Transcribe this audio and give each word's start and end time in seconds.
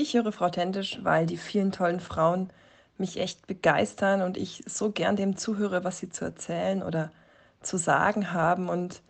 Ich 0.00 0.14
höre 0.14 0.32
Frau 0.32 0.48
Tentisch, 0.48 0.98
weil 1.02 1.26
die 1.26 1.36
vielen 1.36 1.72
tollen 1.72 2.00
Frauen 2.00 2.48
mich 2.96 3.20
echt 3.20 3.46
begeistern 3.46 4.22
und 4.22 4.38
ich 4.38 4.64
so 4.66 4.90
gern 4.90 5.14
dem 5.14 5.36
zuhöre, 5.36 5.84
was 5.84 5.98
sie 5.98 6.08
zu 6.08 6.24
erzählen 6.24 6.82
oder 6.82 7.12
zu 7.60 7.76
sagen 7.76 8.32
haben. 8.32 8.70
Und 8.70 9.02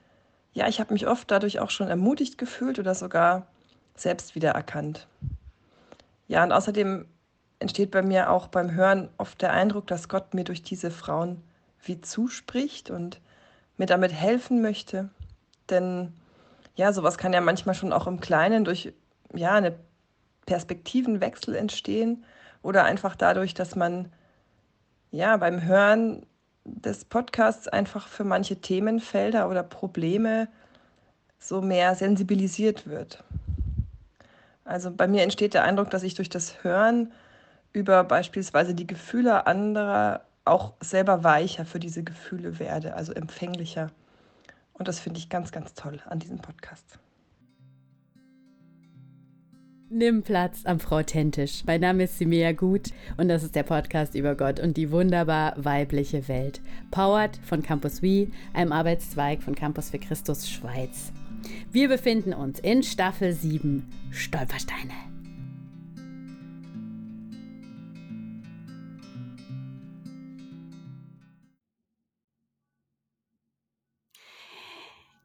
ja, 0.53 0.67
ich 0.67 0.81
habe 0.81 0.93
mich 0.93 1.07
oft 1.07 1.31
dadurch 1.31 1.61
auch 1.61 1.71
schon 1.71 1.87
ermutigt 1.87 2.39
gefühlt 2.39 2.81
oder 2.81 2.97
sogar 2.97 3.47
selbst 3.95 4.35
wiedererkannt. 4.35 5.07
Ja, 6.27 6.43
und 6.43 6.51
außerdem 6.51 7.07
entsteht 7.61 7.93
bei 7.93 8.03
mir 8.03 8.29
auch 8.29 8.49
beim 8.49 8.73
Hören 8.73 9.11
oft 9.17 9.41
der 9.43 9.53
Eindruck, 9.53 9.87
dass 9.87 10.09
Gott 10.09 10.35
mir 10.35 10.43
durch 10.43 10.65
diese 10.65 10.91
Frauen 10.91 11.41
wie 11.85 12.01
zuspricht 12.01 12.91
und 12.91 13.21
mir 13.77 13.87
damit 13.87 14.13
helfen 14.13 14.61
möchte. 14.61 15.09
Denn 15.69 16.15
ja, 16.75 16.93
sowas 16.93 17.17
kann 17.17 17.33
ja 17.33 17.41
manchmal 17.41 17.77
schon 17.77 17.93
auch 17.93 18.09
im 18.09 18.19
Kleinen 18.19 18.65
durch 18.65 18.93
ja, 19.33 19.55
eine 19.55 19.79
Perspektivenwechsel 20.51 21.55
entstehen 21.55 22.25
oder 22.61 22.83
einfach 22.83 23.15
dadurch, 23.15 23.55
dass 23.55 23.77
man 23.77 24.11
ja 25.13 25.37
beim 25.37 25.63
Hören 25.63 26.27
des 26.65 27.05
Podcasts 27.05 27.69
einfach 27.69 28.09
für 28.09 28.25
manche 28.25 28.57
Themenfelder 28.57 29.49
oder 29.49 29.63
Probleme 29.63 30.49
so 31.39 31.63
mehr 31.63 31.95
sensibilisiert 31.95 32.89
wird. 32.89 33.23
Also 34.65 34.91
bei 34.91 35.07
mir 35.07 35.23
entsteht 35.23 35.55
der 35.55 35.63
Eindruck, 35.63 35.89
dass 35.91 36.03
ich 36.03 36.15
durch 36.15 36.29
das 36.29 36.65
Hören 36.65 37.13
über 37.73 38.03
beispielsweise 38.03 38.75
die 38.75 38.89
Gefühle 38.89 39.47
anderer 39.47 40.23
auch 40.45 40.73
selber 40.81 41.23
weicher 41.23 41.65
für 41.65 41.79
diese 41.79 42.03
Gefühle 42.03 42.59
werde, 42.59 42.95
also 42.95 43.13
empfänglicher. 43.13 43.93
Und 44.73 44.89
das 44.89 44.99
finde 44.99 45.21
ich 45.21 45.29
ganz, 45.29 45.53
ganz 45.53 45.75
toll 45.75 46.01
an 46.07 46.19
diesem 46.19 46.41
Podcast. 46.41 46.99
Nimm 49.93 50.23
Platz 50.23 50.61
am 50.67 50.79
Frau 50.79 51.03
Tentisch. 51.03 51.65
Mein 51.67 51.81
Name 51.81 52.05
ist 52.05 52.17
Simea 52.17 52.53
Gut 52.53 52.91
und 53.17 53.27
das 53.27 53.43
ist 53.43 53.57
der 53.57 53.65
Podcast 53.65 54.15
über 54.15 54.37
Gott 54.37 54.61
und 54.61 54.77
die 54.77 54.93
wunderbar 54.93 55.53
weibliche 55.57 56.29
Welt. 56.29 56.61
Powered 56.93 57.37
von 57.43 57.61
Campus 57.61 58.01
We, 58.01 58.29
einem 58.53 58.71
Arbeitszweig 58.71 59.43
von 59.43 59.57
Campus 59.57 59.91
für 59.91 59.99
Christus 59.99 60.49
Schweiz. 60.49 61.11
Wir 61.73 61.89
befinden 61.89 62.33
uns 62.35 62.61
in 62.61 62.85
Staffel 62.85 63.33
7 63.33 63.85
Stolpersteine. 64.13 65.10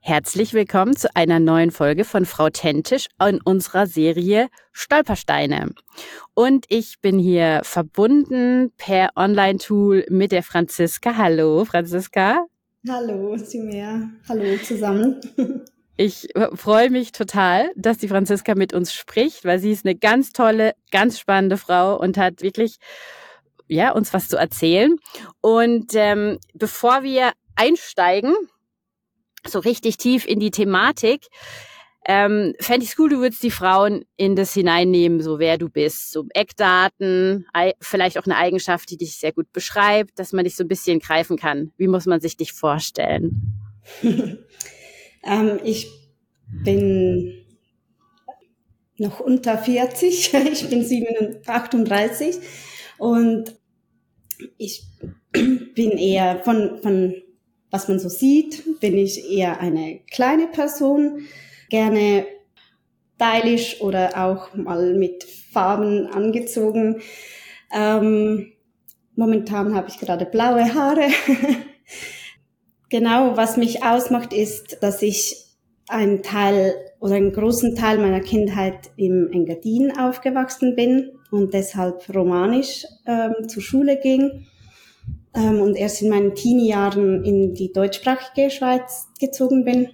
Herzlich 0.07 0.53
willkommen 0.53 0.95
zu 0.95 1.07
einer 1.15 1.39
neuen 1.39 1.71
Folge 1.71 2.05
von 2.05 2.27
Frau 2.27 2.51
Tentisch 2.51 3.07
in 3.19 3.41
unserer 3.41 3.87
Serie 3.87 4.49
Stolpersteine. 4.71 5.71
Und 6.35 6.67
ich 6.69 7.01
bin 7.01 7.17
hier 7.17 7.61
verbunden 7.63 8.71
per 8.77 9.09
Online-Tool 9.15 10.05
mit 10.11 10.31
der 10.31 10.43
Franziska. 10.43 11.17
Hallo, 11.17 11.65
Franziska. 11.65 12.45
Hallo, 12.87 13.35
Simea. 13.37 14.11
Hallo 14.29 14.57
zusammen. 14.63 15.19
Ich 15.97 16.27
freue 16.55 16.89
mich 16.89 17.13
total, 17.13 17.71
dass 17.77 17.97
die 17.97 18.09
Franziska 18.09 18.53
mit 18.53 18.73
uns 18.73 18.93
spricht, 18.93 19.45
weil 19.45 19.59
sie 19.59 19.71
ist 19.71 19.85
eine 19.85 19.95
ganz 19.95 20.33
tolle, 20.33 20.73
ganz 20.91 21.17
spannende 21.17 21.55
Frau 21.55 21.97
und 21.97 22.17
hat 22.17 22.41
wirklich 22.41 22.79
ja 23.69 23.91
uns 23.91 24.13
was 24.13 24.27
zu 24.27 24.35
erzählen. 24.35 24.97
Und 25.39 25.93
ähm, 25.95 26.37
bevor 26.53 27.03
wir 27.03 27.31
einsteigen, 27.55 28.35
so 29.47 29.59
richtig 29.59 29.97
tief 29.97 30.25
in 30.25 30.39
die 30.39 30.51
Thematik, 30.51 31.27
ähm, 32.07 32.53
fände 32.59 32.85
ich 32.85 32.99
cool, 32.99 33.09
du 33.09 33.17
würdest 33.17 33.41
die 33.41 33.51
Frauen 33.51 34.05
in 34.15 34.35
das 34.35 34.53
hineinnehmen, 34.53 35.21
so 35.21 35.39
wer 35.39 35.57
du 35.57 35.69
bist, 35.69 36.11
so 36.11 36.25
Eckdaten, 36.35 37.47
vielleicht 37.81 38.19
auch 38.19 38.25
eine 38.25 38.37
Eigenschaft, 38.37 38.91
die 38.91 38.97
dich 38.97 39.17
sehr 39.17 39.31
gut 39.31 39.51
beschreibt, 39.51 40.19
dass 40.19 40.31
man 40.31 40.45
dich 40.45 40.55
so 40.55 40.63
ein 40.63 40.67
bisschen 40.67 40.99
greifen 40.99 41.35
kann. 41.35 41.71
Wie 41.77 41.87
muss 41.87 42.05
man 42.05 42.21
sich 42.21 42.37
dich 42.37 42.53
vorstellen? 42.53 43.59
ähm, 44.03 45.59
ich 45.63 45.87
bin 46.63 47.43
noch 48.97 49.19
unter 49.19 49.57
40, 49.57 50.33
ich 50.51 50.69
bin 50.69 51.37
38 51.45 52.35
und 52.99 53.55
ich 54.57 54.83
bin 55.31 55.91
eher 55.91 56.39
von, 56.43 56.79
von 56.83 57.15
was 57.71 57.87
man 57.87 57.99
so 57.99 58.09
sieht, 58.09 58.79
bin 58.79 58.97
ich 58.97 59.29
eher 59.29 59.59
eine 59.59 59.99
kleine 60.11 60.47
Person, 60.47 61.27
gerne 61.69 62.25
stylisch 63.15 63.81
oder 63.81 64.25
auch 64.25 64.53
mal 64.55 64.93
mit 64.93 65.23
Farben 65.23 66.07
angezogen. 66.07 67.01
Ähm, 67.73 68.53
momentan 69.15 69.73
habe 69.73 69.89
ich 69.89 69.99
gerade 69.99 70.25
blaue 70.25 70.73
Haare. 70.73 71.07
genau, 72.89 73.37
was 73.37 73.57
mich 73.57 73.83
ausmacht, 73.83 74.33
ist, 74.33 74.77
dass 74.81 75.01
ich 75.01 75.45
einen 75.87 76.23
Teil 76.23 76.75
oder 76.99 77.15
einen 77.15 77.33
großen 77.33 77.75
Teil 77.75 77.99
meiner 77.99 78.21
Kindheit 78.21 78.91
im 78.97 79.29
Engadin 79.31 79.97
aufgewachsen 79.97 80.75
bin 80.75 81.11
und 81.31 81.53
deshalb 81.53 82.09
romanisch 82.13 82.85
ähm, 83.05 83.47
zur 83.47 83.61
Schule 83.61 83.99
ging 83.99 84.47
ähm, 85.35 85.61
und 85.61 85.75
erst 85.75 86.01
in 86.01 86.09
meinen 86.09 86.35
Teenie-Jahren 86.35 87.23
in 87.23 87.53
die 87.53 87.71
deutschsprachige 87.71 88.49
Schweiz 88.49 89.07
gezogen 89.19 89.65
bin. 89.65 89.89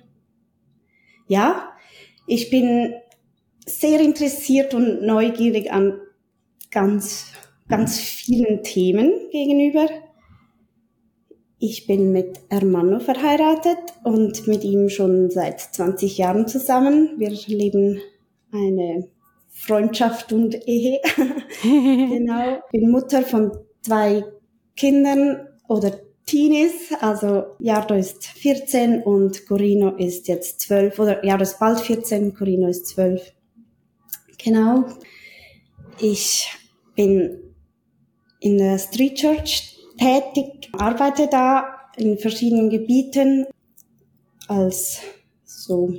Ja, 1.27 1.71
ich 2.27 2.49
bin 2.49 2.93
sehr 3.65 3.99
interessiert 3.99 4.73
und 4.73 5.01
neugierig 5.01 5.71
an 5.71 5.99
ganz, 6.71 7.27
ganz 7.67 7.99
vielen 7.99 8.63
Themen 8.63 9.11
gegenüber. 9.31 9.87
Ich 11.59 11.85
bin 11.85 12.11
mit 12.11 12.39
Hermano 12.49 12.99
verheiratet 12.99 13.77
und 14.03 14.47
mit 14.47 14.63
ihm 14.63 14.89
schon 14.89 15.29
seit 15.29 15.59
20 15.59 16.17
Jahren 16.17 16.47
zusammen. 16.47 17.19
Wir 17.19 17.29
leben 17.29 17.99
eine 18.51 19.07
Freundschaft 19.49 20.33
und 20.33 20.67
Ehe. 20.67 20.99
genau. 21.61 22.61
Bin 22.71 22.89
Mutter 22.89 23.21
von 23.21 23.51
zwei 23.81 24.23
Kindern 24.75 25.47
oder 25.67 25.99
Teenies, 26.25 26.93
also 26.99 27.55
Jardo 27.59 27.93
ist 27.93 28.25
14 28.25 29.03
und 29.03 29.45
Corino 29.47 29.95
ist 29.97 30.27
jetzt 30.27 30.61
12 30.61 30.99
oder 30.99 31.25
Jardo 31.25 31.43
ist 31.43 31.59
bald 31.59 31.79
14, 31.81 32.33
Corino 32.33 32.67
ist 32.67 32.87
12. 32.87 33.33
Genau. 34.37 34.85
Ich 35.99 36.47
bin 36.95 37.37
in 38.39 38.57
der 38.57 38.79
Street 38.79 39.15
Church 39.15 39.77
tätig, 39.97 40.69
arbeite 40.73 41.27
da 41.27 41.65
in 41.97 42.17
verschiedenen 42.17 42.69
Gebieten 42.69 43.45
als 44.47 45.01
so 45.43 45.93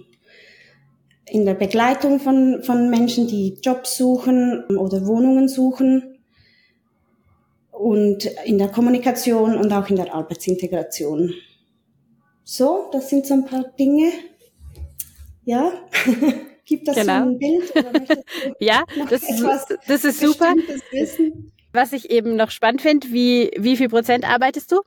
in 1.27 1.47
der 1.47 1.55
Begleitung 1.55 2.21
von, 2.21 2.63
von 2.63 2.91
Menschen, 2.91 3.27
die 3.27 3.59
Jobs 3.63 3.97
suchen 3.97 4.65
oder 4.77 5.07
Wohnungen 5.07 5.49
suchen 5.49 6.12
und 7.83 8.27
in 8.45 8.59
der 8.59 8.69
Kommunikation 8.69 9.57
und 9.57 9.73
auch 9.73 9.89
in 9.89 9.97
der 9.97 10.15
Arbeitsintegration. 10.15 11.35
So, 12.45 12.89
das 12.93 13.11
sind 13.11 13.27
so 13.27 13.35
ein 13.35 13.45
paar 13.45 13.65
Dinge. 13.79 14.13
Ja, 15.45 15.73
gibt 16.65 16.87
das 16.87 16.97
genau. 16.97 17.19
so 17.19 17.29
ein 17.31 17.39
Bild? 17.39 17.73
ja, 18.61 18.85
das 19.11 19.23
ist, 19.23 19.45
das 19.89 20.05
ist 20.05 20.21
super. 20.21 20.55
Was 21.73 21.93
ich 21.93 22.11
eben 22.11 22.37
noch 22.37 22.51
spannend 22.51 22.83
finde, 22.83 23.09
wie, 23.09 23.51
wie 23.59 23.77
viel 23.77 23.89
Prozent 23.89 24.29
arbeitest 24.29 24.71
du? 24.71 24.83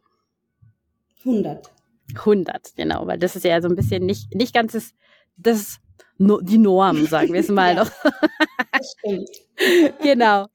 100. 1.25 1.72
100, 2.16 2.75
genau, 2.75 3.07
weil 3.07 3.17
das 3.17 3.35
ist 3.35 3.44
ja 3.44 3.61
so 3.61 3.67
ein 3.67 3.75
bisschen 3.75 4.05
nicht, 4.05 4.34
nicht 4.34 4.53
ganz 4.53 4.73
das, 4.73 4.91
das 5.38 5.79
no, 6.18 6.42
die 6.42 6.58
Norm, 6.58 7.06
sagen 7.06 7.34
wir 7.34 7.40
es 7.40 7.50
mal 7.50 7.76
noch. 7.76 7.92
das 8.72 8.96
stimmt. 9.00 9.29
genau. 10.02 10.47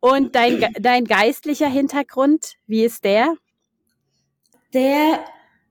Und 0.00 0.34
dein, 0.34 0.72
dein 0.80 1.04
geistlicher 1.04 1.68
Hintergrund, 1.68 2.54
wie 2.66 2.84
ist 2.84 3.04
der? 3.04 3.34
Der 4.72 5.20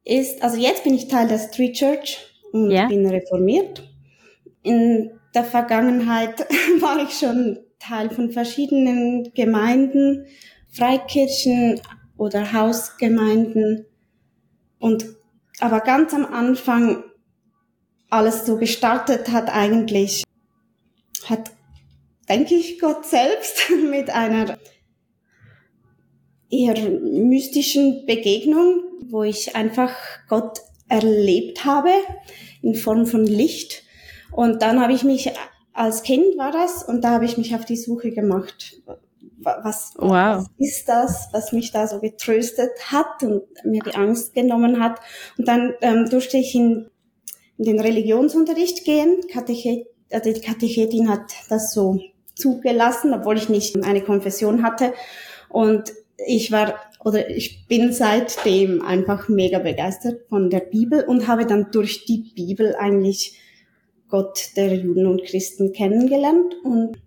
ist, 0.06 0.42
also 0.42 0.58
jetzt 0.58 0.84
bin 0.84 0.94
ich 0.94 1.08
Teil 1.08 1.28
der 1.28 1.40
Street 1.40 1.76
Church 1.76 2.18
und 2.52 2.72
ja. 2.72 2.88
bin 2.88 3.06
reformiert. 3.06 3.84
In 4.62 5.12
der 5.36 5.44
Vergangenheit 5.44 6.40
war 6.80 7.04
ich 7.04 7.18
schon 7.18 7.60
Teil 7.80 8.10
von 8.10 8.32
verschiedenen 8.32 9.34
Gemeinden, 9.34 10.26
Freikirchen 10.70 11.82
oder 12.18 12.54
Hausgemeinden. 12.54 13.86
Und 14.80 15.06
aber 15.60 15.82
ganz 15.82 16.14
am 16.14 16.26
Anfang 16.26 17.04
alles 18.14 18.46
so 18.46 18.58
gestartet 18.58 19.30
hat 19.30 19.50
eigentlich, 19.50 20.24
hat, 21.26 21.52
denke 22.30 22.56
ich, 22.56 22.80
Gott 22.80 23.06
selbst 23.06 23.70
mit 23.90 24.10
einer 24.10 24.58
eher 26.50 26.90
mystischen 26.90 28.06
Begegnung, 28.06 28.84
wo 29.10 29.24
ich 29.24 29.56
einfach 29.56 29.92
Gott 30.30 30.60
erlebt 30.88 31.66
habe 31.66 31.90
in 32.62 32.76
Form 32.76 33.08
von 33.08 33.26
Licht. 33.26 33.84
Und 34.32 34.62
dann 34.62 34.80
habe 34.80 34.94
ich 34.94 35.04
mich 35.04 35.32
als 35.74 36.04
Kind 36.04 36.38
war 36.38 36.52
das 36.52 36.84
und 36.84 37.04
da 37.04 37.12
habe 37.12 37.26
ich 37.26 37.38
mich 37.38 37.56
auf 37.56 37.66
die 37.66 37.78
Suche 37.78 38.12
gemacht. 38.12 38.80
Was, 39.40 39.94
wow. 39.98 40.38
was 40.38 40.50
ist 40.58 40.88
das, 40.88 41.30
was 41.34 41.52
mich 41.52 41.72
da 41.72 41.88
so 41.88 42.00
getröstet 42.00 42.72
hat 42.92 43.24
und 43.24 43.44
mir 43.66 43.82
die 43.82 43.96
Angst 43.96 44.34
genommen 44.34 44.82
hat? 44.82 45.00
Und 45.38 45.48
dann 45.48 45.74
ähm, 45.82 46.08
durfte 46.10 46.38
ich 46.38 46.56
in, 46.56 46.90
in 47.58 47.66
den 47.66 47.80
Religionsunterricht 47.80 48.86
gehen. 48.86 49.22
Katechet, 49.32 49.88
also 50.12 50.32
die 50.32 50.42
Katechetin 50.42 51.10
hat 51.10 51.34
das 51.50 51.74
so 51.74 52.00
zugelassen, 52.36 53.14
obwohl 53.14 53.38
ich 53.38 53.50
nicht 53.50 53.76
eine 53.84 54.02
Konfession 54.02 54.64
hatte. 54.64 54.94
Und 55.50 55.94
ich 56.26 56.52
war 56.52 56.76
oder 57.04 57.30
ich 57.30 57.68
bin 57.68 57.92
seitdem 57.92 58.82
einfach 58.82 59.28
mega 59.28 59.60
begeistert 59.60 60.22
von 60.30 60.50
der 60.50 60.62
Bibel 60.62 61.04
und 61.04 61.28
habe 61.28 61.46
dann 61.46 61.68
durch 61.72 62.06
die 62.06 62.32
Bibel 62.34 62.76
eigentlich 62.76 63.40
Gott 64.08 64.52
der 64.56 64.76
Juden 64.76 65.08
und 65.08 65.24
Christen 65.24 65.74
kennengelernt 65.74 66.56
und 66.64 66.98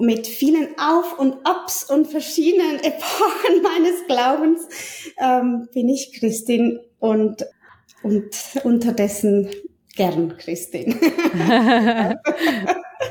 mit 0.00 0.26
vielen 0.28 0.68
Auf 0.78 1.18
und 1.18 1.34
Abs 1.44 1.90
und 1.90 2.06
verschiedenen 2.06 2.76
Epochen 2.82 3.62
meines 3.62 4.06
Glaubens 4.06 4.68
ähm, 5.18 5.68
bin 5.72 5.88
ich 5.88 6.12
Christin 6.12 6.78
und, 6.98 7.44
und 8.02 8.30
unterdessen 8.64 9.48
gern 9.96 10.36
Christin. 10.36 10.96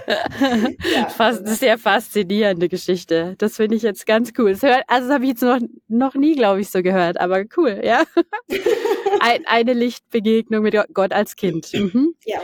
ja. 0.07 1.09
Fast, 1.09 1.45
sehr 1.47 1.77
faszinierende 1.77 2.69
Geschichte. 2.69 3.35
Das 3.37 3.57
finde 3.57 3.75
ich 3.75 3.83
jetzt 3.83 4.05
ganz 4.05 4.31
cool. 4.37 4.53
Das 4.53 4.63
hört, 4.63 4.83
also 4.87 5.07
das 5.07 5.15
habe 5.15 5.25
ich 5.25 5.31
jetzt 5.31 5.43
noch, 5.43 5.59
noch 5.87 6.15
nie, 6.15 6.35
glaube 6.35 6.61
ich, 6.61 6.69
so 6.69 6.81
gehört, 6.81 7.19
aber 7.19 7.43
cool, 7.57 7.81
ja. 7.83 8.03
Ein, 9.19 9.45
eine 9.45 9.73
Lichtbegegnung 9.73 10.63
mit 10.63 10.75
Gott 10.93 11.11
als 11.11 11.35
Kind. 11.35 11.73
Mhm. 11.73 12.13
Ja. 12.25 12.39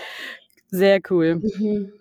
Sehr 0.67 0.99
cool. 1.09 1.35
Mhm. 1.35 1.93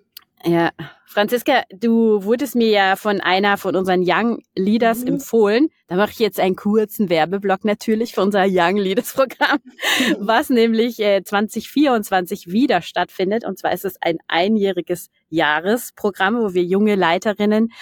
Ja, 0.45 0.71
Franziska, 1.13 1.65
du 1.71 2.25
wurdest 2.25 2.55
mir 2.55 2.71
ja 2.71 2.97
von 2.97 3.21
einer 3.21 3.59
von 3.59 3.77
unseren 3.77 4.03
Young 4.03 4.43
Leaders 4.57 5.01
mhm. 5.01 5.09
empfohlen. 5.09 5.69
Da 5.87 5.97
mache 5.97 6.13
ich 6.13 6.19
jetzt 6.21 6.41
einen 6.41 6.57
kurzen 6.57 7.11
Werbeblock 7.11 7.67
natürlich 7.67 8.15
für 8.15 8.23
unser 8.23 8.47
Young 8.49 8.79
Leaders 8.79 9.13
Programm, 9.13 9.59
mhm. 9.63 10.17
was 10.21 10.49
nämlich 10.49 10.99
äh, 11.01 11.23
2024 11.23 12.51
wieder 12.51 12.81
stattfindet. 12.81 13.45
Und 13.45 13.59
zwar 13.59 13.75
ist 13.75 13.85
es 13.85 14.01
ein 14.01 14.17
einjähriges 14.27 15.11
Jahresprogramm, 15.29 16.41
wo 16.41 16.55
wir 16.55 16.63
junge 16.63 16.95
Leiterinnen 16.95 17.73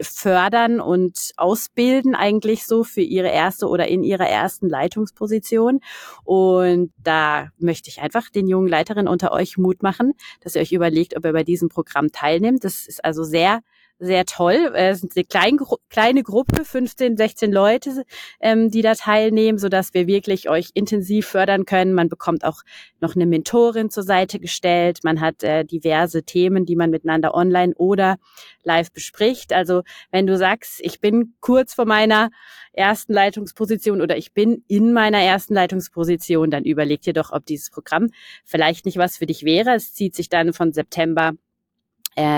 fördern 0.00 0.80
und 0.80 1.30
ausbilden 1.36 2.14
eigentlich 2.14 2.66
so 2.66 2.84
für 2.84 3.02
ihre 3.02 3.28
erste 3.28 3.68
oder 3.68 3.88
in 3.88 4.02
ihrer 4.02 4.26
ersten 4.26 4.68
Leitungsposition. 4.68 5.80
Und 6.24 6.92
da 6.98 7.50
möchte 7.58 7.88
ich 7.88 8.00
einfach 8.00 8.30
den 8.30 8.48
jungen 8.48 8.68
Leiterinnen 8.68 9.08
unter 9.08 9.32
euch 9.32 9.58
Mut 9.58 9.82
machen, 9.82 10.14
dass 10.40 10.54
ihr 10.54 10.62
euch 10.62 10.72
überlegt, 10.72 11.16
ob 11.16 11.24
ihr 11.24 11.32
bei 11.32 11.44
diesem 11.44 11.68
Programm 11.68 12.10
teilnimmt. 12.12 12.64
Das 12.64 12.79
ist 12.86 13.04
also 13.04 13.24
sehr 13.24 13.60
sehr 14.00 14.24
toll. 14.24 14.72
Es 14.74 15.04
ist 15.04 15.16
eine 15.16 15.24
kleine, 15.24 15.58
kleine 15.90 16.22
Gruppe, 16.22 16.64
15, 16.64 17.18
16 17.18 17.52
Leute, 17.52 18.04
ähm, 18.40 18.70
die 18.70 18.80
da 18.80 18.94
teilnehmen, 18.94 19.58
so 19.58 19.68
dass 19.68 19.92
wir 19.92 20.06
wirklich 20.06 20.48
euch 20.48 20.70
intensiv 20.74 21.26
fördern 21.28 21.66
können. 21.66 21.92
Man 21.92 22.08
bekommt 22.08 22.44
auch 22.44 22.62
noch 23.00 23.14
eine 23.14 23.26
Mentorin 23.26 23.90
zur 23.90 24.02
Seite 24.02 24.40
gestellt. 24.40 25.00
Man 25.04 25.20
hat 25.20 25.42
äh, 25.42 25.64
diverse 25.64 26.22
Themen, 26.22 26.64
die 26.64 26.76
man 26.76 26.90
miteinander 26.90 27.34
online 27.34 27.74
oder 27.76 28.16
live 28.64 28.90
bespricht. 28.90 29.52
Also 29.52 29.82
wenn 30.10 30.26
du 30.26 30.36
sagst, 30.36 30.80
ich 30.82 31.00
bin 31.00 31.34
kurz 31.40 31.74
vor 31.74 31.84
meiner 31.84 32.30
ersten 32.72 33.12
Leitungsposition 33.12 34.00
oder 34.00 34.16
ich 34.16 34.32
bin 34.32 34.64
in 34.66 34.94
meiner 34.94 35.20
ersten 35.20 35.52
Leitungsposition, 35.52 36.50
dann 36.50 36.64
überleg 36.64 37.02
dir 37.02 37.12
doch, 37.12 37.32
ob 37.32 37.44
dieses 37.44 37.68
Programm 37.68 38.08
vielleicht 38.46 38.86
nicht 38.86 38.96
was 38.96 39.18
für 39.18 39.26
dich 39.26 39.44
wäre. 39.44 39.74
Es 39.74 39.92
zieht 39.92 40.16
sich 40.16 40.30
dann 40.30 40.54
von 40.54 40.72
September 40.72 41.32
äh, 41.32 41.49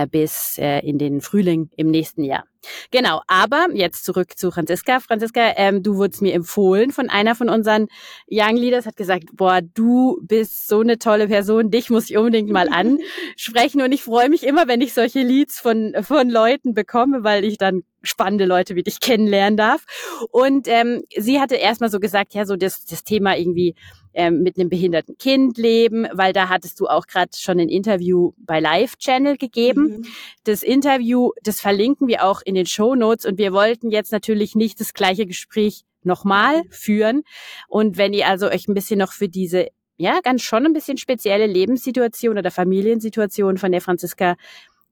bis 0.07 0.59
äh, 0.59 0.81
in 0.81 0.99
den 0.99 1.21
Frühling 1.21 1.71
im 1.77 1.91
nächsten 1.91 2.25
Jahr. 2.25 2.45
Genau, 2.91 3.23
aber 3.27 3.69
jetzt 3.73 4.05
zurück 4.05 4.37
zu 4.37 4.51
Franziska. 4.51 5.01
Franziska, 5.01 5.53
ähm, 5.57 5.83
du 5.83 5.97
wurdest 5.97 6.23
mir 6.23 6.35
empfohlen 6.35 6.91
von 6.91 7.09
einer 7.09 7.35
von 7.35 7.49
unseren 7.49 7.89
Young 8.31 8.57
Leaders, 8.57 8.87
hat 8.87 8.97
gesagt, 8.97 9.25
boah, 9.33 9.61
du 9.63 10.19
bist 10.23 10.69
so 10.69 10.81
eine 10.81 10.99
tolle 10.99 11.29
Person, 11.29 11.71
dich 11.71 11.91
muss 11.91 12.11
ich 12.11 12.17
unbedingt 12.17 12.51
mal 12.51 12.69
ansprechen 12.73 13.83
und 13.83 13.93
ich 13.93 14.03
freue 14.03 14.29
mich 14.29 14.45
immer, 14.45 14.69
wenn 14.69 14.81
ich 14.81 14.95
solche 14.95 15.23
Leads 15.23 15.59
von, 15.59 15.95
von 16.03 16.31
Leuten 16.31 16.75
bekomme, 16.75 17.25
weil 17.25 17.45
ich 17.45 17.59
dann 17.59 17.83
spannende 18.03 18.45
Leute 18.45 18.75
wie 18.75 18.83
dich 18.83 19.01
kennenlernen 19.01 19.57
darf. 19.57 19.85
Und 20.31 20.67
ähm, 20.69 21.03
sie 21.17 21.41
hatte 21.41 21.57
erstmal 21.57 21.91
so 21.91 22.01
gesagt, 22.01 22.35
ja, 22.35 22.45
so 22.45 22.57
das, 22.57 22.85
das 22.85 23.05
Thema 23.05 23.37
irgendwie 23.37 23.75
ähm, 24.15 24.43
mit 24.43 24.59
einem 24.59 24.69
behinderten 24.69 25.17
Kind 25.17 25.57
leben, 25.57 26.07
weil 26.13 26.33
da 26.33 26.49
hattest 26.49 26.81
du 26.81 26.87
auch 26.87 27.07
gerade 27.07 27.31
schon 27.37 27.59
ein 27.59 27.69
Interview 27.69 28.33
bei 28.39 28.61
Live 28.61 28.97
Channel 28.97 29.37
gegeben. 29.37 29.99
Mhm. 29.99 30.07
Das 30.45 30.63
Interview, 30.63 31.31
das 31.43 31.61
verlinken 31.61 32.09
wir 32.09 32.25
auch 32.25 32.43
in 32.45 32.52
den 32.55 32.67
Show 32.67 32.95
Notes 32.95 33.25
und 33.25 33.39
wir 33.39 33.53
wollten 33.53 33.91
jetzt 33.91 34.13
natürlich 34.13 34.55
nicht 34.55 34.81
das 34.81 34.95
gleiche 34.95 35.27
Gespräch 35.27 35.85
nochmal 36.03 36.59
mhm. 36.59 36.71
führen. 36.71 37.23
Und 37.69 37.97
wenn 37.97 38.13
ihr 38.13 38.27
also 38.27 38.49
euch 38.49 38.69
ein 38.69 38.75
bisschen 38.75 38.99
noch 38.99 39.13
für 39.13 39.29
diese 39.29 39.69
ja, 39.99 40.21
ganz 40.21 40.43
schon 40.43 40.67
ein 40.67 40.73
bisschen 40.73 40.97
spezielle 40.97 41.47
Lebenssituation 41.47 42.39
oder 42.39 42.51
Familiensituation 42.51 43.57
von 43.59 43.71
der 43.71 43.81
Franziska 43.81 44.37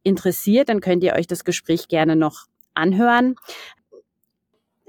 interessiert, 0.03 0.69
dann 0.69 0.81
könnt 0.81 1.03
ihr 1.03 1.15
euch 1.15 1.27
das 1.27 1.45
Gespräch 1.45 1.89
gerne 1.89 2.17
noch 2.17 2.47
anhören 2.75 3.35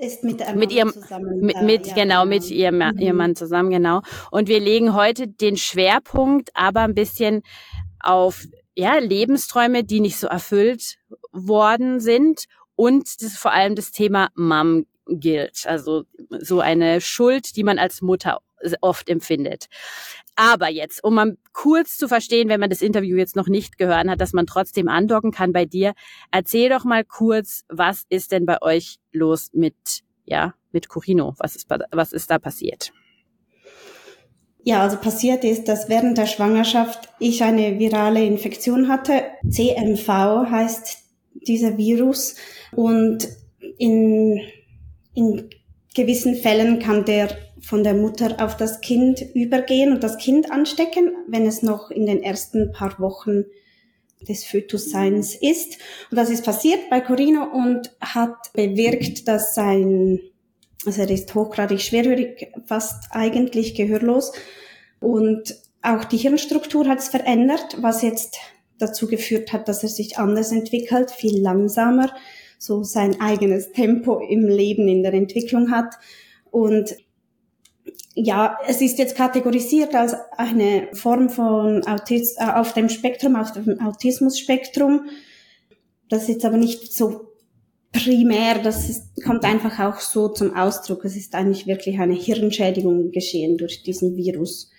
ist 0.01 0.23
mit, 0.23 0.43
mit 0.55 0.71
ihrem 0.71 0.91
zusammen, 0.91 1.39
mit, 1.41 1.61
mit 1.61 1.87
ja, 1.87 1.93
genau 1.93 2.25
mit 2.25 2.41
genau. 2.43 2.55
ihrem, 2.55 2.77
mhm. 2.77 2.99
ihrem 2.99 3.17
Mann 3.17 3.35
zusammen 3.35 3.69
genau 3.69 4.01
und 4.31 4.47
wir 4.47 4.59
legen 4.59 4.95
heute 4.95 5.27
den 5.27 5.57
Schwerpunkt 5.57 6.49
aber 6.55 6.81
ein 6.81 6.95
bisschen 6.95 7.43
auf 7.99 8.45
ja 8.75 8.97
Lebensträume 8.97 9.83
die 9.83 9.99
nicht 9.99 10.17
so 10.17 10.27
erfüllt 10.27 10.97
worden 11.31 11.99
sind 11.99 12.45
und 12.81 13.07
vor 13.35 13.51
allem 13.51 13.75
das 13.75 13.91
Thema 13.91 14.29
Mom 14.35 14.85
gilt 15.07 15.65
also 15.67 16.03
so 16.39 16.59
eine 16.61 17.01
Schuld 17.01 17.55
die 17.55 17.63
man 17.63 17.77
als 17.77 18.01
Mutter 18.01 18.39
oft 18.81 19.09
empfindet 19.09 19.67
aber 20.35 20.69
jetzt, 20.69 21.03
um 21.03 21.15
mal 21.15 21.37
kurz 21.53 21.97
zu 21.97 22.07
verstehen, 22.07 22.49
wenn 22.49 22.59
man 22.59 22.69
das 22.69 22.81
Interview 22.81 23.17
jetzt 23.17 23.35
noch 23.35 23.47
nicht 23.47 23.77
gehört 23.77 24.07
hat, 24.07 24.21
dass 24.21 24.33
man 24.33 24.47
trotzdem 24.47 24.87
andocken 24.87 25.31
kann 25.31 25.53
bei 25.53 25.65
dir, 25.65 25.93
erzähl 26.31 26.69
doch 26.69 26.83
mal 26.83 27.03
kurz, 27.03 27.63
was 27.69 28.05
ist 28.09 28.31
denn 28.31 28.45
bei 28.45 28.61
euch 28.61 28.97
los 29.11 29.49
mit, 29.53 29.75
ja, 30.25 30.53
mit 30.71 30.89
Corino? 30.89 31.35
Was 31.37 31.55
ist, 31.55 31.67
was 31.91 32.13
ist 32.13 32.31
da 32.31 32.39
passiert? 32.39 32.91
Ja, 34.63 34.81
also 34.81 34.97
passiert 34.97 35.43
ist, 35.43 35.67
dass 35.67 35.89
während 35.89 36.17
der 36.17 36.27
Schwangerschaft 36.27 37.09
ich 37.19 37.43
eine 37.43 37.79
virale 37.79 38.23
Infektion 38.25 38.87
hatte. 38.87 39.23
CMV 39.49 40.07
heißt 40.07 40.97
dieser 41.47 41.77
Virus 41.77 42.35
und 42.75 43.27
in, 43.77 44.41
in 45.13 45.49
gewissen 45.93 46.35
Fällen 46.35 46.79
kann 46.79 47.05
der 47.05 47.29
von 47.61 47.83
der 47.83 47.93
Mutter 47.93 48.43
auf 48.43 48.57
das 48.57 48.81
Kind 48.81 49.21
übergehen 49.35 49.91
und 49.91 50.03
das 50.03 50.17
Kind 50.17 50.51
anstecken, 50.51 51.11
wenn 51.27 51.45
es 51.45 51.61
noch 51.61 51.91
in 51.91 52.07
den 52.07 52.23
ersten 52.23 52.71
paar 52.71 52.99
Wochen 52.99 53.45
des 54.27 54.43
Fötusseins 54.43 55.35
ist. 55.35 55.77
Und 56.09 56.17
das 56.17 56.29
ist 56.29 56.43
passiert 56.43 56.89
bei 56.89 57.01
Corino 57.01 57.43
und 57.43 57.91
hat 57.99 58.53
bewirkt, 58.53 59.27
dass 59.27 59.55
sein, 59.55 60.19
also 60.85 61.01
er 61.01 61.09
ist 61.09 61.33
hochgradig 61.35 61.81
schwerhörig, 61.81 62.51
fast 62.65 63.05
eigentlich 63.11 63.75
gehörlos. 63.75 64.31
Und 64.99 65.55
auch 65.81 66.03
die 66.03 66.17
Hirnstruktur 66.17 66.87
hat 66.87 66.99
es 66.99 67.09
verändert, 67.09 67.77
was 67.81 68.01
jetzt 68.01 68.37
dazu 68.81 69.07
geführt 69.07 69.53
hat, 69.53 69.67
dass 69.67 69.83
er 69.83 69.89
sich 69.89 70.17
anders 70.17 70.51
entwickelt, 70.51 71.11
viel 71.11 71.41
langsamer, 71.41 72.13
so 72.57 72.83
sein 72.83 73.19
eigenes 73.21 73.71
Tempo 73.71 74.19
im 74.19 74.47
Leben, 74.47 74.87
in 74.87 75.03
der 75.03 75.13
Entwicklung 75.13 75.71
hat. 75.71 75.95
Und 76.51 76.95
ja, 78.13 78.57
es 78.67 78.81
ist 78.81 78.99
jetzt 78.99 79.15
kategorisiert 79.15 79.95
als 79.95 80.15
eine 80.37 80.89
Form 80.93 81.29
von 81.29 81.85
Autis 81.85 82.35
äh, 82.37 82.43
auf 82.43 82.73
dem 82.73 82.89
Spektrum, 82.89 83.35
auf 83.35 83.53
dem 83.53 83.79
Autismus-Spektrum. 83.79 85.05
Das 86.09 86.23
ist 86.23 86.29
jetzt 86.29 86.45
aber 86.45 86.57
nicht 86.57 86.93
so 86.93 87.31
primär, 87.91 88.59
das 88.59 88.89
ist, 88.89 89.23
kommt 89.23 89.43
einfach 89.43 89.79
auch 89.79 89.99
so 89.99 90.29
zum 90.29 90.55
Ausdruck. 90.55 91.05
Es 91.05 91.15
ist 91.15 91.35
eigentlich 91.35 91.67
wirklich 91.67 91.99
eine 91.99 92.13
Hirnschädigung 92.13 93.11
geschehen 93.11 93.57
durch 93.57 93.83
diesen 93.83 94.15
Virus. 94.15 94.70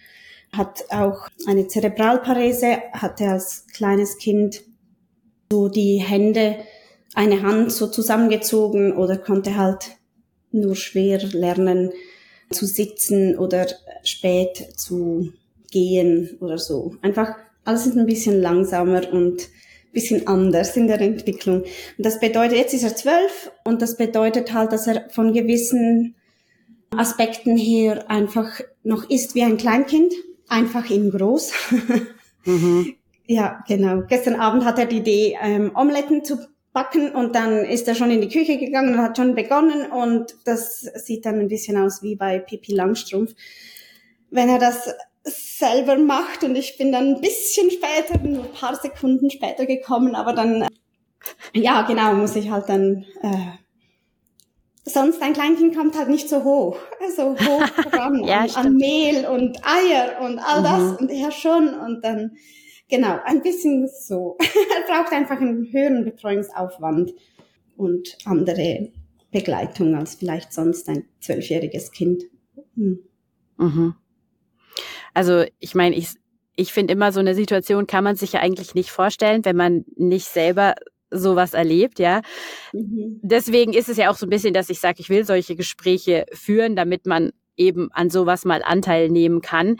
Hat 0.55 0.85
auch 0.91 1.29
eine 1.47 1.67
Zerebralparese, 1.69 2.79
hatte 2.93 3.29
als 3.29 3.67
kleines 3.73 4.19
Kind 4.19 4.63
so 5.51 5.69
die 5.69 5.97
Hände, 5.97 6.57
eine 7.15 7.43
Hand 7.43 7.73
so 7.73 7.87
zusammengezogen 7.87 8.97
oder 8.97 9.19
konnte 9.19 9.57
halt 9.57 9.97
nur 10.51 10.77
schwer 10.77 11.19
lernen, 11.19 11.93
zu 12.51 12.67
sitzen 12.67 13.39
oder 13.39 13.67
spät 14.03 14.73
zu 14.77 15.33
gehen 15.71 16.37
oder 16.41 16.59
so. 16.59 16.97
Einfach 17.03 17.35
alles 17.65 17.87
ist 17.87 17.97
ein 17.97 18.07
bisschen 18.07 18.41
langsamer 18.41 19.13
und 19.13 19.49
bisschen 19.93 20.27
anders 20.27 20.77
in 20.77 20.87
der 20.87 21.01
Entwicklung. 21.01 21.63
Und 21.63 22.07
das 22.07 22.19
bedeutet, 22.19 22.59
jetzt 22.59 22.75
ist 22.75 22.83
er 22.83 22.97
zwölf 22.97 23.53
und 23.65 23.83
das 23.83 23.97
bedeutet 23.97 24.53
halt, 24.53 24.73
dass 24.73 24.87
er 24.87 25.09
von 25.11 25.33
gewissen 25.33 26.15
Aspekten 26.91 27.57
her 27.57 28.11
einfach 28.11 28.61
noch 28.83 29.09
ist 29.09 29.35
wie 29.35 29.43
ein 29.43 29.57
Kleinkind, 29.57 30.13
einfach 30.49 30.89
in 30.91 31.11
groß. 31.11 31.53
Mhm. 32.45 32.97
Ja, 33.27 33.63
genau. 33.69 34.03
Gestern 34.09 34.35
Abend 34.41 34.65
hat 34.65 34.77
er 34.77 34.87
die 34.87 34.97
Idee, 34.97 35.39
ähm, 35.41 35.71
Omeletten 35.77 36.25
zu 36.25 36.39
backen 36.73 37.15
und 37.15 37.35
dann 37.35 37.65
ist 37.65 37.87
er 37.87 37.95
schon 37.95 38.11
in 38.11 38.21
die 38.21 38.29
Küche 38.29 38.59
gegangen 38.59 38.95
und 38.95 39.01
hat 39.01 39.17
schon 39.17 39.35
begonnen 39.35 39.91
und 39.91 40.35
das 40.45 40.81
sieht 40.81 41.27
dann 41.27 41.39
ein 41.39 41.49
bisschen 41.49 41.77
aus 41.77 42.03
wie 42.03 42.17
bei 42.17 42.39
Pipi 42.39 42.75
Langstrumpf. 42.75 43.35
Wenn 44.31 44.49
er 44.49 44.59
das 44.59 44.89
selber 45.25 45.97
macht 45.99 46.43
und 46.45 46.57
ich 46.57 46.77
bin 46.79 46.91
dann 46.91 47.15
ein 47.15 47.21
bisschen 47.21 47.71
später, 47.71 48.19
nur 48.19 48.45
ein 48.45 48.53
paar 48.53 48.75
Sekunden 48.75 49.31
später 49.31 49.67
gekommen, 49.67 50.15
aber 50.15 50.33
dann, 50.33 50.67
ja 51.55 51.83
genau, 51.83 52.15
muss 52.15 52.35
ich 52.35 52.51
halt 52.51 52.69
dann, 52.69 53.05
äh, 53.23 53.62
sonst 54.85 55.23
ein 55.23 55.33
Kleinkind 55.33 55.77
kommt 55.77 55.97
halt 55.97 56.09
nicht 56.09 56.29
so 56.29 56.43
hoch, 56.45 56.77
also 57.01 57.37
hoch 57.37 57.63
ran 57.93 58.25
ja, 58.25 58.41
an, 58.41 58.67
an, 58.67 58.77
Mehl 58.77 59.27
und 59.27 59.59
Eier 59.65 60.21
und 60.21 60.39
all 60.39 60.63
das 60.63 60.83
mhm. 60.83 60.97
und 60.97 61.11
er 61.11 61.31
schon 61.31 61.69
und 61.75 62.05
dann, 62.05 62.37
genau, 62.89 63.19
ein 63.25 63.43
bisschen 63.43 63.89
so. 63.89 64.37
er 64.41 64.93
braucht 64.93 65.13
einfach 65.13 65.41
einen 65.41 65.73
höheren 65.73 66.05
Betreuungsaufwand 66.05 67.13
und 67.77 68.19
andere 68.25 68.93
Begleitung 69.31 69.95
als 69.95 70.17
vielleicht 70.17 70.53
sonst 70.53 70.89
ein 70.89 71.07
zwölfjähriges 71.21 71.91
Kind. 71.93 72.25
Hm. 72.75 73.01
Mhm. 73.57 73.95
Also 75.15 75.45
ich 75.59 75.75
meine, 75.75 75.97
ich, 75.97 76.09
ich 76.55 76.73
finde 76.73 76.93
immer, 76.93 77.13
so 77.13 77.21
eine 77.21 77.35
Situation 77.35 77.87
kann 77.87 78.05
man 78.05 78.17
sich 78.17 78.33
ja 78.33 78.41
eigentlich 78.41 78.75
nicht 78.75 78.91
vorstellen, 78.91 79.45
wenn 79.45 79.57
man 79.57 79.85
nicht 79.97 80.27
selber 80.27 80.75
sowas 81.13 81.55
erlebt, 81.55 81.99
ja. 81.99 82.23
Mhm. 82.73 83.21
Deswegen 83.23 83.73
ist 83.73 83.89
es 83.89 83.97
ja 83.97 84.11
auch 84.11 84.17
so 84.17 84.27
ein 84.27 84.31
bisschen, 84.31 84.55
dass 84.55 84.71
ich 84.71 84.81
sage, 84.81 85.01
ich 85.01 85.11
will 85.11 85.25
solche 85.25 85.57
Gespräche 85.57 86.27
führen, 86.33 86.77
damit 86.77 87.07
man 87.07 87.31
eben 87.57 87.91
an 87.93 88.11
sowas 88.11 88.45
mal 88.45 88.63
Anteil 88.63 89.09
nehmen 89.09 89.41
kann. 89.41 89.77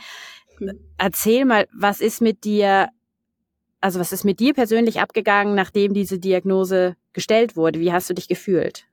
Mhm. 0.59 0.79
Erzähl 0.99 1.45
mal, 1.45 1.67
was 1.75 2.01
ist 2.01 2.21
mit 2.21 2.45
dir, 2.45 2.89
also 3.81 3.99
was 3.99 4.13
ist 4.13 4.25
mit 4.25 4.41
dir 4.41 4.55
persönlich 4.55 5.01
abgegangen, 5.01 5.55
nachdem 5.55 5.95
diese 5.95 6.19
Diagnose 6.19 6.97
gestellt 7.13 7.57
wurde? 7.57 7.81
Wie 7.81 7.93
hast 7.93 8.09
du 8.11 8.15
dich 8.15 8.29
gefühlt? 8.29 8.87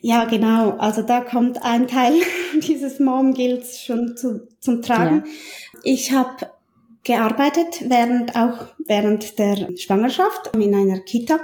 Ja, 0.00 0.26
genau. 0.26 0.76
Also 0.76 1.00
da 1.00 1.22
kommt 1.22 1.62
ein 1.62 1.88
Teil 1.88 2.12
dieses 2.60 3.00
Mom 3.00 3.32
Guilds 3.32 3.80
schon 3.80 4.16
zu, 4.18 4.46
zum 4.60 4.82
Tragen. 4.82 5.24
Ja. 5.24 5.80
Ich 5.82 6.12
habe 6.12 6.50
gearbeitet 7.04 7.84
während 7.88 8.34
auch 8.34 8.66
während 8.86 9.38
der 9.38 9.76
Schwangerschaft 9.76 10.50
in 10.54 10.74
einer 10.74 11.00
Kita 11.00 11.38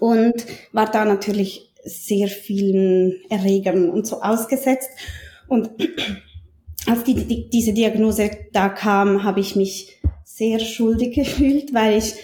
und 0.00 0.46
war 0.72 0.90
da 0.90 1.04
natürlich 1.04 1.72
sehr 1.84 2.28
vielen 2.28 3.20
Erregern 3.28 3.90
und 3.90 4.06
so 4.06 4.22
ausgesetzt 4.22 4.90
und 5.48 5.70
als 6.86 7.04
die, 7.04 7.14
die, 7.14 7.50
diese 7.50 7.72
Diagnose 7.72 8.30
da 8.52 8.68
kam, 8.68 9.22
habe 9.22 9.40
ich 9.40 9.54
mich 9.54 10.00
sehr 10.24 10.58
schuldig 10.58 11.14
gefühlt, 11.14 11.74
weil 11.74 11.98
ich 11.98 12.14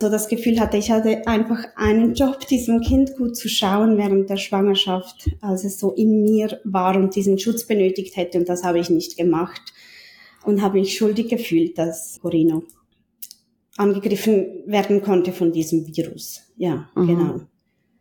so 0.00 0.08
das 0.08 0.28
Gefühl 0.28 0.60
hatte, 0.60 0.76
ich 0.76 0.92
hatte 0.92 1.26
einfach 1.26 1.64
einen 1.74 2.14
Job, 2.14 2.46
diesem 2.46 2.80
Kind 2.80 3.16
gut 3.16 3.36
zu 3.36 3.48
schauen 3.48 3.98
während 3.98 4.30
der 4.30 4.36
Schwangerschaft, 4.36 5.28
als 5.40 5.64
es 5.64 5.80
so 5.80 5.92
in 5.92 6.22
mir 6.22 6.60
war 6.62 6.96
und 6.96 7.16
diesen 7.16 7.36
Schutz 7.36 7.66
benötigt 7.66 8.16
hätte. 8.16 8.38
Und 8.38 8.48
das 8.48 8.62
habe 8.62 8.78
ich 8.78 8.90
nicht 8.90 9.16
gemacht 9.16 9.60
und 10.48 10.62
habe 10.62 10.78
mich 10.78 10.96
schuldig 10.96 11.28
gefühlt, 11.28 11.76
dass 11.76 12.18
Corino 12.22 12.62
angegriffen 13.76 14.62
werden 14.64 15.02
konnte 15.02 15.32
von 15.32 15.52
diesem 15.52 15.86
Virus. 15.86 16.40
Ja, 16.56 16.88
mhm. 16.94 17.06
genau. 17.06 17.40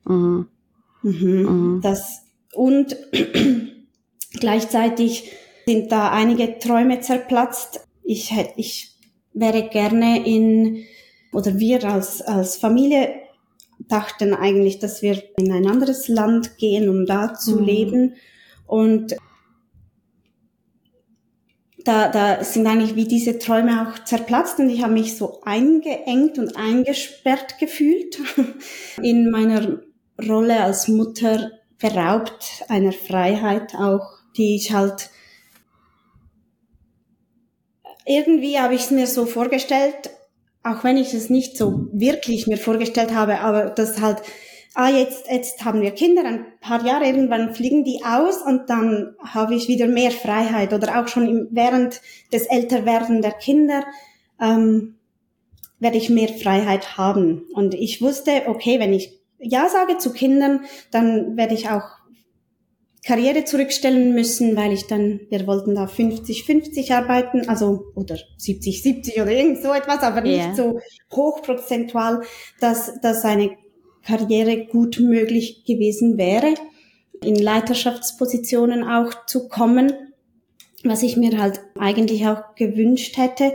Mhm. 0.05 0.47
Mhm. 1.03 1.41
mhm. 1.41 1.81
Das, 1.81 2.21
und 2.53 2.95
gleichzeitig 4.39 5.29
sind 5.65 5.91
da 5.91 6.09
einige 6.11 6.57
Träume 6.57 7.01
zerplatzt. 7.01 7.81
Ich 8.01 8.31
hätte, 8.31 8.53
ich 8.55 8.95
wäre 9.33 9.67
gerne 9.67 10.25
in 10.25 10.85
oder 11.33 11.59
wir 11.59 11.83
als, 11.83 12.21
als 12.21 12.55
Familie 12.55 13.09
dachten 13.89 14.33
eigentlich, 14.33 14.79
dass 14.79 15.01
wir 15.01 15.21
in 15.37 15.51
ein 15.51 15.67
anderes 15.67 16.07
Land 16.07 16.57
gehen, 16.57 16.87
um 16.87 17.05
da 17.05 17.33
zu 17.33 17.57
mhm. 17.57 17.65
leben. 17.65 18.15
Und 18.65 19.17
da, 21.88 22.10
da 22.10 22.44
sind 22.44 22.67
eigentlich 22.67 22.96
wie 22.96 23.08
diese 23.08 23.39
Träume 23.39 23.88
auch 23.88 24.03
zerplatzt 24.03 24.60
und 24.60 24.70
ich 24.70 24.84
habe 24.84 24.94
mich 24.94 25.15
so 25.15 25.41
eingeengt 25.44 26.38
und 26.38 26.58
eingesperrt 26.58 27.60
gefühlt. 27.60 28.20
In 29.01 29.32
meiner 29.32 29.79
Rolle 30.27 30.62
als 30.62 30.88
Mutter 30.88 31.51
beraubt 31.79 32.63
einer 32.67 32.91
Freiheit 32.91 33.75
auch, 33.75 34.20
die 34.36 34.56
ich 34.56 34.74
halt 34.74 35.10
irgendwie 38.06 38.58
habe 38.58 38.74
ich 38.74 38.86
es 38.86 38.91
mir 38.91 39.06
so 39.06 39.25
vorgestellt, 39.25 40.10
auch 40.63 40.84
wenn 40.84 40.98
ich 40.98 41.13
es 41.13 41.29
nicht 41.29 41.58
so 41.58 41.88
wirklich 41.91 42.48
mir 42.48 42.58
vorgestellt 42.58 43.13
habe, 43.13 43.39
aber 43.41 43.65
das 43.65 44.01
halt, 44.01 44.22
ah, 44.74 44.89
jetzt, 44.89 45.29
jetzt 45.29 45.63
haben 45.65 45.81
wir 45.81 45.91
Kinder, 45.91 46.24
ein 46.25 46.45
paar 46.62 46.86
Jahre 46.86 47.05
irgendwann 47.05 47.53
fliegen 47.53 47.83
die 47.83 48.01
aus 48.03 48.41
und 48.41 48.69
dann 48.69 49.15
habe 49.19 49.55
ich 49.55 49.67
wieder 49.67 49.88
mehr 49.88 50.12
Freiheit 50.12 50.74
oder 50.74 51.00
auch 51.00 51.07
schon 51.07 51.27
im, 51.27 51.47
während 51.51 52.01
des 52.31 52.45
Älterwerden 52.45 53.21
der 53.21 53.31
Kinder, 53.31 53.83
ähm, 54.39 54.95
werde 55.79 55.97
ich 55.97 56.09
mehr 56.09 56.29
Freiheit 56.29 56.97
haben. 56.97 57.45
Und 57.53 57.74
ich 57.74 58.01
wusste, 58.01 58.43
okay, 58.47 58.79
wenn 58.79 58.93
ich 58.93 59.19
Ja 59.39 59.69
sage 59.69 59.97
zu 59.97 60.12
Kindern, 60.12 60.65
dann 60.91 61.38
werde 61.38 61.53
ich 61.53 61.69
auch 61.69 61.97
Karriere 63.07 63.45
zurückstellen 63.45 64.13
müssen, 64.13 64.57
weil 64.57 64.74
ich 64.74 64.88
dann, 64.88 65.21
wir 65.29 65.47
wollten 65.47 65.75
da 65.75 65.86
50-50 65.86 66.93
arbeiten, 66.93 67.47
also 67.47 67.86
oder 67.95 68.17
70-70 68.38 69.21
oder 69.21 69.31
irgend 69.31 69.63
so 69.63 69.71
etwas, 69.71 70.00
aber 70.00 70.21
nicht 70.21 70.43
yeah. 70.43 70.53
so 70.53 70.79
hochprozentual, 71.15 72.24
dass, 72.59 73.00
dass 73.01 73.24
eine 73.24 73.51
Karriere 74.07 74.65
gut 74.65 74.99
möglich 75.01 75.65
gewesen 75.65 76.17
wäre, 76.17 76.53
in 77.21 77.35
Leiterschaftspositionen 77.35 78.83
auch 78.83 79.25
zu 79.25 79.49
kommen, 79.49 79.91
was 80.83 81.03
ich 81.03 81.17
mir 81.17 81.37
halt 81.37 81.59
eigentlich 81.77 82.25
auch 82.25 82.55
gewünscht 82.55 83.17
hätte. 83.17 83.53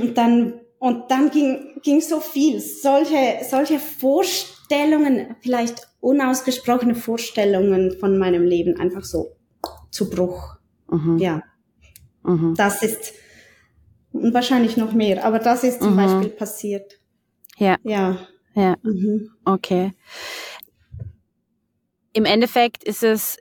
Und 0.00 0.16
dann, 0.16 0.60
und 0.78 1.10
dann 1.10 1.30
ging, 1.30 1.80
ging 1.82 2.00
so 2.00 2.20
viel, 2.20 2.60
solche, 2.60 3.38
solche 3.48 3.80
Vorstellungen, 3.80 5.34
vielleicht 5.40 5.88
unausgesprochene 6.00 6.94
Vorstellungen 6.94 7.98
von 7.98 8.18
meinem 8.18 8.44
Leben 8.44 8.78
einfach 8.78 9.04
so 9.04 9.32
zu 9.90 10.10
Bruch. 10.10 10.58
Mhm. 10.90 11.18
Ja. 11.18 11.42
Mhm. 12.22 12.54
Das 12.56 12.82
ist, 12.82 13.14
und 14.12 14.32
wahrscheinlich 14.32 14.76
noch 14.76 14.92
mehr, 14.92 15.24
aber 15.24 15.40
das 15.40 15.64
ist 15.64 15.82
zum 15.82 15.94
mhm. 15.94 15.96
Beispiel 15.96 16.28
passiert. 16.28 17.00
Ja. 17.56 17.78
Ja. 17.82 18.28
Ja. 18.54 18.76
Mhm. 18.82 19.30
Okay. 19.44 19.92
Im 22.12 22.24
Endeffekt 22.24 22.84
ist 22.84 23.02
es 23.02 23.38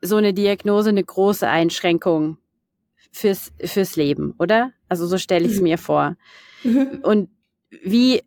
so 0.00 0.16
eine 0.16 0.34
Diagnose 0.34 0.90
eine 0.90 1.02
große 1.02 1.48
Einschränkung 1.48 2.38
fürs, 3.10 3.52
fürs 3.64 3.96
Leben, 3.96 4.34
oder? 4.38 4.72
Also 4.88 5.06
so 5.06 5.18
stelle 5.18 5.46
ich 5.46 5.52
es 5.52 5.58
mhm. 5.58 5.64
mir 5.64 5.78
vor. 5.78 6.16
Mhm. 6.62 7.00
Und 7.02 7.30
wie 7.82 8.22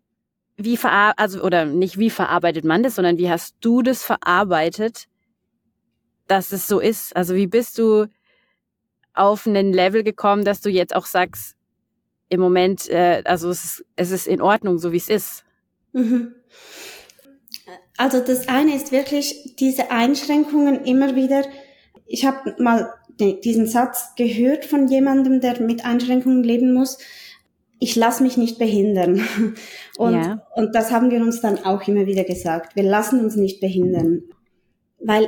wie 0.57 0.77
verar 0.77 1.13
also 1.17 1.41
oder 1.41 1.65
nicht 1.65 1.97
wie 1.97 2.09
verarbeitet 2.09 2.65
man 2.65 2.83
das, 2.83 2.95
sondern 2.95 3.17
wie 3.17 3.29
hast 3.29 3.55
du 3.61 3.81
das 3.81 4.03
verarbeitet, 4.03 5.07
dass 6.27 6.51
es 6.51 6.67
so 6.67 6.79
ist? 6.79 7.15
Also 7.15 7.35
wie 7.35 7.47
bist 7.47 7.77
du 7.79 8.07
auf 9.13 9.47
einen 9.47 9.73
Level 9.73 10.03
gekommen, 10.03 10.45
dass 10.45 10.61
du 10.61 10.69
jetzt 10.69 10.95
auch 10.95 11.05
sagst, 11.05 11.55
im 12.29 12.39
Moment, 12.39 12.89
äh, 12.89 13.23
also 13.25 13.49
es 13.49 13.83
es 13.95 14.11
ist 14.11 14.27
in 14.27 14.41
Ordnung, 14.41 14.77
so 14.77 14.91
wie 14.91 14.97
es 14.97 15.09
ist. 15.09 15.43
Mhm. 15.93 16.33
Also 17.97 18.19
das 18.19 18.47
eine 18.47 18.75
ist 18.75 18.91
wirklich 18.91 19.55
diese 19.59 19.91
Einschränkungen 19.91 20.85
immer 20.85 21.15
wieder. 21.15 21.43
Ich 22.07 22.25
habe 22.25 22.55
mal 22.57 22.93
diesen 23.19 23.67
Satz 23.67 24.15
gehört 24.15 24.65
von 24.65 24.87
jemandem, 24.87 25.41
der 25.41 25.61
mit 25.61 25.85
Einschränkungen 25.85 26.43
leben 26.43 26.73
muss 26.73 26.97
ich 27.81 27.95
lasse 27.95 28.21
mich 28.21 28.37
nicht 28.37 28.59
behindern. 28.59 29.27
Und, 29.97 30.13
ja. 30.13 30.47
und 30.55 30.73
das 30.73 30.91
haben 30.91 31.11
wir 31.11 31.21
uns 31.21 31.41
dann 31.41 31.63
auch 31.63 31.87
immer 31.87 32.07
wieder 32.07 32.23
gesagt. 32.23 32.75
Wir 32.75 32.83
lassen 32.83 33.19
uns 33.19 33.35
nicht 33.35 33.59
behindern. 33.59 34.23
Weil 34.99 35.27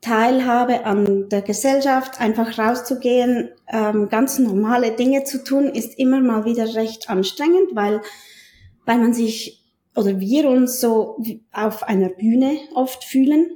Teilhabe 0.00 0.84
an 0.84 1.28
der 1.28 1.42
Gesellschaft, 1.42 2.20
einfach 2.20 2.58
rauszugehen, 2.58 3.50
ähm, 3.68 4.08
ganz 4.08 4.40
normale 4.40 4.92
Dinge 4.92 5.22
zu 5.22 5.44
tun, 5.44 5.66
ist 5.66 5.98
immer 5.98 6.20
mal 6.20 6.44
wieder 6.44 6.74
recht 6.74 7.10
anstrengend, 7.10 7.74
weil, 7.74 8.00
weil 8.86 8.98
man 8.98 9.12
sich 9.12 9.64
oder 9.96 10.20
wir 10.20 10.48
uns 10.48 10.80
so 10.80 11.22
auf 11.52 11.82
einer 11.82 12.10
Bühne 12.10 12.58
oft 12.74 13.04
fühlen. 13.04 13.50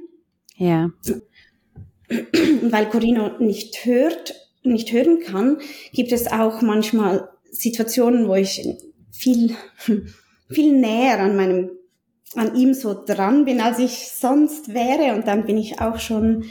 Ja. 0.55 0.91
Und 2.09 2.71
weil 2.71 2.89
Corino 2.89 3.37
nicht 3.39 3.85
hört, 3.85 4.35
nicht 4.63 4.91
hören 4.91 5.19
kann, 5.19 5.59
gibt 5.93 6.11
es 6.11 6.27
auch 6.27 6.61
manchmal 6.61 7.29
Situationen, 7.51 8.27
wo 8.27 8.35
ich 8.35 8.67
viel, 9.11 9.55
viel 10.49 10.73
näher 10.73 11.19
an 11.19 11.35
meinem, 11.35 11.71
an 12.35 12.55
ihm 12.55 12.73
so 12.73 12.93
dran 12.93 13.45
bin, 13.45 13.61
als 13.61 13.79
ich 13.79 14.09
sonst 14.09 14.73
wäre. 14.73 15.15
Und 15.15 15.27
dann 15.27 15.45
bin 15.45 15.57
ich 15.57 15.79
auch 15.79 15.99
schon 15.99 16.45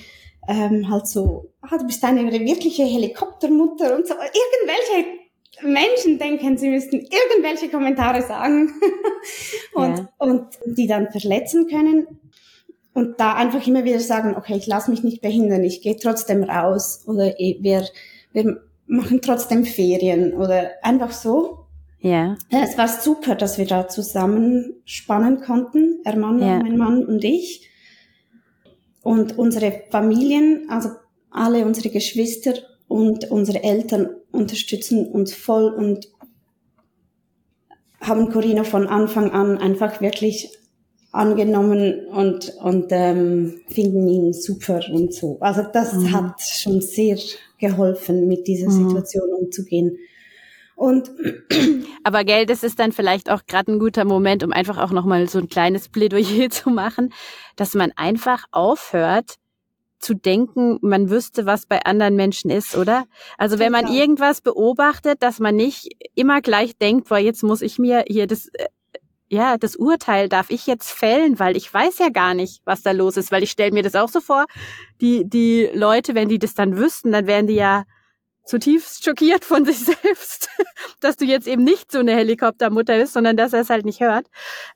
ähm, 0.49 0.91
halt 0.91 1.07
so, 1.07 1.53
ah, 1.61 1.77
du 1.77 1.87
bist 1.87 2.03
eine 2.05 2.31
wirkliche 2.33 2.85
Helikoptermutter 2.85 3.97
und 3.97 4.07
so, 4.07 4.15
irgendwelche 4.15 5.20
Menschen 5.63 6.19
denken, 6.19 6.57
sie 6.59 6.69
müssten 6.69 6.97
irgendwelche 6.97 7.69
Kommentare 7.69 8.23
sagen 8.23 8.73
und, 9.75 9.99
ja. 9.99 10.09
und 10.19 10.47
die 10.67 10.87
dann 10.87 11.11
verletzen 11.11 11.67
können. 11.69 12.07
Und 12.93 13.21
da 13.21 13.35
einfach 13.35 13.65
immer 13.67 13.85
wieder 13.85 14.01
sagen, 14.01 14.35
okay, 14.37 14.57
ich 14.57 14.67
lasse 14.67 14.91
mich 14.91 15.05
nicht 15.05 15.23
behindern, 15.23 15.63
ich 15.63 15.81
gehe 15.81 15.97
trotzdem 15.97 16.43
raus 16.43 17.05
oder 17.07 17.33
wir, 17.39 17.87
wir 18.33 18.61
machen 18.87 19.21
trotzdem 19.23 19.65
Ferien 19.65 20.35
oder 20.35 20.71
einfach 20.83 21.13
so. 21.13 21.67
Ja. 22.01 22.37
Es 22.51 22.77
war 22.79 22.89
super, 22.89 23.35
dass 23.35 23.59
wir 23.59 23.67
da 23.67 23.87
zusammenspannen 23.87 25.41
konnten, 25.41 26.01
Ermanno, 26.05 26.45
ja. 26.45 26.59
mein 26.59 26.77
Mann 26.77 27.05
und 27.05 27.23
ich. 27.23 27.69
Und 29.03 29.39
unsere 29.39 29.85
Familien, 29.91 30.67
also 30.69 30.91
alle 31.31 31.65
unsere 31.65 31.91
Geschwister 31.91 32.55
und 32.89 33.31
unsere 33.31 33.63
Eltern 33.63 34.11
unterstützen 34.33 35.07
uns 35.07 35.35
voll 35.35 35.71
und 35.73 36.09
haben 38.01 38.31
Corina 38.31 38.65
von 38.65 38.87
Anfang 38.87 39.31
an 39.31 39.59
einfach 39.59 40.01
wirklich 40.01 40.51
angenommen 41.13 42.07
und, 42.07 42.55
und 42.63 42.87
ähm, 42.91 43.61
finden 43.69 44.09
ihn 44.09 44.33
super 44.33 44.81
und 44.93 45.13
so. 45.13 45.39
Also 45.41 45.63
das 45.73 45.95
mhm. 45.95 46.13
hat 46.13 46.41
schon 46.41 46.81
sehr 46.81 47.19
geholfen, 47.59 48.29
mit 48.29 48.47
dieser 48.47 48.71
mhm. 48.71 48.89
Situation 48.89 49.29
umzugehen. 49.33 49.99
Und 50.77 51.11
aber 52.05 52.25
gell, 52.25 52.47
das 52.47 52.63
ist 52.63 52.79
dann 52.79 52.93
vielleicht 52.93 53.29
auch 53.29 53.45
gerade 53.47 53.73
ein 53.73 53.79
guter 53.79 54.05
Moment, 54.05 54.43
um 54.45 54.53
einfach 54.53 54.79
auch 54.79 54.93
nochmal 54.93 55.29
so 55.29 55.39
ein 55.39 55.49
kleines 55.49 55.89
Plädoyer 55.89 56.49
zu 56.51 56.71
machen, 56.71 57.13
dass 57.57 57.75
man 57.75 57.93
einfach 57.97 58.45
aufhört, 58.53 59.35
zu 60.01 60.15
denken, 60.15 60.79
man 60.81 61.11
wüsste, 61.11 61.47
was 61.47 61.67
bei 61.67 61.81
anderen 61.85 62.17
Menschen 62.17 62.51
ist, 62.51 62.77
oder? 62.77 63.05
Also 63.37 63.59
wenn 63.59 63.71
man 63.71 63.87
irgendwas 63.87 64.41
beobachtet, 64.41 65.23
dass 65.23 65.39
man 65.39 65.55
nicht 65.55 65.89
immer 66.15 66.41
gleich 66.41 66.77
denkt, 66.77 67.09
boah, 67.09 67.19
jetzt 67.19 67.43
muss 67.43 67.61
ich 67.61 67.79
mir 67.79 68.05
hier 68.09 68.27
das, 68.27 68.49
äh, 68.55 68.69
ja, 69.29 69.59
das 69.59 69.77
Urteil 69.77 70.29
darf 70.29 70.51
ich 70.51 70.67
jetzt 70.67 70.91
fällen, 70.91 71.39
weil 71.39 71.57
ich 71.57 71.73
weiß 71.73 71.99
ja 71.99 72.09
gar 72.09 72.35
nicht, 72.35 72.63
was 72.65 72.83
da 72.83 72.93
los 72.93 73.17
ist, 73.17 73.31
weil 73.31 73.43
ich 73.43 73.51
stelle 73.51 73.73
mir 73.73 73.83
das 73.83 73.95
auch 73.95 74.09
so 74.09 74.21
vor, 74.21 74.47
die, 75.01 75.29
die 75.29 75.71
Leute, 75.75 76.15
wenn 76.15 76.29
die 76.29 76.39
das 76.39 76.55
dann 76.55 76.77
wüssten, 76.77 77.13
dann 77.13 77.27
wären 77.27 77.47
die 77.47 77.55
ja 77.55 77.85
zutiefst 78.47 79.05
schockiert 79.05 79.45
von 79.45 79.65
sich 79.67 79.79
selbst, 79.81 80.49
dass 81.01 81.17
du 81.17 81.27
jetzt 81.27 81.47
eben 81.47 81.63
nicht 81.63 81.93
so 81.93 81.99
eine 81.99 82.17
Helikoptermutter 82.17 82.99
bist, 82.99 83.13
sondern 83.13 83.37
dass 83.37 83.53
er 83.53 83.61
es 83.61 83.71
halt 83.71 83.85
nicht 83.85 84.01
hört. 84.01 84.27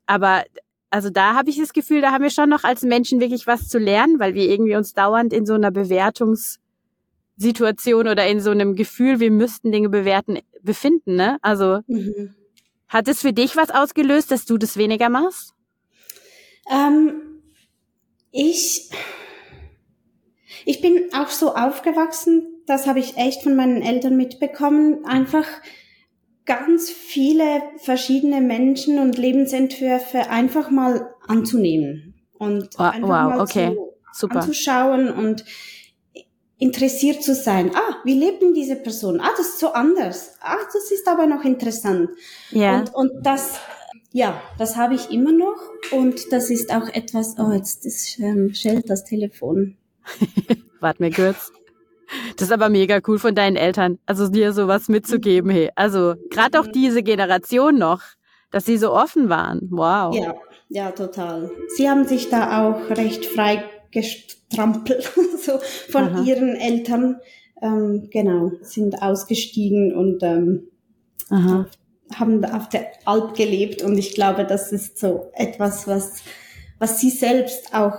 Aber 0.06 0.44
also 0.94 1.10
da 1.10 1.34
habe 1.34 1.50
ich 1.50 1.58
das 1.58 1.72
Gefühl, 1.72 2.00
da 2.02 2.12
haben 2.12 2.22
wir 2.22 2.30
schon 2.30 2.48
noch 2.48 2.62
als 2.62 2.82
Menschen 2.82 3.18
wirklich 3.18 3.48
was 3.48 3.68
zu 3.68 3.78
lernen, 3.78 4.20
weil 4.20 4.34
wir 4.34 4.48
irgendwie 4.48 4.76
uns 4.76 4.94
dauernd 4.94 5.32
in 5.32 5.44
so 5.44 5.54
einer 5.54 5.72
Bewertungssituation 5.72 8.06
oder 8.06 8.28
in 8.28 8.38
so 8.38 8.52
einem 8.52 8.76
Gefühl, 8.76 9.18
wir 9.18 9.32
müssten 9.32 9.72
Dinge 9.72 9.88
bewerten, 9.88 10.38
befinden. 10.62 11.16
Ne? 11.16 11.38
Also 11.42 11.80
mhm. 11.88 12.36
hat 12.86 13.08
es 13.08 13.22
für 13.22 13.32
dich 13.32 13.56
was 13.56 13.70
ausgelöst, 13.70 14.30
dass 14.30 14.44
du 14.44 14.56
das 14.56 14.76
weniger 14.76 15.08
machst? 15.08 15.54
Ähm, 16.70 17.40
ich, 18.30 18.88
ich 20.64 20.80
bin 20.80 21.08
auch 21.12 21.30
so 21.30 21.56
aufgewachsen, 21.56 22.62
das 22.66 22.86
habe 22.86 23.00
ich 23.00 23.16
echt 23.16 23.42
von 23.42 23.56
meinen 23.56 23.82
Eltern 23.82 24.16
mitbekommen, 24.16 25.04
einfach 25.04 25.48
ganz 26.46 26.90
viele 26.90 27.62
verschiedene 27.78 28.40
Menschen 28.40 28.98
und 28.98 29.16
Lebensentwürfe 29.16 30.30
einfach 30.30 30.70
mal 30.70 31.14
anzunehmen 31.26 32.14
und 32.34 32.78
wow, 32.78 32.92
einfach 32.92 33.08
wow, 33.08 33.08
mal 33.08 33.40
okay. 33.40 33.74
zu, 34.12 34.26
Super. 34.26 34.36
anzuschauen 34.36 35.10
und 35.10 35.44
interessiert 36.58 37.22
zu 37.22 37.34
sein. 37.34 37.72
Ah, 37.74 37.96
wie 38.04 38.18
lebt 38.18 38.42
denn 38.42 38.54
diese 38.54 38.76
Person? 38.76 39.20
Ah, 39.20 39.30
das 39.36 39.48
ist 39.48 39.58
so 39.58 39.72
anders. 39.72 40.36
Ah, 40.40 40.58
das 40.72 40.90
ist 40.90 41.08
aber 41.08 41.26
noch 41.26 41.44
interessant. 41.44 42.10
Ja. 42.50 42.78
Und, 42.78 42.94
und 42.94 43.26
das, 43.26 43.58
ja, 44.12 44.40
das 44.58 44.76
habe 44.76 44.94
ich 44.94 45.10
immer 45.10 45.32
noch 45.32 45.56
und 45.92 46.32
das 46.32 46.50
ist 46.50 46.72
auch 46.74 46.88
etwas, 46.88 47.36
oh, 47.38 47.52
jetzt 47.52 47.84
ist, 47.86 48.18
ähm, 48.18 48.54
schellt 48.54 48.88
das 48.88 49.04
Telefon. 49.04 49.76
Warte 50.80 51.02
mir 51.02 51.10
kurz. 51.10 51.50
Das 52.36 52.48
ist 52.48 52.52
aber 52.52 52.68
mega 52.68 53.00
cool 53.06 53.18
von 53.18 53.34
deinen 53.34 53.56
Eltern, 53.56 53.98
also 54.06 54.28
dir 54.28 54.52
sowas 54.52 54.88
mitzugeben, 54.88 55.50
hey. 55.50 55.70
Also 55.76 56.14
gerade 56.30 56.60
auch 56.60 56.66
diese 56.66 57.02
Generation 57.02 57.78
noch, 57.78 58.02
dass 58.50 58.64
sie 58.64 58.76
so 58.76 58.92
offen 58.92 59.28
waren. 59.28 59.68
Wow. 59.70 60.14
Ja, 60.14 60.34
ja, 60.68 60.90
total. 60.90 61.50
Sie 61.76 61.88
haben 61.88 62.06
sich 62.06 62.30
da 62.30 62.68
auch 62.68 62.90
recht 62.90 63.26
frei 63.26 63.64
gestrampelt, 63.90 65.12
so 65.40 65.58
von 65.90 66.04
Aha. 66.04 66.22
ihren 66.22 66.56
Eltern. 66.56 67.20
Ähm, 67.62 68.08
genau, 68.10 68.50
sind 68.62 69.00
ausgestiegen 69.00 69.94
und 69.94 70.22
ähm, 70.22 70.68
haben 72.14 72.44
auf 72.44 72.68
der 72.68 72.88
Alp 73.04 73.34
gelebt 73.34 73.82
und 73.82 73.96
ich 73.96 74.14
glaube, 74.14 74.44
das 74.44 74.72
ist 74.72 74.98
so 74.98 75.30
etwas, 75.34 75.86
was, 75.86 76.22
was 76.78 77.00
sie 77.00 77.10
selbst 77.10 77.74
auch 77.74 77.96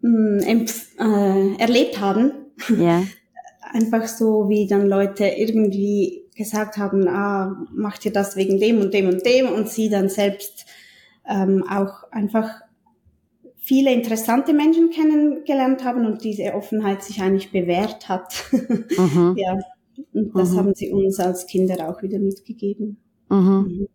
mh, 0.00 0.44
hm, 0.44 0.66
äh, 0.98 1.60
erlebt 1.60 2.00
haben 2.00 2.45
ja. 2.76 3.02
Einfach 3.72 4.06
so, 4.06 4.48
wie 4.48 4.68
dann 4.68 4.86
Leute 4.86 5.26
irgendwie 5.26 6.24
gesagt 6.36 6.76
haben, 6.76 7.08
ah, 7.08 7.66
macht 7.72 8.04
ihr 8.04 8.12
das 8.12 8.36
wegen 8.36 8.60
dem 8.60 8.80
und 8.80 8.94
dem 8.94 9.08
und 9.08 9.26
dem 9.26 9.48
und 9.48 9.68
sie 9.68 9.88
dann 9.88 10.08
selbst 10.08 10.66
ähm, 11.26 11.64
auch 11.68 12.10
einfach 12.12 12.60
viele 13.58 13.92
interessante 13.92 14.52
Menschen 14.52 14.90
kennengelernt 14.90 15.82
haben 15.82 16.06
und 16.06 16.22
diese 16.22 16.54
Offenheit 16.54 17.02
sich 17.02 17.20
eigentlich 17.20 17.50
bewährt 17.50 18.08
hat. 18.08 18.32
Mhm. 18.52 19.34
ja, 19.36 19.58
und 20.12 20.36
das 20.36 20.50
mhm. 20.50 20.56
haben 20.58 20.74
sie 20.74 20.92
uns 20.92 21.18
als 21.18 21.46
Kinder 21.46 21.88
auch 21.88 22.02
wieder 22.02 22.18
mitgegeben. 22.18 22.98
Mhm. 23.28 23.38
mhm. 23.38 23.88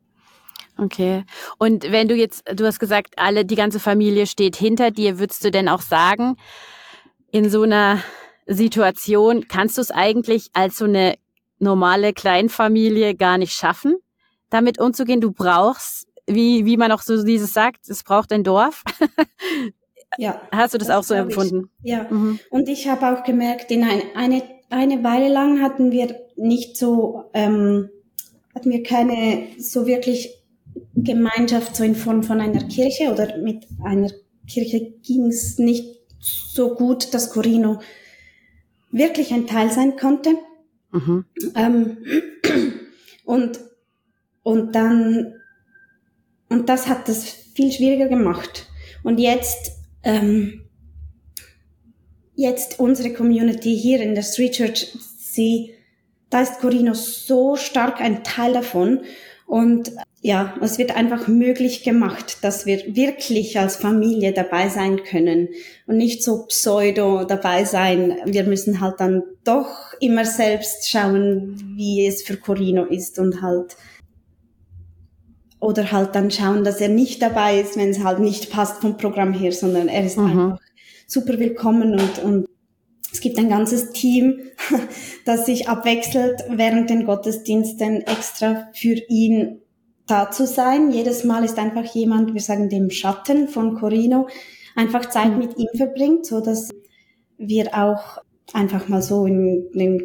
Okay. 0.78 1.26
Und 1.60 1.91
wenn 1.91 2.08
du 2.08 2.15
jetzt, 2.15 2.43
du 2.56 2.65
hast 2.65 2.80
gesagt, 2.80 3.13
alle, 3.17 3.45
die 3.45 3.56
ganze 3.56 3.80
Familie 3.80 4.26
steht 4.26 4.56
hinter 4.56 4.89
dir, 4.89 5.19
würdest 5.19 5.45
du 5.45 5.52
denn 5.52 5.69
auch 5.69 5.82
sagen, 5.82 6.38
in 7.32 7.52
so 7.52 7.62
einer 7.62 8.00
Situation 8.45 9.47
kannst 9.47 9.77
du 9.77 9.82
es 9.82 9.91
eigentlich 9.91 10.49
als 10.54 10.77
so 10.77 10.86
eine 10.86 11.15
normale 11.60 12.13
Kleinfamilie 12.13 13.15
gar 13.15 13.38
nicht 13.38 13.54
schaffen, 13.54 13.95
damit 14.49 14.80
umzugehen. 14.80 15.21
Du 15.21 15.32
brauchst, 15.32 16.08
wie, 16.27 16.65
wie 16.65 16.77
man 16.77 16.91
auch 16.91 17.01
so 17.01 17.23
dieses 17.23 17.54
sagt, 17.54 17.89
es 17.89 18.04
braucht 18.04 18.32
ein 18.32 18.43
Dorf. 18.43 18.84
Ja. 20.17 20.41
Hast 20.51 20.73
du 20.73 20.77
das, 20.77 20.88
das 20.88 20.97
auch 20.97 21.04
so 21.04 21.13
empfunden? 21.13 21.69
Ich. 21.84 21.91
Ja. 21.91 22.08
Mhm. 22.10 22.39
Und 22.49 22.69
ich 22.69 22.88
habe 22.88 23.08
auch 23.08 23.23
gemerkt, 23.23 23.71
in 23.71 23.84
ein, 23.84 24.01
eine, 24.15 24.43
eine 24.69 25.04
Weile 25.04 25.30
lang 25.30 25.62
hatten 25.62 25.91
wir 25.91 26.15
nicht 26.36 26.77
so, 26.77 27.30
ähm, 27.34 27.89
hatten 28.54 28.71
wir 28.71 28.84
keine 28.84 29.47
so 29.58 29.88
wirklich 29.88 30.38
Gemeinschaft 30.95 31.75
so 31.75 31.84
in 31.84 31.95
Form 31.95 32.23
von 32.23 32.41
einer 32.41 32.63
Kirche 32.65 33.12
oder 33.12 33.38
mit 33.38 33.65
einer 33.84 34.12
Kirche 34.47 34.91
ging 35.01 35.27
es 35.27 35.58
nicht 35.58 36.01
so 36.19 36.75
gut, 36.75 37.13
dass 37.13 37.32
Corino 37.32 37.80
wirklich 38.91 39.34
ein 39.34 39.47
Teil 39.47 39.71
sein 39.71 39.95
konnte. 39.97 40.36
Mhm. 40.91 41.25
Ähm, 41.56 41.97
und, 43.25 43.60
und 44.43 44.75
dann, 44.75 45.34
und 46.49 46.69
das 46.69 46.88
hat 46.88 47.08
das 47.08 47.23
viel 47.25 47.71
schwieriger 47.71 48.08
gemacht. 48.08 48.67
Und 49.04 49.19
jetzt, 49.19 49.71
ähm, 50.04 50.65
jetzt 52.36 52.80
unsere 52.80 53.13
Community 53.13 53.77
hier 53.77 54.01
in 54.01 54.15
der 54.15 54.23
Street 54.23 54.54
Church, 54.54 54.95
sie, 55.17 55.73
da 56.30 56.41
ist 56.41 56.60
Corino 56.60 56.93
so 56.93 57.56
stark 57.56 58.01
ein 58.01 58.23
Teil 58.23 58.54
davon. 58.54 59.01
Und 59.52 59.92
ja, 60.22 60.56
es 60.62 60.78
wird 60.78 60.96
einfach 60.96 61.28
möglich 61.28 61.84
gemacht, 61.84 62.38
dass 62.42 62.66
wir 62.66 62.96
wirklich 62.96 63.60
als 63.60 63.76
Familie 63.76 64.32
dabei 64.32 64.70
sein 64.70 65.04
können 65.04 65.50
und 65.88 65.98
nicht 65.98 66.24
so 66.24 66.46
pseudo 66.46 67.26
dabei 67.26 67.66
sein. 67.66 68.16
Wir 68.24 68.46
müssen 68.46 68.80
halt 68.80 69.02
dann 69.02 69.24
doch 69.44 69.92
immer 70.00 70.24
selbst 70.24 70.90
schauen, 70.90 71.76
wie 71.76 72.08
es 72.08 72.24
für 72.24 72.38
Corino 72.38 72.86
ist 72.86 73.20
und 73.20 73.42
halt 73.42 73.76
oder 75.60 75.92
halt 75.92 76.16
dann 76.16 76.32
schauen, 76.32 76.64
dass 76.64 76.80
er 76.80 76.88
nicht 76.88 77.22
dabei 77.22 77.60
ist, 77.60 77.76
wenn 77.76 77.90
es 77.90 78.02
halt 78.02 78.20
nicht 78.20 78.52
passt 78.52 78.80
vom 78.80 78.96
Programm 78.96 79.34
her, 79.34 79.52
sondern 79.52 79.90
er 79.90 80.06
ist 80.06 80.18
mhm. 80.18 80.28
einfach 80.28 80.60
super 81.08 81.38
willkommen 81.38 82.00
und, 82.00 82.24
und 82.24 82.48
es 83.12 83.19
gibt 83.19 83.38
ein 83.38 83.50
ganzes 83.50 83.91
Team, 83.91 84.39
das 85.26 85.45
sich 85.45 85.67
abwechselt 85.67 86.43
während 86.50 86.89
den 86.89 87.06
Gottesdiensten 87.06 88.02
extra 88.02 88.69
für 88.74 88.95
ihn 89.10 89.62
da 90.08 90.32
zu 90.32 90.45
sein. 90.45 90.91
Jedes 90.91 91.24
Mal 91.24 91.43
ist 91.43 91.58
einfach 91.58 91.86
jemand, 91.93 92.34
wir 92.34 92.41
sagen 92.41 92.69
dem 92.69 92.89
Schatten 92.89 93.47
von 93.47 93.76
Corino, 93.76 94.28
einfach 94.76 95.10
Zeit 95.10 95.38
mit 95.38 95.58
ihm 95.58 95.69
verbringt, 95.76 96.26
so 96.26 96.41
dass 96.41 96.69
wir 97.38 97.78
auch 97.78 98.19
einfach 98.54 98.88
mal 98.88 99.02
so 99.02 99.26
in 99.26 99.69
den 99.74 100.04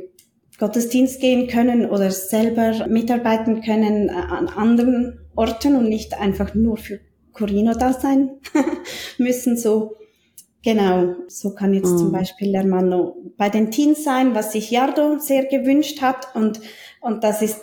Gottesdienst 0.59 1.21
gehen 1.21 1.49
können 1.49 1.91
oder 1.91 2.11
selber 2.11 2.87
mitarbeiten 2.89 3.61
können 3.61 4.09
an 4.11 4.49
anderen 4.49 5.21
Orten 5.35 5.77
und 5.77 5.89
nicht 5.89 6.19
einfach 6.19 6.55
nur 6.55 6.79
für 6.79 7.01
Corino 7.33 7.75
da 7.75 7.93
sein 7.93 8.31
müssen. 9.19 9.59
So 9.59 9.97
genau, 10.67 11.15
so 11.29 11.55
kann 11.55 11.75
jetzt 11.75 11.93
mhm. 11.93 11.99
zum 11.99 12.13
Beispiel 12.13 12.53
Hermano 12.53 13.17
bei 13.37 13.49
den 13.49 13.71
Teens 13.71 14.03
sein, 14.03 14.35
was 14.35 14.51
sich 14.51 14.73
Jardo 14.73 15.19
sehr 15.19 15.45
gewünscht 15.45 16.03
hat 16.03 16.35
und 16.35 16.61
Und 17.01 17.23
das 17.23 17.41
ist 17.41 17.61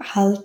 halt, 0.00 0.40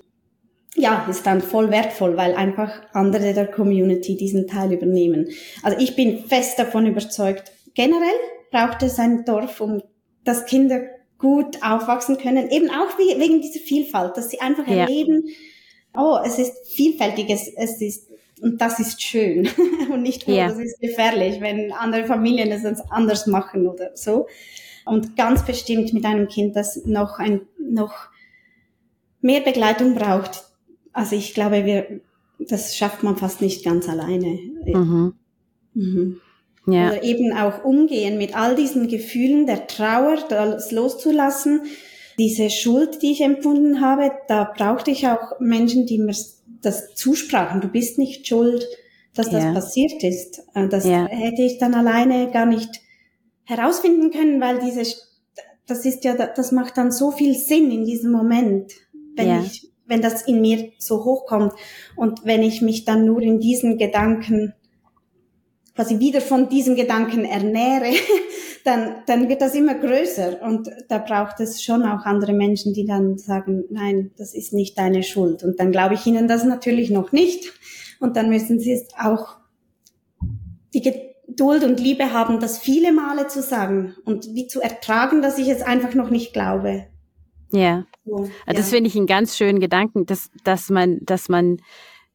ja, 0.75 1.07
ist 1.09 1.25
dann 1.25 1.41
voll 1.41 1.71
wertvoll, 1.71 2.15
weil 2.15 2.35
einfach 2.35 2.71
andere 2.93 3.33
der 3.33 3.47
Community 3.47 4.15
diesen 4.15 4.45
Teil 4.45 4.71
übernehmen. 4.71 5.29
Also 5.63 5.79
ich 5.79 5.95
bin 5.95 6.25
fest 6.25 6.59
davon 6.59 6.85
überzeugt, 6.85 7.51
generell 7.73 8.19
braucht 8.51 8.83
es 8.83 8.99
ein 8.99 9.25
Dorf, 9.25 9.59
um 9.59 9.81
dass 10.23 10.45
Kinder 10.45 10.81
gut 11.17 11.57
aufwachsen 11.63 12.17
können, 12.17 12.51
eben 12.51 12.69
auch 12.69 12.99
wegen 12.99 13.41
dieser 13.41 13.61
Vielfalt, 13.61 14.15
dass 14.15 14.29
sie 14.29 14.41
einfach 14.41 14.67
ja. 14.67 14.81
erleben, 14.81 15.23
oh, 15.97 16.19
es 16.23 16.37
ist 16.37 16.53
vielfältig, 16.75 17.31
es, 17.31 17.51
es 17.55 17.81
ist 17.81 18.09
und 18.41 18.61
das 18.61 18.79
ist 18.79 19.01
schön 19.01 19.49
und 19.91 20.01
nicht 20.01 20.27
nur, 20.27 20.37
ja. 20.37 20.47
das 20.47 20.59
ist 20.59 20.79
gefährlich, 20.79 21.41
wenn 21.41 21.71
andere 21.71 22.05
Familien 22.05 22.51
es 22.51 22.65
anders 22.89 23.27
machen 23.27 23.67
oder 23.67 23.91
so. 23.95 24.27
Und 24.85 25.15
ganz 25.15 25.45
bestimmt 25.45 25.93
mit 25.93 26.05
einem 26.05 26.27
Kind, 26.27 26.55
das 26.55 26.85
noch 26.85 27.19
ein, 27.19 27.41
noch 27.59 27.93
mehr 29.21 29.41
Begleitung 29.41 29.95
braucht. 29.95 30.43
Also 30.93 31.15
ich 31.15 31.33
glaube, 31.33 31.65
wir, 31.65 32.01
das 32.39 32.75
schafft 32.75 33.03
man 33.03 33.17
fast 33.17 33.41
nicht 33.41 33.63
ganz 33.63 33.87
alleine. 33.87 34.39
Mhm. 34.65 35.13
Mhm. 35.73 36.21
Ja. 36.65 36.89
Oder 36.89 37.03
eben 37.03 37.33
auch 37.33 37.63
umgehen 37.63 38.17
mit 38.17 38.35
all 38.35 38.55
diesen 38.55 38.87
Gefühlen 38.87 39.45
der 39.45 39.67
Trauer, 39.67 40.17
das 40.27 40.71
loszulassen. 40.71 41.61
Diese 42.17 42.49
Schuld, 42.49 43.01
die 43.01 43.11
ich 43.11 43.21
empfunden 43.21 43.81
habe, 43.81 44.11
da 44.27 44.43
brauchte 44.43 44.91
ich 44.91 45.07
auch 45.07 45.39
Menschen, 45.39 45.85
die 45.85 45.99
mir 45.99 46.13
das 46.61 46.95
zusprachen. 46.95 47.61
Du 47.61 47.67
bist 47.67 47.97
nicht 47.97 48.27
schuld, 48.27 48.67
dass 49.13 49.29
das 49.29 49.43
ja. 49.43 49.53
passiert 49.53 50.03
ist. 50.03 50.41
Äh, 50.53 50.67
das 50.67 50.85
ja. 50.85 51.07
hätte 51.07 51.41
ich 51.41 51.57
dann 51.57 51.73
alleine 51.73 52.31
gar 52.31 52.45
nicht 52.45 52.81
herausfinden 53.43 54.11
können, 54.11 54.39
weil 54.41 54.59
diese, 54.59 54.83
das 55.65 55.85
ist 55.85 56.03
ja, 56.03 56.15
das 56.15 56.51
macht 56.51 56.77
dann 56.77 56.91
so 56.91 57.11
viel 57.11 57.35
Sinn 57.35 57.71
in 57.71 57.85
diesem 57.85 58.11
Moment, 58.11 58.73
wenn 59.15 59.27
ja. 59.27 59.41
ich, 59.41 59.71
wenn 59.85 60.01
das 60.01 60.21
in 60.23 60.41
mir 60.41 60.71
so 60.77 61.03
hochkommt 61.03 61.53
und 61.95 62.25
wenn 62.25 62.43
ich 62.43 62.61
mich 62.61 62.85
dann 62.85 63.05
nur 63.05 63.21
in 63.21 63.39
diesen 63.39 63.77
Gedanken 63.77 64.53
quasi 65.75 65.99
wieder 65.99 66.21
von 66.21 66.49
diesen 66.49 66.75
Gedanken 66.75 67.25
ernähre, 67.25 67.93
dann, 68.69 68.97
dann 69.07 69.29
wird 69.29 69.41
das 69.41 69.55
immer 69.55 69.73
größer. 69.73 70.43
Und 70.43 70.69
da 70.89 70.99
braucht 70.99 71.39
es 71.39 71.63
schon 71.63 71.81
auch 71.81 72.05
andere 72.05 72.33
Menschen, 72.33 72.73
die 72.73 72.85
dann 72.85 73.17
sagen, 73.17 73.63
nein, 73.71 74.11
das 74.17 74.35
ist 74.35 74.53
nicht 74.53 74.77
deine 74.77 75.01
Schuld. 75.01 75.43
Und 75.43 75.59
dann 75.59 75.71
glaube 75.71 75.95
ich 75.95 76.05
ihnen 76.05 76.27
das 76.27 76.43
natürlich 76.43 76.91
noch 76.91 77.11
nicht. 77.11 77.51
Und 77.99 78.15
dann 78.15 78.29
müssen 78.29 78.59
sie 78.59 78.73
es 78.73 78.87
auch 78.95 79.37
die 80.75 80.83
Geduld 80.83 81.63
und 81.63 81.79
Liebe 81.79 82.13
haben, 82.13 82.39
das 82.39 82.59
viele 82.59 82.93
Male 82.93 83.27
zu 83.27 83.41
sagen 83.41 83.95
und 84.05 84.35
wie 84.35 84.45
zu 84.45 84.61
ertragen, 84.61 85.23
dass 85.23 85.39
ich 85.39 85.49
es 85.49 85.63
einfach 85.63 85.95
noch 85.95 86.11
nicht 86.11 86.31
glaube. 86.31 86.85
Ja. 87.51 87.85
So, 88.05 88.25
ja. 88.25 88.53
Das 88.53 88.69
finde 88.69 88.87
ich 88.87 88.95
einen 88.95 89.07
ganz 89.07 89.35
schönen 89.35 89.59
Gedanken, 89.59 90.05
dass, 90.05 90.29
dass 90.43 90.69
man, 90.69 90.99
dass 91.01 91.27
man 91.27 91.57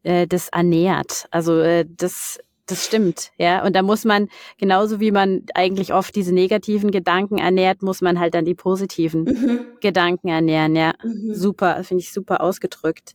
äh, 0.04 0.28
das 0.28 0.50
ernährt. 0.50 1.26
Also 1.32 1.58
äh, 1.58 1.84
das 1.88 2.38
das 2.66 2.86
stimmt, 2.86 3.32
ja. 3.36 3.64
Und 3.64 3.74
da 3.76 3.82
muss 3.82 4.04
man, 4.04 4.28
genauso 4.58 5.00
wie 5.00 5.10
man 5.10 5.42
eigentlich 5.54 5.92
oft 5.92 6.16
diese 6.16 6.32
negativen 6.32 6.90
Gedanken 6.90 7.38
ernährt, 7.38 7.82
muss 7.82 8.00
man 8.00 8.18
halt 8.18 8.34
dann 8.34 8.44
die 8.44 8.54
positiven 8.54 9.24
mhm. 9.24 9.60
Gedanken 9.80 10.28
ernähren, 10.28 10.74
ja. 10.74 10.94
Mhm. 11.02 11.34
Super, 11.34 11.82
finde 11.84 12.02
ich 12.02 12.12
super 12.12 12.40
ausgedrückt. 12.40 13.14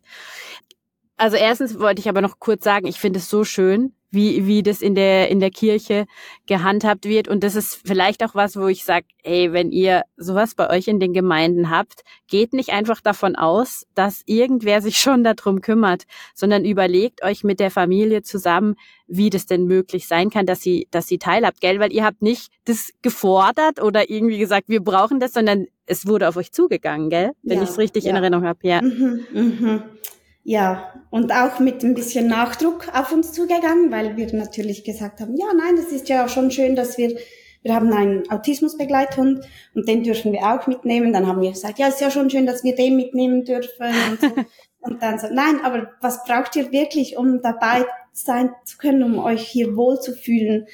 Also 1.18 1.36
erstens 1.36 1.80
wollte 1.80 2.00
ich 2.00 2.10
aber 2.10 2.22
noch 2.22 2.40
kurz 2.40 2.64
sagen, 2.64 2.88
ich 2.88 3.00
finde 3.00 3.20
es 3.20 3.30
so 3.30 3.44
schön, 3.44 3.94
wie, 4.12 4.48
wie 4.48 4.64
das 4.64 4.82
in 4.82 4.96
der, 4.96 5.30
in 5.30 5.40
der 5.40 5.52
Kirche 5.52 6.06
gehandhabt 6.48 7.06
wird. 7.06 7.28
Und 7.28 7.44
das 7.44 7.56
ist 7.56 7.82
vielleicht 7.86 8.24
auch 8.24 8.34
was, 8.34 8.56
wo 8.56 8.68
ich 8.68 8.84
sage, 8.84 9.06
hey, 9.24 9.54
wenn 9.54 9.72
ihr 9.72 10.04
sowas 10.18 10.56
bei 10.56 10.70
euch 10.70 10.88
in 10.88 11.00
den 11.00 11.14
Gemeinden 11.14 11.70
habt, 11.70 12.04
geht 12.28 12.54
nicht 12.54 12.70
einfach 12.70 13.02
davon 13.02 13.36
aus, 13.36 13.86
dass 13.94 14.24
irgendwer 14.26 14.82
sich 14.82 14.98
schon 15.00 15.24
darum 15.24 15.62
kümmert, 15.62 16.04
sondern 16.34 16.66
überlegt 16.66 17.24
euch 17.24 17.44
mit 17.44 17.60
der 17.60 17.72
Familie 17.72 18.24
zusammen, 18.24 18.76
wie 19.08 19.30
das 19.30 19.46
denn 19.46 19.66
möglich 19.66 20.08
sein 20.08 20.30
kann, 20.30 20.46
dass 20.46 20.62
sie, 20.62 20.88
dass 20.92 21.08
sie 21.08 21.18
teilhabt, 21.18 21.62
gell? 21.62 21.80
Weil 21.80 21.92
ihr 21.92 22.04
habt 22.04 22.22
nicht 22.22 22.52
das 22.66 22.92
gefordert 23.02 23.82
oder 23.82 24.10
irgendwie 24.10 24.38
gesagt, 24.38 24.70
wir 24.70 24.82
brauchen 24.82 25.20
das, 25.20 25.34
sondern 25.34 25.66
es 25.86 26.06
wurde 26.06 26.28
auf 26.28 26.38
euch 26.38 26.52
zugegangen, 26.52 27.10
gell? 27.10 27.32
Wenn 27.42 27.58
ja, 27.58 27.64
ich 27.64 27.70
es 27.70 27.78
richtig 27.78 28.04
ja. 28.04 28.12
in 28.12 28.18
Erinnerung 28.18 28.46
habe, 28.46 28.60
ja. 28.64 28.82
Mhm, 28.82 29.26
mhm. 29.34 29.84
Ja, 30.50 30.96
und 31.12 31.32
auch 31.32 31.60
mit 31.60 31.84
ein 31.84 31.94
bisschen 31.94 32.26
Nachdruck 32.26 32.88
auf 32.92 33.12
uns 33.12 33.34
zugegangen, 33.34 33.92
weil 33.92 34.18
wir 34.18 34.34
natürlich 34.34 34.84
gesagt 34.84 35.22
haben, 35.22 35.38
ja, 35.38 35.46
nein, 35.56 35.76
das 35.76 35.92
ist 35.92 36.10
ja 36.10 36.26
auch 36.26 36.30
schon 36.30 36.50
schön, 36.50 36.76
dass 36.76 36.98
wir, 36.98 37.20
wir 37.62 37.76
haben 37.76 37.94
einen 37.94 38.28
Autismusbegleithund 38.32 39.46
und 39.76 39.88
den 39.88 40.02
dürfen 40.02 40.34
wir 40.34 40.42
auch 40.42 40.66
mitnehmen. 40.66 41.14
Dann 41.14 41.28
haben 41.28 41.44
wir 41.44 41.52
gesagt, 41.52 41.78
ja, 41.78 41.88
ist 41.88 42.02
ja 42.02 42.10
schon 42.10 42.32
schön, 42.32 42.48
dass 42.48 42.64
wir 42.64 42.74
den 42.74 42.96
mitnehmen 42.96 43.46
dürfen 43.46 43.94
und 44.10 44.22
so. 44.22 44.28
und 44.82 45.04
dann 45.04 45.20
so, 45.20 45.28
nein, 45.32 45.62
aber 45.64 45.92
was 46.02 46.24
braucht 46.24 46.56
ihr 46.56 46.72
wirklich, 46.72 47.16
um 47.16 47.44
dabei 47.44 47.86
sein 48.12 48.50
zu 48.66 48.80
können, 48.80 49.04
um 49.04 49.20
euch 49.20 49.48
hier 49.48 49.78
wohlzufühlen? 49.78 50.66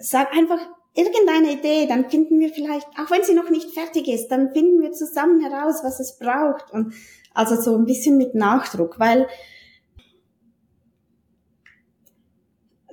Sag 0.00 0.32
einfach 0.32 0.60
irgendeine 0.94 1.52
Idee, 1.52 1.86
dann 1.86 2.08
finden 2.08 2.40
wir 2.40 2.48
vielleicht, 2.48 2.88
auch 2.98 3.10
wenn 3.10 3.24
sie 3.24 3.34
noch 3.34 3.50
nicht 3.50 3.72
fertig 3.72 4.08
ist, 4.08 4.28
dann 4.28 4.54
finden 4.54 4.80
wir 4.80 4.92
zusammen 4.92 5.42
heraus, 5.42 5.80
was 5.84 6.00
es 6.00 6.18
braucht 6.18 6.70
und 6.72 6.94
also 7.38 7.60
so 7.60 7.76
ein 7.76 7.86
bisschen 7.86 8.18
mit 8.18 8.34
Nachdruck, 8.34 8.98
weil 8.98 9.28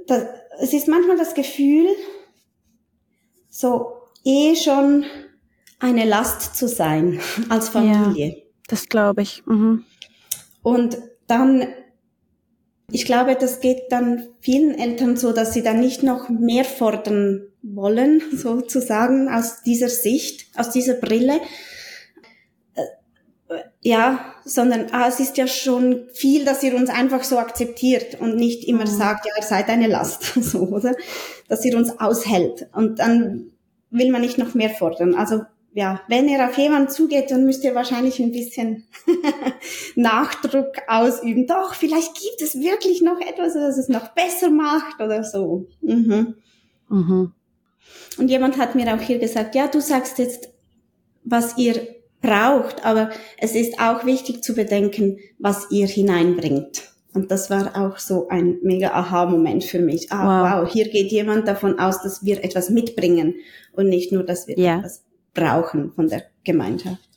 das, 0.06 0.24
es 0.60 0.72
ist 0.72 0.88
manchmal 0.88 1.18
das 1.18 1.34
Gefühl, 1.34 1.88
so 3.50 3.94
eh 4.24 4.56
schon 4.56 5.04
eine 5.80 6.06
Last 6.06 6.56
zu 6.56 6.68
sein 6.68 7.20
als 7.50 7.70
Familie. 7.70 8.28
Ja, 8.28 8.36
das 8.68 8.88
glaube 8.88 9.24
ich. 9.24 9.44
Mhm. 9.48 9.84
Und 10.62 11.00
dann, 11.26 11.68
ich 12.92 13.06
glaube, 13.06 13.36
das 13.36 13.62
geht 13.62 13.92
dann 13.92 14.28
vielen 14.42 14.78
Eltern 14.78 15.18
so, 15.18 15.32
dass 15.32 15.54
sie 15.54 15.64
dann 15.64 15.80
nicht 15.80 16.04
noch 16.04 16.30
mehr 16.30 16.66
fordern 16.66 17.48
wollen, 17.64 18.22
sozusagen, 18.32 19.28
aus 19.28 19.64
dieser 19.64 19.90
Sicht, 19.90 20.56
aus 20.56 20.70
dieser 20.70 20.94
Brille, 20.94 21.42
ja, 23.82 24.34
sondern 24.44 24.88
ah, 24.92 25.08
es 25.08 25.20
ist 25.20 25.38
ja 25.38 25.48
schon 25.48 26.08
viel, 26.12 26.46
dass 26.46 26.64
ihr 26.64 26.76
uns 26.76 26.90
einfach 26.90 27.24
so 27.24 27.38
akzeptiert 27.38 28.20
und 28.20 28.36
nicht 28.36 28.68
immer 28.68 28.86
mhm. 28.86 28.98
sagt, 28.98 29.26
ja, 29.28 29.34
ihr 29.38 29.44
seid 29.44 29.70
eine 29.70 29.88
Last, 29.88 30.24
so, 30.44 30.62
oder? 30.62 30.96
Dass 31.48 31.64
ihr 31.64 31.78
uns 31.78 32.00
aushält. 32.00 32.68
Und 32.74 33.00
dann 33.00 33.52
will 33.92 34.12
man 34.12 34.22
nicht 34.22 34.38
noch 34.38 34.56
mehr 34.56 34.72
fordern. 34.72 35.14
Also, 35.14 35.42
ja, 35.74 36.02
wenn 36.08 36.28
ihr 36.28 36.44
auf 36.44 36.58
jemanden 36.58 36.90
zugeht, 36.90 37.30
dann 37.30 37.46
müsst 37.46 37.64
ihr 37.64 37.76
wahrscheinlich 37.76 38.20
ein 38.20 38.32
bisschen 38.32 38.88
Nachdruck 39.96 40.78
ausüben. 40.88 41.48
Doch, 41.48 41.76
vielleicht 41.76 42.16
gibt 42.16 42.42
es 42.42 42.60
wirklich 42.60 43.02
noch 43.02 43.20
etwas, 43.20 43.54
das 43.54 43.78
es 43.78 43.90
noch 43.90 44.08
besser 44.16 44.50
macht 44.50 45.02
oder 45.02 45.24
so. 45.24 45.68
Mhm. 45.82 46.36
Mhm. 46.90 47.34
Und 48.18 48.30
jemand 48.30 48.58
hat 48.58 48.76
mir 48.76 48.94
auch 48.96 49.02
hier 49.02 49.20
gesagt, 49.20 49.54
ja, 49.54 49.68
du 49.68 49.82
sagst 49.82 50.18
jetzt, 50.18 50.50
was 51.24 51.58
ihr 51.58 51.96
braucht, 52.22 52.86
aber 52.86 53.10
es 53.38 53.56
ist 53.56 53.80
auch 53.80 54.06
wichtig 54.06 54.44
zu 54.44 54.56
bedenken, 54.56 55.20
was 55.38 55.70
ihr 55.72 55.88
hineinbringt. 55.88 56.84
Und 57.14 57.32
das 57.32 57.50
war 57.50 57.78
auch 57.78 57.98
so 57.98 58.28
ein 58.28 58.58
mega 58.62 58.90
Aha-Moment 58.92 59.64
für 59.64 59.80
mich. 59.80 60.12
Ah, 60.12 60.60
wow. 60.60 60.64
wow. 60.64 60.72
hier 60.72 60.90
geht 60.90 61.12
jemand 61.12 61.48
davon 61.48 61.80
aus, 61.80 62.02
dass 62.02 62.26
wir 62.26 62.44
etwas 62.44 62.70
mitbringen 62.70 63.36
und 63.72 63.88
nicht 63.88 64.12
nur, 64.12 64.24
dass 64.24 64.48
wir 64.48 64.58
ja. 64.60 64.80
etwas 64.80 65.06
brauchen 65.34 65.94
von 65.94 66.10
der 66.10 66.24
Gemeinschaft. 66.44 67.10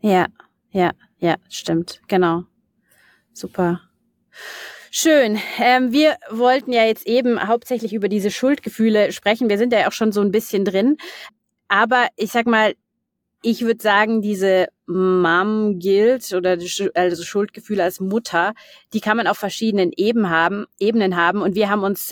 Ja, 0.00 0.26
ja, 0.70 0.92
ja, 1.18 1.36
stimmt, 1.48 2.02
genau. 2.08 2.44
Super. 3.32 3.80
Schön. 4.90 5.38
Ähm, 5.58 5.92
wir 5.92 6.16
wollten 6.30 6.72
ja 6.72 6.84
jetzt 6.84 7.06
eben 7.06 7.46
hauptsächlich 7.46 7.92
über 7.92 8.08
diese 8.08 8.30
Schuldgefühle 8.30 9.12
sprechen. 9.12 9.48
Wir 9.48 9.58
sind 9.58 9.72
ja 9.72 9.88
auch 9.88 9.92
schon 9.92 10.12
so 10.12 10.20
ein 10.20 10.30
bisschen 10.30 10.64
drin. 10.64 10.96
Aber 11.68 12.08
ich 12.16 12.32
sag 12.32 12.46
mal, 12.46 12.74
ich 13.46 13.62
würde 13.62 13.80
sagen, 13.80 14.22
diese 14.22 14.66
Mom 14.86 15.78
Guilt 15.78 16.32
oder 16.32 16.58
also 16.94 17.22
Schuldgefühle 17.22 17.84
als 17.84 18.00
Mutter, 18.00 18.54
die 18.92 19.00
kann 19.00 19.16
man 19.16 19.28
auf 19.28 19.38
verschiedenen 19.38 19.92
Ebenen 19.96 20.30
haben, 20.30 20.66
Ebenen 20.80 21.14
haben. 21.14 21.42
Und 21.42 21.54
wir 21.54 21.70
haben 21.70 21.84
uns 21.84 22.10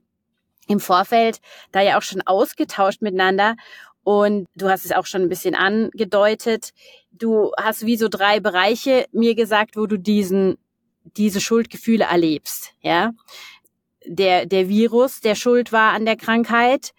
im 0.68 0.78
Vorfeld 0.78 1.40
da 1.72 1.80
ja 1.80 1.98
auch 1.98 2.02
schon 2.02 2.22
ausgetauscht 2.22 3.02
miteinander. 3.02 3.56
Und 4.04 4.46
du 4.54 4.68
hast 4.68 4.84
es 4.84 4.92
auch 4.92 5.06
schon 5.06 5.22
ein 5.22 5.28
bisschen 5.28 5.56
angedeutet. 5.56 6.70
Du 7.10 7.50
hast 7.58 7.84
wie 7.84 7.96
so 7.96 8.06
drei 8.08 8.38
Bereiche 8.38 9.06
mir 9.10 9.34
gesagt, 9.34 9.76
wo 9.76 9.86
du 9.86 9.98
diesen, 9.98 10.56
diese 11.16 11.40
Schuldgefühle 11.40 12.04
erlebst, 12.04 12.74
ja. 12.80 13.10
Der, 14.06 14.46
der 14.46 14.68
Virus, 14.68 15.20
der 15.20 15.34
schuld 15.34 15.72
war 15.72 15.94
an 15.94 16.04
der 16.04 16.16
Krankheit, 16.16 16.92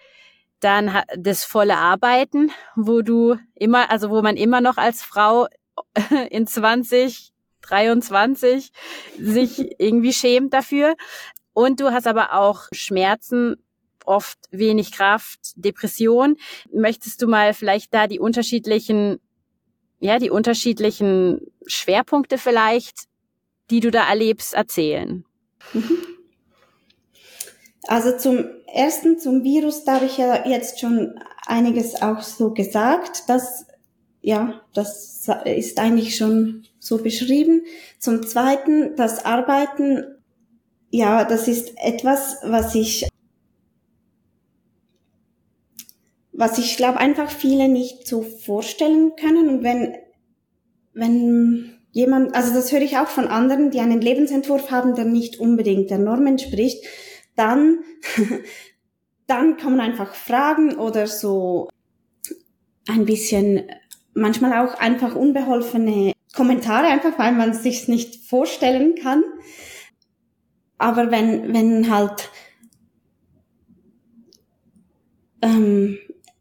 dann 0.66 1.04
das 1.18 1.46
volle 1.46 1.78
Arbeiten, 1.78 2.52
wo 2.76 3.02
du 3.02 3.38
immer, 3.54 3.92
also 3.92 4.10
wo 4.10 4.22
man 4.22 4.36
immer 4.36 4.62
noch 4.62 4.78
als 4.78 5.02
Frau 5.04 5.48
in 6.30 6.48
20, 6.48 7.32
23 7.62 8.72
sich 9.18 9.80
irgendwie 9.80 10.14
schämt 10.14 10.54
dafür. 10.54 10.96
Und 11.54 11.80
du 11.80 11.92
hast 11.92 12.08
aber 12.08 12.34
auch 12.34 12.64
Schmerzen, 12.74 13.56
oft 14.06 14.38
wenig 14.52 14.92
Kraft, 14.92 15.40
Depression. 15.56 16.38
Möchtest 16.72 17.22
du 17.22 17.28
mal 17.28 17.54
vielleicht 17.54 17.94
da 17.94 18.08
die 18.08 18.20
unterschiedlichen 18.20 19.20
ja, 20.00 20.20
die 20.20 20.30
unterschiedlichen 20.30 21.40
Schwerpunkte 21.66 22.38
vielleicht, 22.38 23.06
die 23.70 23.80
du 23.80 23.92
da 23.92 24.08
erlebst, 24.08 24.54
erzählen. 24.54 25.26
Mhm. 25.74 26.15
Also 27.88 28.18
zum 28.18 28.46
ersten, 28.68 29.20
zum 29.20 29.44
Virus, 29.44 29.84
da 29.84 29.96
habe 29.96 30.06
ich 30.06 30.18
ja 30.18 30.48
jetzt 30.48 30.80
schon 30.80 31.20
einiges 31.46 32.02
auch 32.02 32.22
so 32.22 32.52
gesagt. 32.52 33.24
Das, 33.28 33.66
ja, 34.22 34.62
das 34.74 35.28
ist 35.46 35.80
eigentlich 35.80 36.16
schon 36.16 36.64
so 36.80 36.98
beschrieben. 36.98 37.64
Zum 38.00 38.26
zweiten, 38.26 38.96
das 38.96 39.26
Arbeiten, 39.26 40.04
ja, 40.90 41.26
das 41.26 41.48
ist 41.48 41.74
etwas, 41.78 42.38
was 42.44 42.76
ich, 42.76 43.08
was 46.32 46.58
ich 46.58 46.78
glaube 46.78 47.00
einfach 47.00 47.30
viele 47.30 47.68
nicht 47.70 48.08
so 48.08 48.22
vorstellen 48.22 49.14
können. 49.20 49.50
Und 49.50 49.64
wenn, 49.64 49.96
wenn 50.94 51.76
jemand, 51.92 52.36
also 52.36 52.54
das 52.54 52.72
höre 52.72 52.82
ich 52.82 52.98
auch 52.98 53.08
von 53.08 53.28
anderen, 53.28 53.72
die 53.72 53.80
einen 53.80 54.02
Lebensentwurf 54.02 54.70
haben, 54.70 54.96
der 54.96 55.06
nicht 55.06 55.40
unbedingt 55.40 55.90
der 55.90 56.00
Norm 56.00 56.28
entspricht, 56.28 56.84
dann, 57.36 57.80
dann 59.28 59.58
kann 59.58 59.76
man 59.76 59.82
einfach 59.82 60.16
fragen 60.16 60.76
oder 60.76 61.08
so 61.08 61.70
ein 62.88 63.06
bisschen, 63.06 63.70
manchmal 64.16 64.66
auch 64.66 64.76
einfach 64.80 65.16
unbeholfene 65.16 66.14
Kommentare, 66.36 66.88
einfach 66.88 67.20
weil 67.20 67.34
man 67.34 67.52
es 67.52 67.64
sich 67.64 67.88
nicht 67.88 68.28
vorstellen 68.28 68.96
kann. 68.96 69.24
Aber 70.78 71.12
wenn, 71.12 71.54
wenn 71.54 71.90
halt, 71.90 72.30
ähm, 75.42 75.98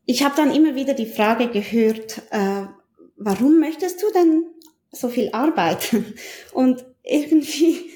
ich 0.07 0.25
habe 0.25 0.35
dann 0.37 0.55
immer 0.55 0.75
wieder 0.75 0.95
die 0.95 1.07
Frage 1.07 1.49
gehört, 1.49 2.23
äh, 2.31 2.67
warum 3.17 3.61
möchtest 3.61 4.03
du 4.03 4.07
denn 4.13 4.45
so 4.91 5.09
viel 5.09 5.31
arbeiten? 5.33 6.15
Und 6.53 6.85
irgendwie 7.03 7.91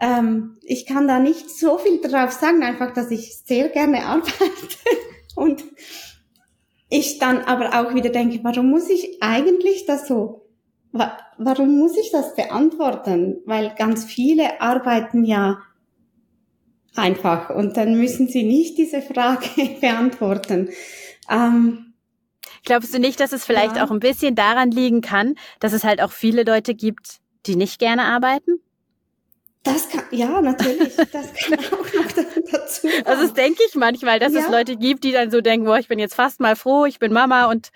ähm, 0.00 0.58
ich 0.62 0.86
kann 0.86 1.08
da 1.08 1.18
nicht 1.18 1.50
so 1.50 1.78
viel 1.78 2.00
drauf 2.00 2.32
sagen, 2.32 2.62
einfach, 2.62 2.92
dass 2.92 3.10
ich 3.10 3.38
sehr 3.44 3.68
gerne 3.68 4.04
arbeite 4.04 4.32
und 5.36 5.64
ich 6.88 7.18
dann 7.18 7.42
aber 7.42 7.70
auch 7.70 7.94
wieder 7.94 8.10
denke, 8.10 8.40
warum 8.42 8.70
muss 8.70 8.88
ich 8.88 9.18
eigentlich 9.20 9.86
das 9.86 10.06
so, 10.06 10.46
warum 10.92 11.78
muss 11.78 11.96
ich 11.96 12.10
das 12.12 12.34
beantworten? 12.34 13.38
Weil 13.46 13.74
ganz 13.76 14.04
viele 14.04 14.60
arbeiten 14.60 15.24
ja 15.24 15.58
einfach 16.94 17.50
und 17.50 17.76
dann 17.76 17.98
müssen 17.98 18.28
sie 18.28 18.44
nicht 18.44 18.78
diese 18.78 19.02
Frage 19.02 19.48
beantworten. 19.80 20.70
Ähm, 21.28 21.94
Glaubst 22.64 22.94
du 22.94 22.98
nicht, 22.98 23.20
dass 23.20 23.32
es 23.32 23.44
vielleicht 23.44 23.76
ja. 23.76 23.84
auch 23.84 23.90
ein 23.90 24.00
bisschen 24.00 24.34
daran 24.34 24.70
liegen 24.70 25.00
kann, 25.00 25.34
dass 25.60 25.72
es 25.72 25.84
halt 25.84 26.00
auch 26.00 26.12
viele 26.12 26.44
Leute 26.44 26.74
gibt, 26.74 27.18
die 27.46 27.56
nicht 27.56 27.78
gerne 27.78 28.04
arbeiten? 28.04 28.60
Das 29.64 29.88
kann, 29.88 30.04
ja, 30.10 30.42
natürlich, 30.42 30.94
das 30.94 31.32
kann 31.32 31.58
auch 31.72 31.92
noch 31.94 32.12
dazu. 32.52 32.86
Kommen. 32.86 33.06
Also 33.06 33.22
das 33.22 33.32
denke 33.32 33.62
ich 33.66 33.74
manchmal, 33.74 34.18
dass 34.18 34.34
ja. 34.34 34.40
es 34.40 34.48
Leute 34.48 34.76
gibt, 34.76 35.04
die 35.04 35.12
dann 35.12 35.30
so 35.30 35.40
denken, 35.40 35.64
boah, 35.64 35.78
ich 35.78 35.88
bin 35.88 35.98
jetzt 35.98 36.14
fast 36.14 36.38
mal 36.38 36.54
froh, 36.54 36.84
ich 36.84 36.98
bin 36.98 37.14
Mama 37.14 37.46
und 37.46 37.70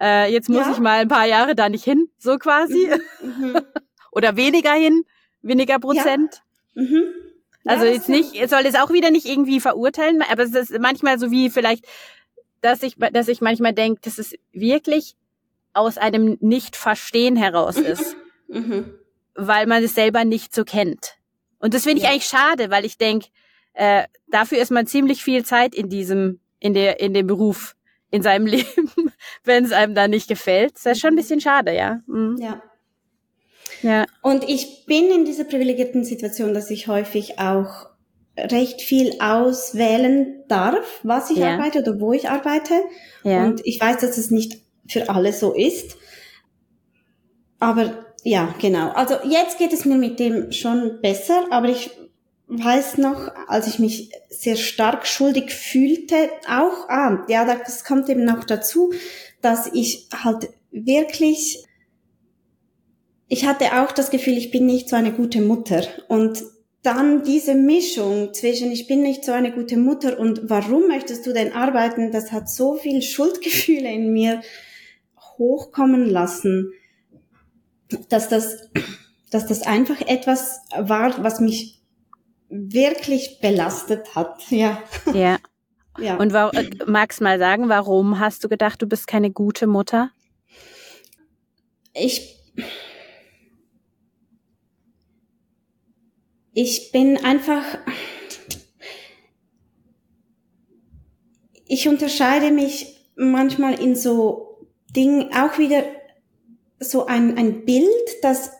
äh, 0.00 0.32
jetzt 0.32 0.48
muss 0.48 0.66
ja. 0.66 0.72
ich 0.72 0.78
mal 0.78 1.00
ein 1.00 1.08
paar 1.08 1.26
Jahre 1.26 1.56
da 1.56 1.68
nicht 1.68 1.84
hin, 1.84 2.08
so 2.16 2.38
quasi. 2.38 2.88
Mhm. 3.22 3.46
mhm. 3.52 3.60
Oder 4.12 4.36
weniger 4.36 4.72
hin, 4.72 5.04
weniger 5.42 5.80
Prozent. 5.80 6.42
Ja. 6.74 6.82
Mhm. 6.82 7.02
Also 7.64 7.86
jetzt 7.86 8.08
nicht, 8.08 8.34
es 8.40 8.50
soll 8.50 8.64
es 8.64 8.76
auch 8.76 8.92
wieder 8.92 9.10
nicht 9.10 9.26
irgendwie 9.26 9.60
verurteilen, 9.60 10.22
aber 10.22 10.44
es 10.44 10.54
ist 10.54 10.78
manchmal 10.78 11.18
so 11.18 11.32
wie 11.32 11.50
vielleicht, 11.50 11.84
dass 12.60 12.84
ich, 12.84 12.96
dass 12.96 13.26
ich 13.26 13.40
manchmal 13.40 13.72
denke, 13.72 14.00
dass 14.02 14.18
es 14.18 14.34
wirklich 14.52 15.16
aus 15.72 15.98
einem 15.98 16.38
Nicht-Verstehen 16.40 17.34
heraus 17.34 17.76
mhm. 17.76 17.84
ist. 17.84 18.16
Mhm. 18.48 18.94
Weil 19.34 19.66
man 19.66 19.82
es 19.82 19.94
selber 19.94 20.24
nicht 20.24 20.54
so 20.54 20.64
kennt. 20.64 21.16
Und 21.62 21.72
das 21.74 21.84
finde 21.84 21.98
ich 21.98 22.04
ja. 22.04 22.10
eigentlich 22.10 22.26
schade, 22.26 22.70
weil 22.70 22.84
ich 22.84 22.98
denke, 22.98 23.28
äh, 23.72 24.04
dafür 24.26 24.58
ist 24.58 24.70
man 24.70 24.86
ziemlich 24.86 25.22
viel 25.22 25.44
Zeit 25.44 25.74
in 25.74 25.88
diesem, 25.88 26.40
in 26.58 26.74
der, 26.74 27.00
in 27.00 27.14
dem 27.14 27.26
Beruf, 27.26 27.76
in 28.10 28.20
seinem 28.20 28.46
Leben, 28.48 28.90
wenn 29.44 29.64
es 29.64 29.72
einem 29.72 29.94
da 29.94 30.08
nicht 30.08 30.28
gefällt. 30.28 30.74
Das 30.74 30.86
ist 30.86 31.00
schon 31.00 31.14
ein 31.14 31.16
bisschen 31.16 31.40
schade, 31.40 31.74
ja. 31.74 32.00
Mhm. 32.06 32.36
Ja. 32.38 32.62
Ja. 33.82 34.06
Und 34.22 34.48
ich 34.48 34.84
bin 34.86 35.10
in 35.10 35.24
dieser 35.24 35.44
privilegierten 35.44 36.04
Situation, 36.04 36.52
dass 36.52 36.70
ich 36.70 36.88
häufig 36.88 37.38
auch 37.38 37.86
recht 38.36 38.80
viel 38.80 39.20
auswählen 39.20 40.44
darf, 40.48 41.00
was 41.02 41.30
ich 41.30 41.38
ja. 41.38 41.54
arbeite 41.54 41.80
oder 41.80 42.00
wo 42.00 42.12
ich 42.12 42.28
arbeite. 42.28 42.74
Ja. 43.22 43.44
Und 43.44 43.64
ich 43.64 43.80
weiß, 43.80 43.98
dass 43.98 44.18
es 44.18 44.30
nicht 44.30 44.58
für 44.88 45.08
alle 45.08 45.32
so 45.32 45.54
ist. 45.54 45.96
Aber 47.58 48.11
ja, 48.22 48.54
genau. 48.60 48.90
Also 48.90 49.16
jetzt 49.28 49.58
geht 49.58 49.72
es 49.72 49.84
mir 49.84 49.96
mit 49.96 50.20
dem 50.20 50.52
schon 50.52 51.00
besser, 51.00 51.46
aber 51.50 51.68
ich 51.68 51.90
weiß 52.46 52.98
noch, 52.98 53.30
als 53.48 53.66
ich 53.66 53.78
mich 53.78 54.10
sehr 54.28 54.56
stark 54.56 55.06
schuldig 55.06 55.50
fühlte, 55.52 56.30
auch, 56.46 56.88
ah, 56.88 57.24
ja, 57.28 57.44
das 57.44 57.84
kommt 57.84 58.08
eben 58.08 58.24
noch 58.24 58.44
dazu, 58.44 58.92
dass 59.40 59.68
ich 59.72 60.08
halt 60.12 60.50
wirklich, 60.70 61.64
ich 63.28 63.46
hatte 63.46 63.80
auch 63.80 63.92
das 63.92 64.10
Gefühl, 64.10 64.36
ich 64.36 64.50
bin 64.50 64.66
nicht 64.66 64.88
so 64.88 64.96
eine 64.96 65.12
gute 65.12 65.40
Mutter 65.40 65.82
und 66.08 66.42
dann 66.82 67.22
diese 67.22 67.54
Mischung 67.54 68.34
zwischen 68.34 68.72
ich 68.72 68.88
bin 68.88 69.02
nicht 69.02 69.24
so 69.24 69.32
eine 69.32 69.52
gute 69.52 69.76
Mutter 69.76 70.18
und 70.18 70.50
warum 70.50 70.88
möchtest 70.88 71.26
du 71.26 71.32
denn 71.32 71.52
arbeiten, 71.52 72.10
das 72.10 72.32
hat 72.32 72.48
so 72.48 72.74
viel 72.74 73.02
Schuldgefühle 73.02 73.90
in 73.90 74.12
mir 74.12 74.42
hochkommen 75.38 76.08
lassen 76.08 76.72
dass 78.08 78.28
das, 78.28 78.70
dass 79.30 79.46
das 79.46 79.62
einfach 79.62 80.00
etwas 80.02 80.60
war, 80.76 81.22
was 81.22 81.40
mich 81.40 81.82
wirklich 82.48 83.38
belastet 83.40 84.14
hat. 84.14 84.42
Ja. 84.50 84.82
Ja. 85.12 85.38
ja. 85.98 86.16
Und 86.16 86.32
war, 86.32 86.54
äh, 86.54 86.70
magst 86.86 87.20
mal 87.20 87.38
sagen, 87.38 87.68
warum 87.68 88.18
hast 88.18 88.44
du 88.44 88.48
gedacht, 88.48 88.80
du 88.82 88.86
bist 88.86 89.06
keine 89.06 89.30
gute 89.30 89.66
Mutter? 89.66 90.10
Ich, 91.94 92.38
ich 96.52 96.92
bin 96.92 97.22
einfach, 97.24 97.64
ich 101.66 101.88
unterscheide 101.88 102.50
mich 102.50 103.02
manchmal 103.16 103.78
in 103.80 103.94
so 103.94 104.66
Dingen 104.94 105.32
auch 105.34 105.58
wieder 105.58 105.84
so 106.82 107.06
ein, 107.06 107.36
ein 107.38 107.64
Bild, 107.64 107.88
das 108.22 108.50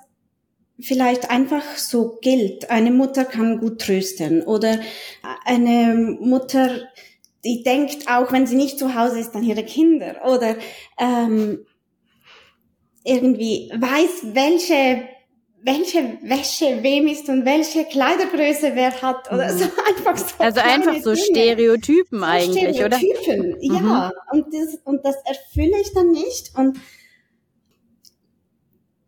vielleicht 0.81 1.31
einfach 1.31 1.77
so 1.77 2.19
gilt. 2.21 2.71
Eine 2.71 2.91
Mutter 2.91 3.25
kann 3.25 3.59
gut 3.59 3.81
trösten 3.81 4.43
oder 4.43 4.81
eine 5.45 6.17
Mutter, 6.21 6.89
die 7.45 7.63
denkt 7.63 8.09
auch, 8.09 8.33
wenn 8.33 8.47
sie 8.47 8.57
nicht 8.57 8.79
zu 8.79 8.95
Hause 8.95 9.21
ist, 9.21 9.35
an 9.35 9.43
ihre 9.43 9.65
Kinder 9.65 10.23
oder 10.25 10.57
ähm, 10.99 11.67
irgendwie 13.05 13.71
weiß, 13.75 14.35
welche 14.35 15.09
welche 15.65 16.19
Wäsche 16.23 16.83
wem 16.83 17.07
ist 17.07 17.29
und 17.29 17.45
welche 17.45 17.85
Kleidergröße 17.85 18.73
wer 18.75 19.01
hat 19.01 19.31
oder 19.33 19.53
mhm. 19.53 19.59
so 19.59 19.65
einfach 19.89 20.17
so. 20.17 20.35
Also 20.39 20.61
einfach 20.61 20.97
so 21.01 21.15
Dinge. 21.15 21.25
Stereotypen 21.25 22.19
so 22.19 22.25
eigentlich, 22.25 22.77
Stereotypen, 22.77 23.55
oder? 23.55 23.63
ja. 23.63 24.13
Mhm. 24.33 24.39
Und 24.39 24.55
das, 24.55 24.79
und 24.85 25.05
das 25.05 25.17
erfülle 25.25 25.81
ich 25.81 25.93
dann 25.95 26.11
nicht 26.11 26.53
und 26.57 26.79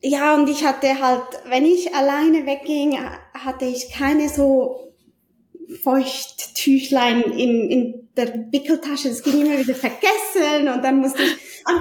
ja, 0.06 0.34
und 0.34 0.50
ich 0.50 0.64
hatte 0.66 1.00
halt, 1.00 1.22
wenn 1.46 1.64
ich 1.64 1.94
alleine 1.94 2.44
wegging, 2.44 2.98
hatte 3.32 3.64
ich 3.64 3.90
keine 3.90 4.28
so 4.28 4.92
Feuchttüchlein 5.82 7.22
in, 7.22 7.70
in 7.70 8.08
der 8.14 8.52
Wickeltasche. 8.52 9.08
Das 9.08 9.22
ging 9.22 9.40
immer 9.40 9.58
wieder 9.58 9.74
vergessen 9.74 10.68
und 10.68 10.84
dann 10.84 10.98
musste 10.98 11.22
ich, 11.22 11.36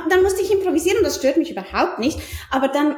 dann 0.09 0.23
musste 0.23 0.41
ich 0.41 0.53
improvisieren 0.53 1.03
das 1.03 1.17
stört 1.17 1.35
mich 1.35 1.51
überhaupt 1.51 1.99
nicht. 1.99 2.17
Aber 2.49 2.69
dann, 2.69 2.95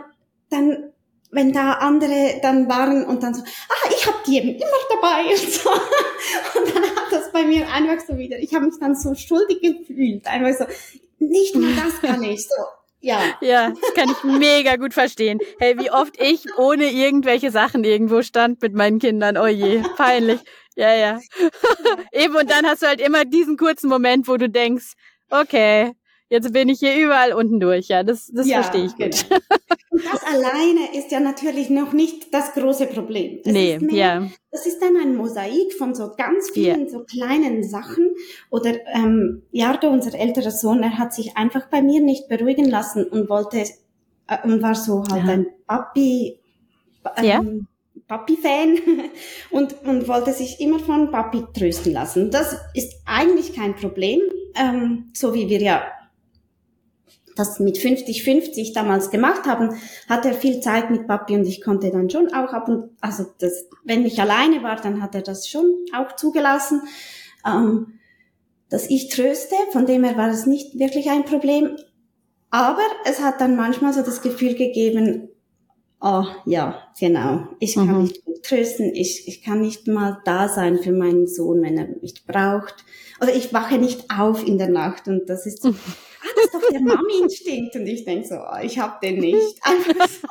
dann, 0.51 0.91
wenn 1.31 1.51
da 1.51 1.73
andere 1.73 2.39
dann 2.43 2.69
waren 2.69 3.03
und 3.03 3.23
dann 3.23 3.33
so, 3.33 3.41
ah, 3.41 3.89
ich 3.97 4.05
habe 4.05 4.17
die 4.27 4.37
eben 4.37 4.49
immer 4.49 4.65
dabei 4.91 5.25
und 5.31 5.51
so. 5.51 5.71
Und 5.71 6.75
dann 6.75 6.83
hat 6.83 7.11
das 7.11 7.31
bei 7.31 7.45
mir 7.45 7.67
einfach 7.67 8.05
so 8.07 8.15
wieder, 8.19 8.37
ich 8.37 8.53
habe 8.53 8.67
mich 8.67 8.75
dann 8.79 8.95
so 8.95 9.15
schuldig 9.15 9.59
gefühlt. 9.59 10.27
Einfach 10.27 10.67
so, 10.67 10.71
nicht 11.17 11.55
mal 11.55 11.73
das 11.73 11.99
kann 11.99 12.21
ich. 12.21 12.43
So, 12.43 12.63
ja. 13.05 13.19
Ja, 13.41 13.69
das 13.69 13.93
kann 13.93 14.09
ich 14.09 14.23
mega 14.23 14.75
gut 14.75 14.93
verstehen. 14.93 15.39
Hey, 15.59 15.77
wie 15.77 15.91
oft 15.91 16.19
ich 16.19 16.45
ohne 16.57 16.91
irgendwelche 16.91 17.51
Sachen 17.51 17.83
irgendwo 17.83 18.21
stand 18.21 18.61
mit 18.61 18.73
meinen 18.73 18.99
Kindern. 18.99 19.37
Oh 19.37 19.47
je, 19.47 19.83
peinlich. 19.95 20.39
Ja, 20.75 20.93
ja. 20.93 21.19
Eben, 22.11 22.35
und 22.35 22.49
dann 22.49 22.65
hast 22.65 22.81
du 22.81 22.87
halt 22.87 22.99
immer 22.99 23.23
diesen 23.23 23.57
kurzen 23.57 23.89
Moment, 23.89 24.27
wo 24.27 24.37
du 24.37 24.49
denkst, 24.49 24.93
okay, 25.29 25.93
jetzt 26.29 26.53
bin 26.53 26.69
ich 26.69 26.79
hier 26.79 26.95
überall 26.97 27.33
unten 27.33 27.59
durch. 27.59 27.87
Ja, 27.87 28.03
das, 28.03 28.31
das 28.33 28.47
ja, 28.47 28.61
verstehe 28.61 28.85
ich 28.85 28.95
gut. 28.95 29.29
Genau. 29.29 29.41
Und 29.95 30.03
das 30.11 30.23
alleine 30.23 30.93
ist 30.93 31.11
ja 31.11 31.21
natürlich 31.21 31.69
noch 31.69 31.93
nicht 31.93 32.33
das 32.33 32.53
große 32.53 32.87
Problem. 32.87 33.39
Das 33.43 33.53
nee, 33.53 33.79
mehr, 33.79 33.95
ja. 33.95 34.27
Das 34.51 34.65
ist 34.65 34.81
dann 34.81 34.97
ein 34.97 35.15
Mosaik 35.15 35.73
von 35.77 35.95
so 35.95 36.11
ganz 36.17 36.49
vielen 36.49 36.85
ja. 36.85 36.89
so 36.89 37.05
kleinen 37.05 37.63
Sachen. 37.63 38.13
Oder 38.49 38.73
ähm, 38.93 39.43
Jardo, 39.51 39.89
unser 39.89 40.13
älterer 40.17 40.51
Sohn, 40.51 40.83
er 40.83 40.97
hat 40.97 41.13
sich 41.13 41.37
einfach 41.37 41.67
bei 41.69 41.81
mir 41.81 42.01
nicht 42.01 42.27
beruhigen 42.27 42.65
lassen 42.65 43.05
und 43.05 43.29
wollte 43.29 43.63
äh, 44.27 44.37
und 44.43 44.61
war 44.61 44.75
so 44.75 45.03
halt 45.09 45.25
ja. 45.25 45.33
ein 45.33 45.47
Papi, 45.65 46.39
ähm, 47.17 47.23
ja. 47.25 47.41
Papi-Fan 48.07 48.77
und, 49.51 49.81
und 49.85 50.07
wollte 50.07 50.33
sich 50.33 50.59
immer 50.59 50.79
von 50.79 51.11
Papi 51.11 51.43
trösten 51.57 51.93
lassen. 51.93 52.31
Das 52.31 52.57
ist 52.73 53.01
eigentlich 53.05 53.53
kein 53.55 53.75
Problem, 53.75 54.19
ähm, 54.55 55.11
so 55.13 55.33
wie 55.33 55.47
wir 55.49 55.61
ja 55.61 55.83
das 57.35 57.59
mit 57.59 57.77
50-50 57.77 58.73
damals 58.73 59.09
gemacht 59.09 59.45
haben, 59.45 59.75
hat 60.07 60.25
er 60.25 60.33
viel 60.33 60.61
Zeit 60.61 60.89
mit 60.89 61.07
Papi 61.07 61.35
und 61.35 61.45
ich 61.45 61.61
konnte 61.61 61.91
dann 61.91 62.09
schon 62.09 62.33
auch 62.33 62.53
ab 62.53 62.69
und, 62.69 62.91
also 63.01 63.25
das, 63.39 63.67
wenn 63.83 64.05
ich 64.05 64.19
alleine 64.21 64.63
war, 64.63 64.77
dann 64.77 65.01
hat 65.01 65.15
er 65.15 65.21
das 65.21 65.47
schon 65.47 65.65
auch 65.93 66.15
zugelassen, 66.15 66.81
ähm, 67.45 67.99
dass 68.69 68.89
ich 68.89 69.09
tröste, 69.09 69.55
von 69.71 69.85
dem 69.85 70.03
her 70.03 70.17
war 70.17 70.29
es 70.29 70.45
nicht 70.45 70.79
wirklich 70.79 71.09
ein 71.09 71.25
Problem. 71.25 71.75
Aber 72.49 72.81
es 73.05 73.19
hat 73.19 73.41
dann 73.41 73.55
manchmal 73.55 73.93
so 73.93 74.01
das 74.01 74.21
Gefühl 74.21 74.55
gegeben, 74.55 75.29
oh 76.01 76.25
ja, 76.45 76.81
genau, 76.99 77.47
ich 77.59 77.75
kann 77.75 77.87
mhm. 77.87 78.03
nicht 78.03 78.21
trösten, 78.43 78.93
ich, 78.93 79.27
ich 79.27 79.41
kann 79.41 79.61
nicht 79.61 79.87
mal 79.87 80.21
da 80.23 80.47
sein 80.47 80.79
für 80.79 80.91
meinen 80.91 81.27
Sohn, 81.27 81.61
wenn 81.61 81.77
er 81.77 81.87
mich 82.01 82.25
braucht. 82.25 82.85
Oder 83.21 83.35
ich 83.35 83.53
wache 83.53 83.77
nicht 83.77 84.11
auf 84.11 84.45
in 84.45 84.57
der 84.57 84.69
Nacht 84.69 85.07
und 85.07 85.29
das 85.29 85.45
ist 85.45 85.65
ah, 85.65 85.73
das 86.35 86.45
ist 86.45 86.53
doch 86.53 86.69
der 86.69 86.81
Mami-Instinkt. 86.81 87.75
Und 87.75 87.87
ich 87.87 88.05
denke 88.05 88.27
so, 88.27 88.35
oh, 88.35 88.59
ich 88.61 88.77
habe 88.79 88.97
den 89.01 89.19
nicht. 89.19 89.57
Einfach 89.63 90.07
so. 90.07 90.27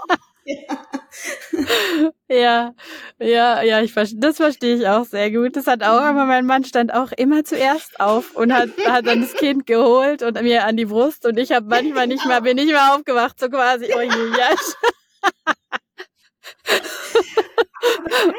Ja. 2.28 2.74
ja, 3.18 3.62
ja, 3.62 3.80
ich 3.80 3.92
verstehe, 3.92 4.18
das 4.20 4.36
verstehe 4.36 4.76
ich 4.76 4.86
auch 4.86 5.04
sehr 5.04 5.30
gut. 5.30 5.56
Das 5.56 5.66
hat 5.66 5.82
auch 5.82 6.00
immer, 6.10 6.26
mein 6.26 6.44
Mann 6.44 6.64
stand 6.64 6.92
auch 6.92 7.12
immer 7.12 7.44
zuerst 7.44 7.98
auf 8.00 8.34
und 8.36 8.52
hat, 8.52 8.68
hat 8.86 9.06
dann 9.06 9.22
das 9.22 9.34
Kind 9.34 9.66
geholt 9.66 10.22
und 10.22 10.40
mir 10.42 10.64
an 10.64 10.76
die 10.76 10.86
Brust 10.86 11.24
und 11.24 11.38
ich 11.38 11.52
habe 11.52 11.66
manchmal 11.66 12.06
nicht 12.06 12.26
mehr, 12.26 12.40
bin 12.42 12.56
nicht 12.56 12.68
mehr 12.68 12.94
aufgewacht, 12.94 13.38
so 13.40 13.48
quasi, 13.48 13.86
oh 13.96 14.00
je, 14.00 14.08
ja. 14.08 14.50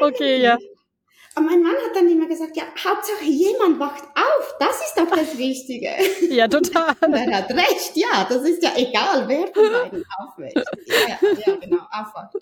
okay, 0.00 0.40
ja. 0.40 0.58
Und 1.36 1.44
mein 1.44 1.62
Mann 1.62 1.74
hat 1.74 1.94
dann 1.94 2.08
immer 2.08 2.26
gesagt, 2.26 2.56
ja, 2.56 2.62
Hauptsache 2.62 3.24
jemand 3.24 3.78
wacht 3.78 4.04
auf, 4.04 4.56
das 4.58 4.80
ist 4.80 4.94
doch 4.96 5.10
das 5.10 5.36
Wichtige. 5.36 5.90
Ja, 6.30 6.48
total. 6.48 6.94
Und 7.02 7.12
er 7.14 7.36
hat 7.36 7.50
recht, 7.50 7.92
ja, 7.94 8.26
das 8.26 8.42
ist 8.42 8.62
ja 8.62 8.70
egal, 8.74 9.28
wer 9.28 9.46
von 9.48 9.72
beiden 9.90 10.04
aufwacht. 10.18 10.66
Ja, 10.86 11.18
ja, 11.46 11.56
genau, 11.56 11.82
aufwacht. 11.90 12.36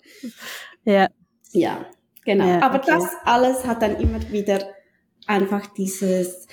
Ja. 0.85 1.09
Ja, 1.51 1.85
genau. 2.23 2.47
Ja, 2.47 2.61
Aber 2.61 2.77
okay. 2.77 2.91
das 2.91 3.03
alles 3.25 3.65
hat 3.65 3.81
dann 3.81 3.97
immer 3.97 4.21
wieder 4.31 4.65
einfach 5.27 5.67
dieses 5.67 6.47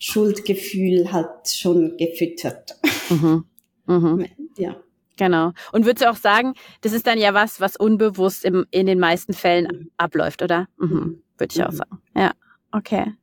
Schuldgefühl 0.00 1.12
halt 1.12 1.48
schon 1.48 1.96
gefüttert. 1.96 2.76
Mhm. 3.10 3.44
Mhm. 3.86 4.26
Ja. 4.58 4.74
Genau. 5.18 5.52
Und 5.72 5.84
würdest 5.84 6.02
du 6.02 6.10
auch 6.10 6.16
sagen, 6.16 6.54
das 6.80 6.92
ist 6.92 7.06
dann 7.06 7.18
ja 7.18 7.34
was, 7.34 7.60
was 7.60 7.76
unbewusst 7.76 8.42
im, 8.42 8.64
in 8.70 8.86
den 8.86 8.98
meisten 8.98 9.34
Fällen 9.34 9.66
mhm. 9.66 9.90
abläuft, 9.98 10.40
oder? 10.40 10.66
Mhm. 10.78 11.22
Würde 11.38 11.52
ich 11.52 11.58
mhm. 11.58 11.66
auch 11.66 11.72
sagen. 11.72 12.02
Ja, 12.14 12.32
okay. 12.72 13.14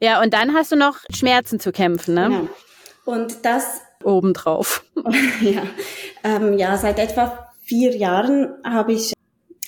Ja, 0.00 0.22
und 0.22 0.32
dann 0.32 0.54
hast 0.54 0.72
du 0.72 0.76
noch 0.76 0.98
Schmerzen 1.10 1.60
zu 1.60 1.72
kämpfen, 1.72 2.14
ne? 2.14 2.28
Genau. 2.28 2.48
Und 3.04 3.44
das 3.44 3.80
obendrauf. 4.02 4.84
ja, 5.40 5.62
ähm, 6.24 6.56
ja, 6.56 6.76
seit 6.78 6.98
etwa 6.98 7.50
vier 7.62 7.96
Jahren 7.96 8.54
habe 8.64 8.92
ich 8.94 9.12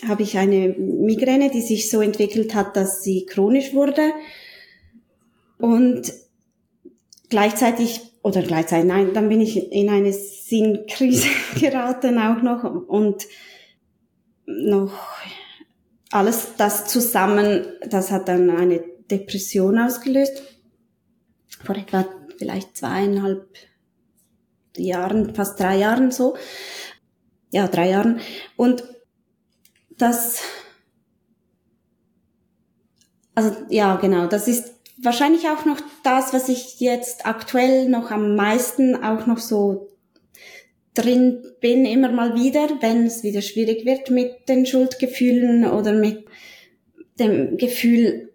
habe 0.09 0.23
ich 0.23 0.37
eine 0.37 0.71
Migräne, 0.71 1.51
die 1.51 1.61
sich 1.61 1.89
so 1.89 2.01
entwickelt 2.01 2.55
hat, 2.55 2.77
dass 2.77 3.03
sie 3.03 3.25
chronisch 3.27 3.73
wurde. 3.73 4.13
Und 5.59 6.13
gleichzeitig, 7.29 8.01
oder 8.23 8.43
gleichzeitig, 8.43 8.87
nein, 8.87 9.15
dann 9.15 9.29
bin 9.29 9.41
ich 9.41 9.73
in 9.73 9.91
eine 9.91 10.13
Sinnkrise 10.13 11.29
geraten 11.61 12.19
auch 12.19 12.43
noch 12.43 12.65
und 12.65 13.27
noch 14.45 14.93
alles 16.13 16.55
das 16.57 16.87
zusammen, 16.87 17.67
das 17.87 18.11
hat 18.11 18.29
dann 18.29 18.51
eine 18.51 18.85
Depression 19.11 19.79
ausgelöst. 19.79 20.43
Vor 21.65 21.77
etwa 21.77 22.05
vielleicht 22.39 22.77
zweieinhalb 22.77 23.49
Jahren, 24.77 25.35
fast 25.35 25.61
drei 25.61 25.77
Jahren 25.77 26.11
so. 26.11 26.37
Ja, 27.51 27.69
drei 27.69 27.91
Jahren. 27.91 28.21
Und 28.57 28.85
das, 29.91 30.41
also 33.35 33.55
ja, 33.69 33.97
genau, 33.97 34.27
das 34.27 34.49
ist 34.49 34.73
wahrscheinlich 35.03 35.49
auch 35.49 35.65
noch 35.65 35.81
das, 36.03 36.33
was 36.33 36.49
ich 36.49 36.81
jetzt 36.81 37.27
aktuell 37.27 37.89
noch 37.89 38.11
am 38.11 38.37
meisten 38.37 39.03
auch 39.03 39.27
noch 39.27 39.39
so 39.39 39.92
drin 40.95 41.43
bin, 41.61 41.87
immer 41.87 42.11
mal 42.11 42.35
wieder, 42.35 42.69
wenn 42.81 43.07
es 43.07 43.23
wieder 43.23 43.43
schwierig 43.43 43.87
wird 43.87 44.11
mit 44.11 44.49
den 44.49 44.67
Schuldgefühlen 44.67 45.65
oder 45.65 45.93
mit 45.93 46.27
dem 47.19 47.57
Gefühl, 47.57 48.33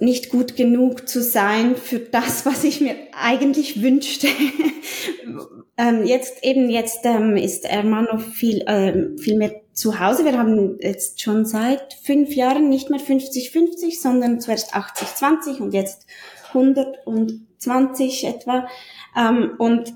nicht 0.00 0.30
gut 0.30 0.56
genug 0.56 1.08
zu 1.08 1.22
sein 1.22 1.76
für 1.76 1.98
das, 1.98 2.44
was 2.44 2.64
ich 2.64 2.80
mir 2.80 2.96
eigentlich 3.12 3.82
wünschte. 3.82 4.26
ähm, 5.76 6.04
jetzt 6.04 6.44
eben 6.44 6.68
jetzt 6.70 7.00
ähm, 7.04 7.36
ist 7.36 7.64
Ermanno 7.64 8.18
viel 8.18 8.64
ähm, 8.66 9.16
viel 9.18 9.36
mehr 9.36 9.60
zu 9.72 10.00
Hause. 10.00 10.24
Wir 10.24 10.36
haben 10.36 10.78
jetzt 10.80 11.22
schon 11.22 11.46
seit 11.46 11.94
fünf 12.02 12.34
Jahren 12.34 12.68
nicht 12.68 12.90
mehr 12.90 13.00
50-50, 13.00 14.00
sondern 14.00 14.40
zuerst 14.40 14.74
80-20 14.74 15.60
und 15.60 15.72
jetzt 15.72 16.06
120 16.54 18.24
etwa. 18.24 18.68
Ähm, 19.16 19.54
und 19.58 19.94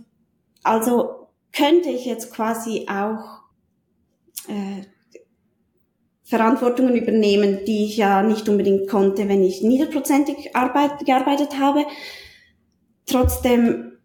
also 0.62 1.28
könnte 1.52 1.90
ich 1.90 2.04
jetzt 2.04 2.32
quasi 2.32 2.86
auch 2.88 3.42
äh, 4.48 4.82
Verantwortungen 6.24 6.96
übernehmen, 6.96 7.60
die 7.66 7.84
ich 7.84 7.96
ja 7.96 8.22
nicht 8.22 8.48
unbedingt 8.48 8.88
konnte, 8.88 9.28
wenn 9.28 9.44
ich 9.44 9.62
niederprozentig 9.62 10.56
arbeit, 10.56 11.04
gearbeitet 11.04 11.58
habe. 11.58 11.84
Trotzdem, 13.06 13.98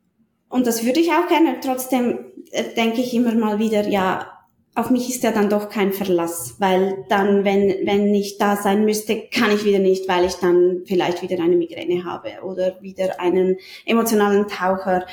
und 0.50 0.68
das 0.68 0.86
würde 0.86 1.00
ich 1.00 1.12
auch 1.12 1.28
gerne, 1.28 1.60
trotzdem 1.62 2.34
äh, 2.52 2.76
denke 2.76 3.02
ich 3.02 3.14
immer 3.14 3.34
mal 3.34 3.60
wieder, 3.60 3.88
ja, 3.88 4.39
auf 4.76 4.90
mich 4.90 5.10
ist 5.10 5.24
ja 5.24 5.32
dann 5.32 5.50
doch 5.50 5.70
kein 5.70 5.92
Verlass, 5.92 6.56
weil 6.60 7.06
dann, 7.10 7.44
wenn, 7.44 7.86
wenn 7.86 8.14
ich 8.14 8.38
da 8.38 8.56
sein 8.56 8.86
müsste, 8.86 9.28
kann 9.34 9.52
ich 9.52 9.66
wieder 9.66 9.80
nicht, 9.80 10.08
weil 10.08 10.26
ich 10.26 10.36
dann 10.36 10.84
vielleicht 10.86 11.22
wieder 11.22 11.44
eine 11.44 11.56
Migräne 11.56 12.06
habe 12.06 12.44
oder 12.44 12.82
wieder 12.82 13.20
einen 13.20 13.58
emotionalen 13.86 14.48
Taucher. 14.48 15.06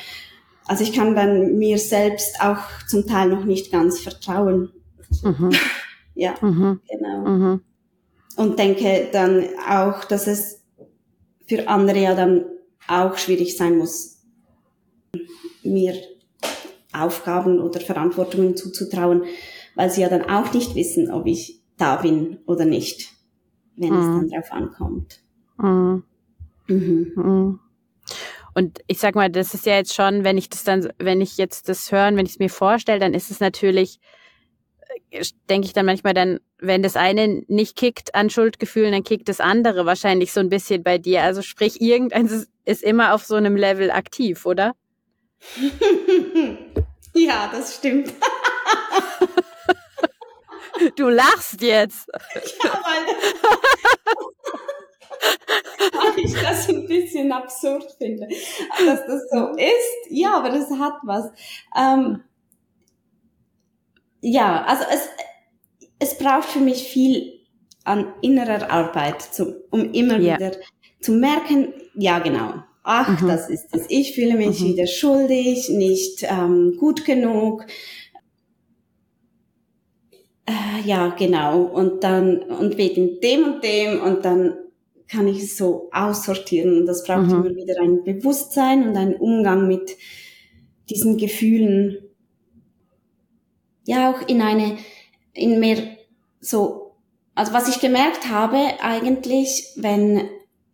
Also 0.65 0.83
ich 0.83 0.93
kann 0.93 1.15
dann 1.15 1.57
mir 1.57 1.77
selbst 1.79 2.39
auch 2.41 2.59
zum 2.87 3.07
Teil 3.07 3.29
noch 3.29 3.45
nicht 3.45 3.71
ganz 3.71 3.99
vertrauen. 3.99 4.71
Mhm. 5.23 5.51
ja, 6.15 6.35
mhm. 6.41 6.79
genau. 6.87 7.27
Mhm. 7.27 7.61
Und 8.35 8.59
denke 8.59 9.09
dann 9.11 9.45
auch, 9.67 10.05
dass 10.05 10.27
es 10.27 10.63
für 11.47 11.67
andere 11.67 11.99
ja 11.99 12.15
dann 12.15 12.45
auch 12.87 13.17
schwierig 13.17 13.57
sein 13.57 13.77
muss, 13.77 14.19
mir 15.63 15.95
Aufgaben 17.03 17.59
oder 17.59 17.79
Verantwortungen 17.79 18.55
zuzutrauen, 18.55 19.23
weil 19.75 19.89
sie 19.89 20.01
ja 20.01 20.09
dann 20.09 20.29
auch 20.29 20.53
nicht 20.53 20.75
wissen, 20.75 21.11
ob 21.11 21.25
ich 21.25 21.61
da 21.77 21.97
bin 21.97 22.39
oder 22.45 22.65
nicht, 22.65 23.09
wenn 23.75 23.93
mhm. 23.93 23.99
es 23.99 24.05
dann 24.05 24.29
drauf 24.29 24.51
ankommt. 24.51 25.19
Mhm. 25.57 26.03
Mhm. 26.67 27.11
mhm. 27.15 27.59
Und 28.53 28.79
ich 28.87 28.97
sag 28.97 29.13
mal, 29.13 29.29
das 29.29 29.53
ist 29.53 29.67
ja 29.67 29.75
jetzt 29.75 29.93
schon, 29.93 30.23
wenn 30.23 30.35
ich 30.35 30.49
das 30.49 30.63
dann, 30.63 30.91
wenn 30.97 31.21
ich 31.21 31.37
jetzt 31.37 31.69
das 31.69 31.91
hören, 31.91 32.17
wenn 32.17 32.25
ich 32.25 32.33
es 32.33 32.39
mir 32.39 32.49
vorstelle, 32.49 32.99
dann 32.99 33.13
ist 33.13 33.29
es 33.29 33.39
natürlich, 33.39 33.99
äh, 35.11 35.23
denke 35.47 35.67
ich 35.67 35.73
dann 35.73 35.85
manchmal 35.85 36.15
dann, 36.15 36.39
wenn 36.57 36.81
das 36.81 36.95
eine 36.95 37.43
nicht 37.47 37.75
kickt 37.75 38.15
an 38.15 38.31
Schuldgefühlen, 38.31 38.91
dann 38.91 39.03
kickt 39.03 39.29
das 39.29 39.41
andere 39.41 39.85
wahrscheinlich 39.85 40.33
so 40.33 40.39
ein 40.39 40.49
bisschen 40.49 40.81
bei 40.81 40.97
dir. 40.97 41.21
Also 41.21 41.43
sprich, 41.43 41.81
irgendeins 41.81 42.47
ist 42.65 42.81
immer 42.81 43.13
auf 43.13 43.25
so 43.25 43.35
einem 43.35 43.55
Level 43.55 43.91
aktiv, 43.91 44.43
oder? 44.47 44.73
ja, 47.13 47.49
das 47.51 47.75
stimmt. 47.75 48.13
Du 50.95 51.09
lachst 51.09 51.61
jetzt. 51.61 52.09
Ja, 52.63 52.79
weil, 52.83 53.03
ich 56.23 56.33
das 56.33 56.69
ein 56.69 56.87
bisschen 56.87 57.31
absurd 57.31 57.91
finde, 57.97 58.27
dass 58.85 59.05
das 59.05 59.29
so 59.31 59.49
ist. 59.55 60.09
Ja, 60.09 60.37
aber 60.37 60.49
das 60.49 60.69
hat 60.71 60.93
was. 61.03 61.31
Ähm, 61.75 62.23
ja, 64.21 64.63
also 64.63 64.83
es, 64.91 65.09
es 65.99 66.17
braucht 66.17 66.49
für 66.49 66.59
mich 66.59 66.87
viel 66.87 67.39
an 67.83 68.13
innerer 68.21 68.69
Arbeit, 68.69 69.21
zum, 69.21 69.55
um 69.71 69.91
immer 69.93 70.17
ja. 70.17 70.35
wieder 70.35 70.51
zu 70.99 71.13
merken, 71.13 71.73
ja 71.95 72.19
genau, 72.19 72.63
ach, 72.87 73.21
mhm. 73.21 73.27
das 73.27 73.49
ist 73.49 73.67
es. 73.73 73.85
Ich 73.89 74.15
fühle 74.15 74.35
mich 74.35 74.61
mhm. 74.61 74.65
wieder 74.65 74.87
schuldig, 74.87 75.69
nicht 75.69 76.23
ähm, 76.23 76.77
gut 76.79 77.05
genug, 77.05 77.65
äh, 80.47 80.87
ja, 80.87 81.09
genau. 81.09 81.63
Und 81.63 82.03
dann, 82.03 82.37
und 82.43 82.77
wegen 82.77 83.19
dem 83.19 83.43
und 83.43 83.63
dem 83.63 84.01
und 84.01 84.23
dann 84.23 84.55
kann 85.09 85.27
ich 85.27 85.43
es 85.43 85.57
so 85.57 85.89
aussortieren. 85.91 86.79
Und 86.79 86.85
das 86.85 87.03
braucht 87.03 87.27
mhm. 87.27 87.45
immer 87.45 87.55
wieder 87.55 87.81
ein 87.81 88.03
Bewusstsein 88.03 88.87
und 88.87 88.95
einen 88.95 89.15
Umgang 89.15 89.67
mit 89.67 89.97
diesen 90.89 91.17
Gefühlen 91.17 91.97
ja 93.85 94.11
auch 94.11 94.27
in 94.27 94.41
eine, 94.41 94.77
in 95.33 95.59
mehr 95.59 95.77
so, 96.39 96.95
also 97.35 97.51
was 97.51 97.67
ich 97.67 97.81
gemerkt 97.81 98.29
habe 98.29 98.57
eigentlich, 98.81 99.73
wenn 99.75 100.21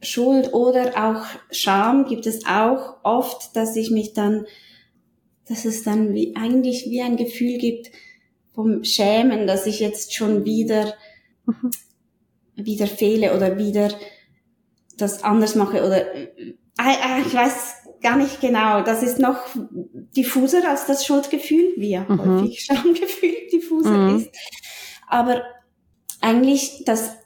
Schuld 0.03 0.53
oder 0.53 0.91
auch 0.95 1.25
Scham 1.51 2.05
gibt 2.05 2.25
es 2.25 2.45
auch 2.45 2.97
oft, 3.03 3.55
dass 3.55 3.75
ich 3.75 3.91
mich 3.91 4.13
dann, 4.13 4.45
dass 5.47 5.65
es 5.65 5.83
dann 5.83 6.13
wie, 6.13 6.35
eigentlich 6.35 6.85
wie 6.89 7.01
ein 7.01 7.17
Gefühl 7.17 7.57
gibt 7.57 7.91
vom 8.53 8.83
Schämen, 8.83 9.47
dass 9.47 9.65
ich 9.65 9.79
jetzt 9.79 10.13
schon 10.13 10.45
wieder, 10.45 10.93
mhm. 11.45 11.71
wieder 12.55 12.87
fehle 12.87 13.35
oder 13.35 13.57
wieder 13.57 13.89
das 14.97 15.23
anders 15.23 15.55
mache 15.55 15.83
oder, 15.83 16.13
äh, 16.15 16.53
äh, 16.79 17.21
ich 17.25 17.33
weiß 17.33 17.75
gar 18.01 18.17
nicht 18.17 18.41
genau. 18.41 18.83
Das 18.83 19.01
ist 19.01 19.17
noch 19.17 19.39
diffuser 20.15 20.69
als 20.69 20.85
das 20.85 21.05
Schuldgefühl, 21.05 21.73
wie 21.77 21.91
ja 21.91 22.05
mhm. 22.07 22.41
häufig 22.41 22.61
Schamgefühl 22.65 23.35
diffuser 23.51 23.89
mhm. 23.89 24.17
ist. 24.17 24.29
Aber 25.07 25.43
eigentlich, 26.21 26.83
dass 26.85 27.17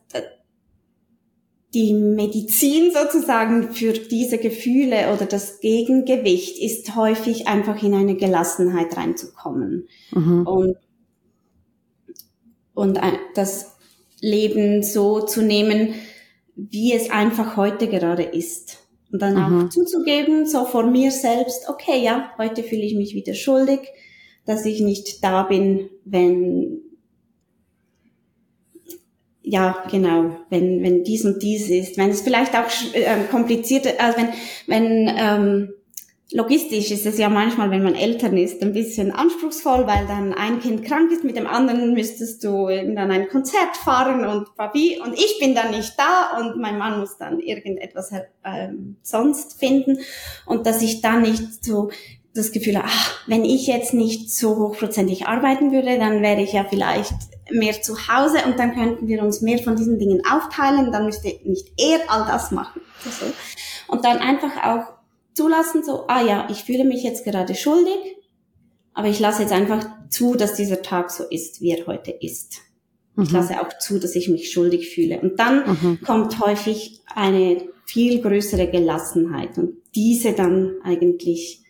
die 1.74 1.94
Medizin 1.94 2.92
sozusagen 2.92 3.74
für 3.74 3.94
diese 3.94 4.38
Gefühle 4.38 5.14
oder 5.14 5.26
das 5.26 5.60
Gegengewicht 5.60 6.60
ist 6.62 6.96
häufig 6.96 7.48
einfach 7.48 7.82
in 7.84 7.94
eine 7.94 8.16
Gelassenheit 8.16 8.96
reinzukommen 8.96 9.88
mhm. 10.12 10.48
und 10.48 10.78
und 12.74 13.00
das 13.34 13.76
Leben 14.22 14.84
so 14.84 15.22
zu 15.22 15.42
nehmen, 15.42 15.96
wie 16.56 16.94
es 16.94 17.10
einfach 17.10 17.58
heute 17.58 17.88
gerade 17.88 18.22
ist. 18.24 18.78
Und 19.12 19.22
dann 19.22 19.34
mhm. 19.36 19.66
auch 19.66 19.70
zuzugeben, 19.70 20.46
so 20.46 20.66
vor 20.66 20.84
mir 20.86 21.12
selbst, 21.12 21.70
okay, 21.70 22.04
ja, 22.04 22.32
heute 22.38 22.62
fühle 22.62 22.84
ich 22.84 22.96
mich 22.96 23.16
wieder 23.16 23.34
schuldig, 23.34 23.80
dass 24.46 24.66
ich 24.66 24.80
nicht 24.82 25.24
da 25.24 25.44
bin, 25.44 25.90
wenn, 26.06 26.82
ja, 29.50 29.84
genau, 29.90 30.38
wenn, 30.50 30.84
wenn 30.84 31.04
dies 31.04 31.24
und 31.26 31.42
dies 31.42 31.70
ist, 31.70 31.98
wenn 31.98 32.10
es 32.10 32.22
vielleicht 32.22 32.54
auch 32.54 32.68
äh, 32.94 33.24
komplizierte, 33.32 34.00
also 34.00 34.18
wenn, 34.18 34.30
wenn, 34.68 35.16
ähm, 35.18 35.70
Logistisch 36.34 36.92
ist 36.92 37.06
es 37.06 37.18
ja 37.18 37.30
manchmal, 37.30 37.72
wenn 37.72 37.84
man 37.84 37.96
Eltern 37.96 38.36
ist, 38.36 38.62
ein 38.62 38.74
bisschen 38.74 39.14
anspruchsvoll, 39.14 39.88
weil 39.88 40.06
dann 40.08 40.34
ein 40.34 40.60
Kind 40.60 40.84
krank 40.84 41.10
ist, 41.10 41.24
mit 41.24 41.38
dem 41.38 41.48
anderen 41.48 41.94
müsstest 41.94 42.44
du 42.44 42.68
irgendwann 42.68 43.12
ein 43.12 43.30
Konzert 43.30 43.78
fahren 43.78 44.26
und 44.26 44.54
Papi 44.58 45.00
und 45.02 45.14
ich 45.14 45.38
bin 45.40 45.56
dann 45.56 45.72
nicht 45.72 45.94
da 45.98 46.38
und 46.38 46.58
mein 46.58 46.78
Mann 46.78 47.00
muss 47.00 47.18
dann 47.18 47.40
irgendetwas 47.40 48.12
äh, 48.12 48.68
sonst 49.02 49.58
finden. 49.58 50.00
Und 50.46 50.66
dass 50.66 50.82
ich 50.82 51.00
dann 51.00 51.22
nicht 51.22 51.64
so 51.64 51.92
das 52.38 52.52
Gefühl 52.52 52.80
ach, 52.84 53.22
wenn 53.28 53.44
ich 53.44 53.68
jetzt 53.68 53.94
nicht 53.94 54.32
so 54.32 54.58
hochprozentig 54.58 55.28
arbeiten 55.28 55.72
würde, 55.72 55.98
dann 55.98 56.22
wäre 56.22 56.42
ich 56.42 56.54
ja 56.54 56.66
vielleicht 56.70 57.14
mehr 57.52 57.82
zu 57.82 58.08
Hause 58.08 58.40
und 58.46 58.60
dann 58.60 58.74
könnten 58.74 59.08
wir 59.08 59.24
uns 59.24 59.42
mehr 59.42 59.60
von 59.60 59.76
diesen 59.76 60.00
Dingen 60.00 60.22
aufteilen, 60.30 60.92
dann 60.92 61.06
müsste 61.06 61.28
nicht 61.44 61.68
er 61.78 62.00
all 62.10 62.26
das 62.28 62.52
machen. 62.52 62.82
Also, 63.06 63.34
und 63.88 64.04
dann 64.06 64.18
einfach 64.18 64.64
auch 64.64 64.94
zulassen, 65.34 65.84
so, 65.84 66.08
ah 66.08 66.22
ja, 66.22 66.48
ich 66.50 66.64
fühle 66.64 66.84
mich 66.84 67.04
jetzt 67.04 67.24
gerade 67.24 67.56
schuldig, 67.56 68.18
aber 68.94 69.08
ich 69.08 69.20
lasse 69.20 69.44
jetzt 69.44 69.54
einfach 69.54 69.86
zu, 70.10 70.36
dass 70.36 70.56
dieser 70.56 70.82
Tag 70.82 71.12
so 71.12 71.24
ist, 71.24 71.62
wie 71.62 71.72
er 71.72 71.86
heute 71.86 72.12
ist. 72.12 72.62
Mhm. 73.16 73.24
Ich 73.24 73.32
lasse 73.32 73.62
auch 73.62 73.78
zu, 73.78 74.00
dass 74.00 74.16
ich 74.16 74.30
mich 74.30 74.52
schuldig 74.52 74.90
fühle. 74.90 75.20
Und 75.20 75.40
dann 75.40 75.64
mhm. 75.68 76.00
kommt 76.06 76.40
häufig 76.40 77.02
eine 77.14 77.62
viel 77.86 78.22
größere 78.22 78.68
Gelassenheit 78.70 79.58
und 79.58 79.78
diese 79.96 80.34
dann 80.34 80.76
eigentlich 80.84 81.64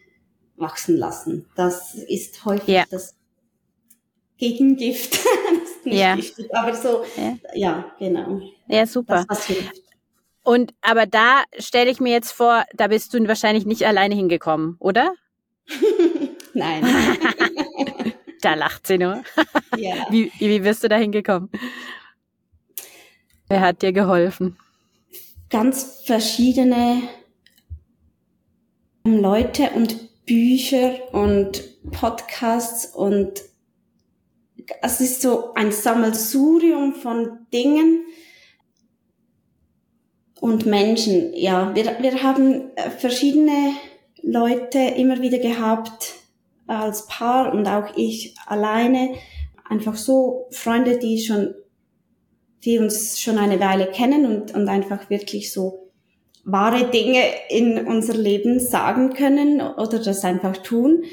wachsen 0.57 0.97
lassen. 0.97 1.45
Das 1.55 1.95
ist 1.95 2.43
häufig 2.45 2.67
ja. 2.67 2.83
das 2.89 3.15
Gegengift. 4.37 5.13
das 5.59 5.69
ist 5.69 5.85
nicht 5.85 5.97
ja. 5.97 6.15
giftig, 6.15 6.53
aber 6.53 6.75
so, 6.75 7.03
ja. 7.15 7.37
ja, 7.53 7.91
genau. 7.99 8.41
Ja, 8.67 8.85
super. 8.85 9.25
Das, 9.27 9.39
was 9.39 9.45
hilft. 9.45 9.81
Und 10.43 10.73
aber 10.81 11.05
da 11.05 11.43
stelle 11.59 11.91
ich 11.91 11.99
mir 11.99 12.13
jetzt 12.13 12.31
vor, 12.31 12.63
da 12.73 12.87
bist 12.87 13.13
du 13.13 13.27
wahrscheinlich 13.27 13.65
nicht 13.65 13.85
alleine 13.85 14.15
hingekommen, 14.15 14.77
oder? 14.79 15.13
Nein. 16.53 16.83
da 18.41 18.53
lacht 18.53 18.87
sie 18.87 18.97
nur. 18.97 19.23
Ja. 19.75 20.07
Wie, 20.09 20.31
wie 20.39 20.59
bist 20.59 20.83
du 20.83 20.89
da 20.89 20.95
hingekommen? 20.95 21.49
Wer 23.49 23.61
hat 23.61 23.81
dir 23.81 23.91
geholfen? 23.91 24.57
Ganz 25.49 26.03
verschiedene 26.05 27.03
Leute 29.03 29.69
und 29.71 30.06
Bücher 30.27 31.13
und 31.13 31.63
Podcasts 31.91 32.85
und 32.85 33.41
es 34.83 35.01
ist 35.01 35.21
so 35.21 35.55
ein 35.55 35.71
Sammelsurium 35.71 36.93
von 36.93 37.47
Dingen, 37.51 38.05
und 40.39 40.65
Menschen. 40.65 41.33
Ja, 41.33 41.73
wir, 41.75 41.85
wir 41.99 42.23
haben 42.23 42.75
äh, 42.75 42.89
verschiedene 42.89 43.73
Leute 44.21 44.79
immer 44.79 45.21
wieder 45.21 45.39
gehabt 45.39 46.15
als 46.67 47.07
Paar 47.07 47.53
und 47.53 47.67
auch 47.67 47.95
ich 47.95 48.35
alleine. 48.45 49.15
Einfach 49.69 49.95
so 49.95 50.47
Freunde, 50.51 50.97
die 50.97 51.19
schon, 51.19 51.53
die 52.63 52.79
uns 52.79 53.19
schon 53.19 53.37
eine 53.37 53.59
Weile 53.59 53.87
kennen 53.87 54.25
und, 54.25 54.53
und 54.53 54.67
einfach 54.67 55.09
wirklich 55.09 55.51
so 55.51 55.86
wahre 56.47 56.89
Dinge 56.89 57.21
in 57.49 57.85
unser 57.85 58.13
Leben 58.15 58.59
sagen 58.59 59.13
können 59.13 59.59
oder 59.59 59.99
das 59.99 60.23
einfach 60.23 60.57
tun. 60.57 61.03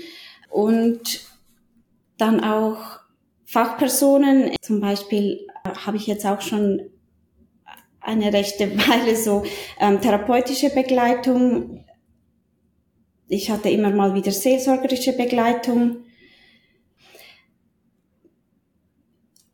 Und 0.49 1.21
dann 2.17 2.43
auch 2.45 3.01
Fachpersonen, 3.45 4.55
zum 4.63 4.81
Beispiel 4.81 5.47
äh, 5.65 5.71
habe 5.71 5.97
ich 5.97 6.07
jetzt 6.07 6.25
auch 6.25 6.41
schon 6.41 6.89
eine 8.01 8.33
rechte 8.33 8.79
Weile 8.89 9.17
so 9.17 9.43
ähm, 9.81 10.01
therapeutische 10.01 10.71
Begleitung. 10.71 11.85
Ich 13.27 13.51
hatte 13.51 13.71
immer 13.71 13.91
mal 13.91 14.15
wieder 14.15 14.31
seelsorgerische 14.31 15.15
Begleitung. 15.15 16.05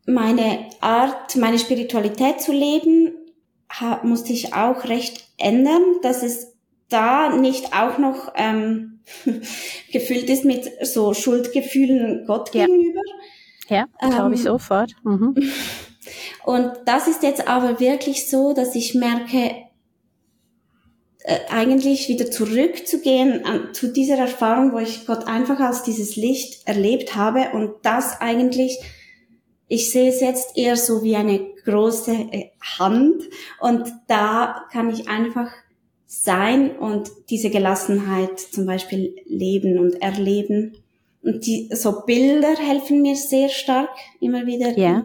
Meine 0.05 0.69
Art, 0.79 1.35
meine 1.37 1.57
Spiritualität 1.57 2.39
zu 2.41 2.51
leben, 2.51 3.13
musste 4.03 4.33
ich 4.33 4.53
auch 4.53 4.85
recht 4.85 5.27
ändern, 5.37 5.81
dass 6.01 6.23
es 6.23 6.53
da 6.89 7.35
nicht 7.35 7.73
auch 7.73 7.97
noch 7.97 8.33
ähm, 8.35 8.99
gefüllt 9.91 10.29
ist 10.29 10.45
mit 10.45 10.69
so 10.85 11.13
Schuldgefühlen 11.13 12.25
Gott 12.25 12.53
ja. 12.53 12.65
gegenüber. 12.65 13.01
Ja, 13.67 13.85
glaube 13.99 14.35
ich 14.35 14.41
ähm, 14.41 14.45
sofort. 14.47 14.93
Mhm. 15.03 15.35
Und 16.43 16.71
das 16.85 17.07
ist 17.07 17.23
jetzt 17.23 17.47
aber 17.47 17.79
wirklich 17.79 18.29
so, 18.29 18.53
dass 18.53 18.75
ich 18.75 18.95
merke, 18.95 19.55
äh, 21.23 21.39
eigentlich 21.49 22.09
wieder 22.09 22.31
zurückzugehen 22.31 23.45
an, 23.45 23.73
zu 23.73 23.93
dieser 23.93 24.17
Erfahrung, 24.17 24.73
wo 24.73 24.79
ich 24.79 25.05
Gott 25.05 25.27
einfach 25.27 25.59
als 25.59 25.83
dieses 25.83 26.15
Licht 26.15 26.67
erlebt 26.67 27.15
habe 27.15 27.51
und 27.53 27.75
das 27.83 28.19
eigentlich, 28.21 28.79
ich 29.71 29.89
sehe 29.89 30.09
es 30.09 30.19
jetzt 30.19 30.57
eher 30.57 30.75
so 30.75 31.01
wie 31.01 31.15
eine 31.15 31.39
große 31.63 32.11
äh, 32.11 32.49
Hand 32.77 33.23
und 33.61 33.85
da 34.07 34.65
kann 34.69 34.89
ich 34.89 35.07
einfach 35.07 35.49
sein 36.05 36.75
und 36.77 37.09
diese 37.29 37.49
Gelassenheit 37.49 38.37
zum 38.37 38.65
Beispiel 38.65 39.15
leben 39.25 39.79
und 39.79 40.01
erleben. 40.01 40.75
Und 41.23 41.45
die, 41.45 41.69
so 41.71 42.01
Bilder 42.05 42.53
helfen 42.57 43.01
mir 43.01 43.15
sehr 43.15 43.47
stark 43.47 43.89
immer 44.19 44.45
wieder. 44.45 44.77
Ja 44.77 45.03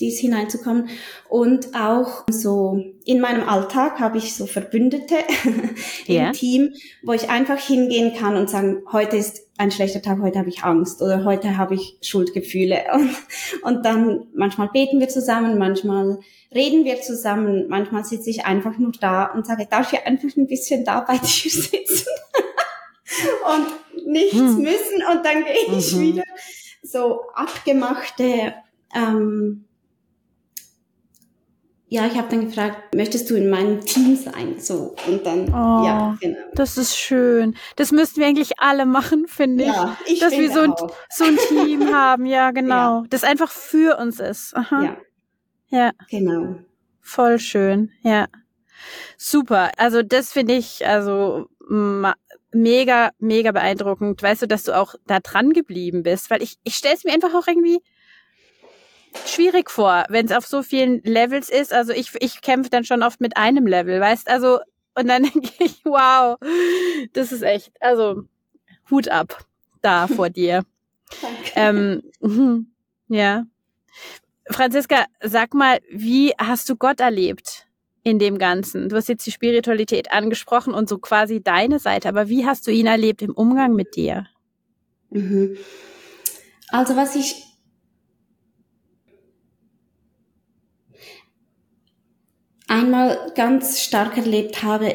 dies 0.00 0.18
hineinzukommen. 0.18 0.88
Und 1.28 1.74
auch 1.74 2.24
so 2.30 2.82
in 3.04 3.20
meinem 3.20 3.48
Alltag 3.48 4.00
habe 4.00 4.18
ich 4.18 4.34
so 4.34 4.46
Verbündete 4.46 5.16
im 6.06 6.14
yeah. 6.14 6.32
Team, 6.32 6.74
wo 7.02 7.12
ich 7.12 7.30
einfach 7.30 7.58
hingehen 7.58 8.14
kann 8.16 8.36
und 8.36 8.50
sagen, 8.50 8.82
heute 8.92 9.16
ist 9.16 9.46
ein 9.56 9.70
schlechter 9.70 10.02
Tag, 10.02 10.20
heute 10.20 10.38
habe 10.38 10.48
ich 10.48 10.64
Angst 10.64 11.00
oder 11.00 11.24
heute 11.24 11.56
habe 11.56 11.74
ich 11.74 11.96
Schuldgefühle. 12.02 12.84
Und, 12.94 13.16
und 13.62 13.86
dann 13.86 14.26
manchmal 14.34 14.68
beten 14.68 15.00
wir 15.00 15.08
zusammen, 15.08 15.58
manchmal 15.58 16.18
reden 16.52 16.84
wir 16.84 17.00
zusammen, 17.00 17.66
manchmal 17.68 18.04
sitze 18.04 18.30
ich 18.30 18.44
einfach 18.44 18.78
nur 18.78 18.92
da 19.00 19.26
und 19.26 19.46
sage, 19.46 19.66
darf 19.68 19.92
ich 19.92 20.06
einfach 20.06 20.36
ein 20.36 20.46
bisschen 20.46 20.84
da 20.84 21.00
bei 21.00 21.18
dir 21.18 21.50
sitzen? 21.50 22.08
und 23.54 24.06
nichts 24.06 24.36
hm. 24.36 24.58
müssen 24.58 25.02
und 25.12 25.24
dann 25.24 25.44
gehe 25.44 25.78
ich 25.78 25.94
mhm. 25.94 26.00
wieder 26.00 26.24
so 26.82 27.22
abgemachte 27.34 28.54
ähm, 28.94 29.64
ja, 31.86 32.06
ich 32.06 32.16
habe 32.16 32.28
dann 32.28 32.46
gefragt, 32.46 32.94
möchtest 32.94 33.30
du 33.30 33.34
in 33.34 33.50
meinem 33.50 33.80
Team 33.80 34.16
sein? 34.16 34.58
So 34.58 34.96
und 35.06 35.24
dann, 35.24 35.48
oh, 35.48 35.84
ja, 35.86 36.16
genau. 36.20 36.38
Das 36.54 36.76
ist 36.76 36.96
schön. 36.96 37.56
Das 37.76 37.92
müssten 37.92 38.20
wir 38.20 38.26
eigentlich 38.26 38.58
alle 38.58 38.86
machen, 38.86 39.26
finde 39.28 39.64
ich. 39.64 39.70
Ja, 39.70 39.96
ich 40.06 40.20
Dass 40.20 40.32
wir 40.32 40.50
so 40.50 40.60
ein, 40.60 40.74
so 41.10 41.24
ein 41.24 41.38
Team 41.48 41.94
haben, 41.94 42.26
ja, 42.26 42.50
genau. 42.50 43.02
Ja. 43.02 43.04
Das 43.10 43.22
einfach 43.22 43.50
für 43.50 43.98
uns 43.98 44.18
ist. 44.18 44.56
Aha. 44.56 44.82
Ja. 44.82 44.96
Ja. 45.68 45.92
Genau. 46.10 46.56
Voll 47.00 47.38
schön, 47.38 47.90
ja. 48.02 48.26
Super. 49.18 49.70
Also 49.76 50.02
das 50.02 50.32
finde 50.32 50.54
ich, 50.54 50.86
also 50.86 51.46
mega, 52.54 53.10
mega 53.18 53.52
beeindruckend. 53.52 54.22
Weißt 54.22 54.42
du, 54.42 54.46
dass 54.46 54.64
du 54.64 54.72
auch 54.72 54.94
da 55.06 55.20
dran 55.20 55.52
geblieben 55.52 56.02
bist, 56.02 56.30
weil 56.30 56.42
ich, 56.42 56.56
ich 56.64 56.76
stelle 56.76 56.94
es 56.94 57.04
mir 57.04 57.12
einfach 57.12 57.34
auch 57.34 57.46
irgendwie 57.46 57.80
schwierig 59.26 59.70
vor, 59.70 60.04
wenn 60.08 60.26
es 60.26 60.32
auf 60.32 60.46
so 60.46 60.62
vielen 60.62 61.02
Levels 61.02 61.48
ist. 61.48 61.72
Also 61.72 61.92
ich, 61.92 62.12
ich 62.20 62.40
kämpfe 62.40 62.70
dann 62.70 62.84
schon 62.84 63.02
oft 63.02 63.20
mit 63.20 63.36
einem 63.36 63.66
Level, 63.66 64.00
weißt 64.00 64.28
also 64.28 64.60
und 64.94 65.08
dann 65.08 65.22
denke 65.34 65.52
ich, 65.58 65.84
wow, 65.84 66.38
das 67.12 67.32
ist 67.32 67.42
echt, 67.42 67.72
also 67.80 68.22
Hut 68.90 69.08
ab 69.08 69.44
da 69.82 70.06
vor 70.06 70.30
dir. 70.30 70.64
Ähm, 71.54 72.02
ja. 73.08 73.44
Franziska, 74.50 75.04
sag 75.22 75.54
mal, 75.54 75.78
wie 75.88 76.32
hast 76.38 76.68
du 76.68 76.74
Gott 76.74 76.98
erlebt 76.98 77.68
in 78.02 78.18
dem 78.18 78.38
Ganzen? 78.38 78.88
Du 78.88 78.96
hast 78.96 79.08
jetzt 79.08 79.24
die 79.24 79.30
Spiritualität 79.30 80.12
angesprochen 80.12 80.74
und 80.74 80.88
so 80.88 80.98
quasi 80.98 81.40
deine 81.40 81.78
Seite, 81.78 82.08
aber 82.08 82.28
wie 82.28 82.46
hast 82.46 82.66
du 82.66 82.72
ihn 82.72 82.86
erlebt 82.86 83.22
im 83.22 83.32
Umgang 83.32 83.74
mit 83.74 83.94
dir? 83.94 84.26
Mhm. 85.10 85.56
Also 86.70 86.96
was 86.96 87.14
ich 87.14 87.53
einmal 92.68 93.32
ganz 93.34 93.80
stark 93.80 94.16
erlebt 94.16 94.62
habe, 94.62 94.94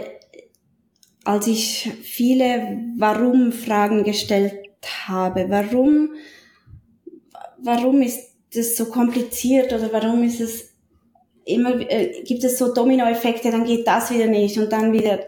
als 1.24 1.48
ich 1.48 1.92
viele 2.02 2.80
Warum-Fragen 2.98 4.04
gestellt 4.04 4.56
habe. 5.08 5.46
Warum, 5.50 6.16
warum 7.58 8.02
ist 8.02 8.30
das 8.54 8.76
so 8.76 8.86
kompliziert 8.86 9.74
oder 9.74 9.92
warum 9.94 10.24
ist 10.24 10.42
es 10.42 10.70
immer, 11.46 11.80
äh, 11.90 12.24
gibt 12.24 12.44
es 12.44 12.58
so 12.58 12.74
Dominoeffekte, 12.74 13.52
dann 13.52 13.66
geht 13.66 13.88
das 13.88 14.12
wieder 14.12 14.28
nicht 14.28 14.58
und 14.58 14.72
dann 14.72 14.94
wieder, 14.94 15.20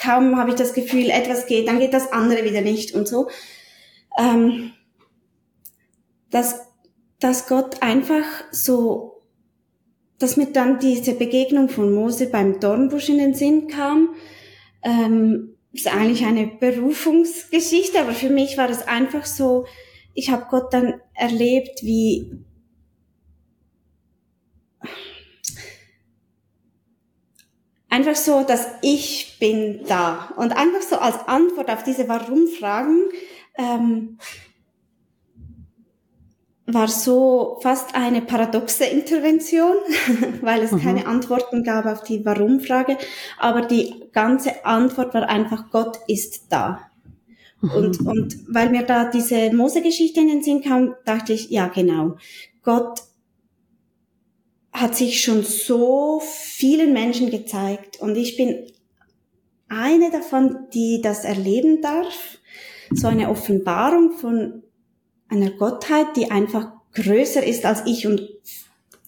kaum 0.00 0.36
habe 0.36 0.50
ich 0.50 0.56
das 0.56 0.72
Gefühl, 0.72 1.10
etwas 1.10 1.46
geht, 1.46 1.68
dann 1.68 1.78
geht 1.78 1.94
das 1.94 2.12
andere 2.12 2.44
wieder 2.44 2.60
nicht 2.60 2.94
und 2.94 3.08
so. 3.08 3.28
Ähm, 4.18 4.72
dass, 6.30 6.60
dass 7.20 7.46
Gott 7.46 7.82
einfach 7.82 8.24
so, 8.50 9.13
dass 10.18 10.36
mir 10.36 10.46
dann 10.46 10.78
diese 10.78 11.14
Begegnung 11.14 11.68
von 11.68 11.92
Mose 11.92 12.26
beim 12.26 12.60
Dornbusch 12.60 13.08
in 13.08 13.18
den 13.18 13.34
Sinn 13.34 13.68
kam, 13.68 14.14
ähm, 14.82 15.56
ist 15.72 15.92
eigentlich 15.92 16.24
eine 16.24 16.46
Berufungsgeschichte, 16.46 18.00
aber 18.00 18.12
für 18.12 18.30
mich 18.30 18.56
war 18.56 18.68
das 18.68 18.86
einfach 18.86 19.26
so, 19.26 19.66
ich 20.14 20.30
habe 20.30 20.46
Gott 20.48 20.72
dann 20.72 21.00
erlebt, 21.14 21.82
wie 21.82 22.30
einfach 27.94 28.16
so, 28.16 28.42
dass 28.42 28.66
ich 28.82 29.36
bin 29.40 29.84
da. 29.86 30.32
Und 30.36 30.52
einfach 30.52 30.82
so 30.82 30.96
als 30.96 31.16
Antwort 31.28 31.70
auf 31.70 31.82
diese 31.84 32.08
Warum-Fragen 32.08 33.08
ähm, 33.56 34.18
war 36.66 36.88
so 36.88 37.58
fast 37.62 37.94
eine 37.94 38.22
paradoxe 38.22 38.84
Intervention, 38.84 39.76
weil 40.40 40.62
es 40.62 40.72
mhm. 40.72 40.80
keine 40.80 41.06
Antworten 41.06 41.62
gab 41.62 41.86
auf 41.86 42.02
die 42.02 42.24
Warum-Frage, 42.24 42.96
aber 43.38 43.62
die 43.62 43.94
ganze 44.12 44.64
Antwort 44.64 45.12
war 45.14 45.28
einfach, 45.28 45.70
Gott 45.70 45.98
ist 46.08 46.46
da. 46.50 46.90
Mhm. 47.60 47.70
Und, 47.70 48.00
und 48.00 48.36
weil 48.48 48.70
mir 48.70 48.82
da 48.82 49.10
diese 49.10 49.52
Mose-Geschichte 49.52 50.20
in 50.20 50.28
den 50.28 50.42
Sinn 50.42 50.62
kam, 50.62 50.94
dachte 51.04 51.32
ich, 51.34 51.50
ja 51.50 51.68
genau, 51.68 52.16
Gott 52.62 53.00
hat 54.72 54.96
sich 54.96 55.22
schon 55.22 55.44
so 55.44 56.20
vielen 56.20 56.92
Menschen 56.92 57.30
gezeigt 57.30 58.00
und 58.00 58.16
ich 58.16 58.36
bin 58.36 58.66
eine 59.68 60.10
davon, 60.10 60.66
die 60.72 61.00
das 61.00 61.24
erleben 61.24 61.80
darf, 61.80 62.38
so 62.90 63.06
eine 63.06 63.28
Offenbarung 63.28 64.12
von 64.12 64.63
einer 65.28 65.50
Gottheit, 65.50 66.16
die 66.16 66.30
einfach 66.30 66.72
größer 66.94 67.44
ist 67.44 67.64
als 67.64 67.82
ich 67.86 68.06
und 68.06 68.28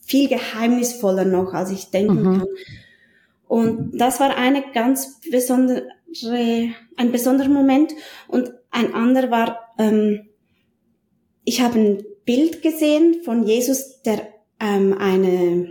viel 0.02 0.28
geheimnisvoller 0.28 1.24
noch, 1.24 1.52
als 1.52 1.70
ich 1.70 1.90
denken 1.90 2.22
mhm. 2.22 2.38
kann. 2.38 2.48
Und 3.48 3.98
das 3.98 4.20
war 4.20 4.36
eine 4.36 4.64
ganz 4.72 5.20
besondere, 5.30 5.88
ein 6.96 7.12
besonderer 7.12 7.48
Moment. 7.48 7.92
Und 8.28 8.52
ein 8.70 8.94
anderer 8.94 9.30
war, 9.30 9.58
ähm, 9.78 10.28
ich 11.44 11.60
habe 11.60 11.78
ein 11.78 12.04
Bild 12.24 12.62
gesehen 12.62 13.22
von 13.24 13.44
Jesus, 13.46 14.02
der 14.02 14.28
ähm, 14.58 14.96
eine, 14.98 15.70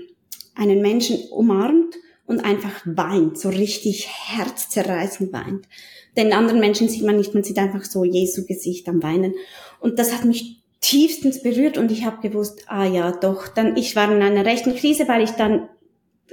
einen 0.56 0.82
Menschen 0.82 1.18
umarmt 1.32 1.96
und 2.26 2.40
einfach 2.44 2.82
weint, 2.86 3.38
so 3.38 3.50
richtig 3.50 4.08
herzzerreißend 4.08 5.32
weint. 5.32 5.68
Den 6.18 6.34
anderen 6.34 6.60
Menschen 6.60 6.90
sieht 6.90 7.04
man 7.04 7.18
nicht, 7.18 7.34
man 7.34 7.44
sieht 7.44 7.58
einfach 7.58 7.84
so 7.84 8.04
Jesu 8.04 8.46
Gesicht 8.46 8.88
am 8.88 9.04
Weinen. 9.04 9.34
Und 9.80 10.00
das 10.00 10.14
hat 10.14 10.26
mich 10.26 10.62
tiefstens 10.80 11.42
berührt 11.44 11.78
und 11.78 11.92
ich 11.92 12.06
habe 12.06 12.28
gewusst, 12.28 12.64
ah 12.68 12.86
ja, 12.86 13.12
doch. 13.12 13.48
Dann 13.48 13.76
ich 13.76 13.96
war 13.96 14.12
in 14.12 14.22
einer 14.22 14.46
rechten 14.46 14.76
Krise, 14.76 15.08
weil 15.08 15.24
ich 15.24 15.32
dann 15.32 15.68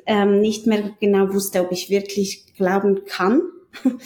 ähm, 0.06 0.40
nicht 0.40 0.66
mehr 0.66 0.90
genau 1.00 1.32
wusste, 1.32 1.60
ob 1.60 1.72
ich 1.72 1.90
wirklich 1.90 2.54
glauben 2.56 3.04
kann. 3.06 3.42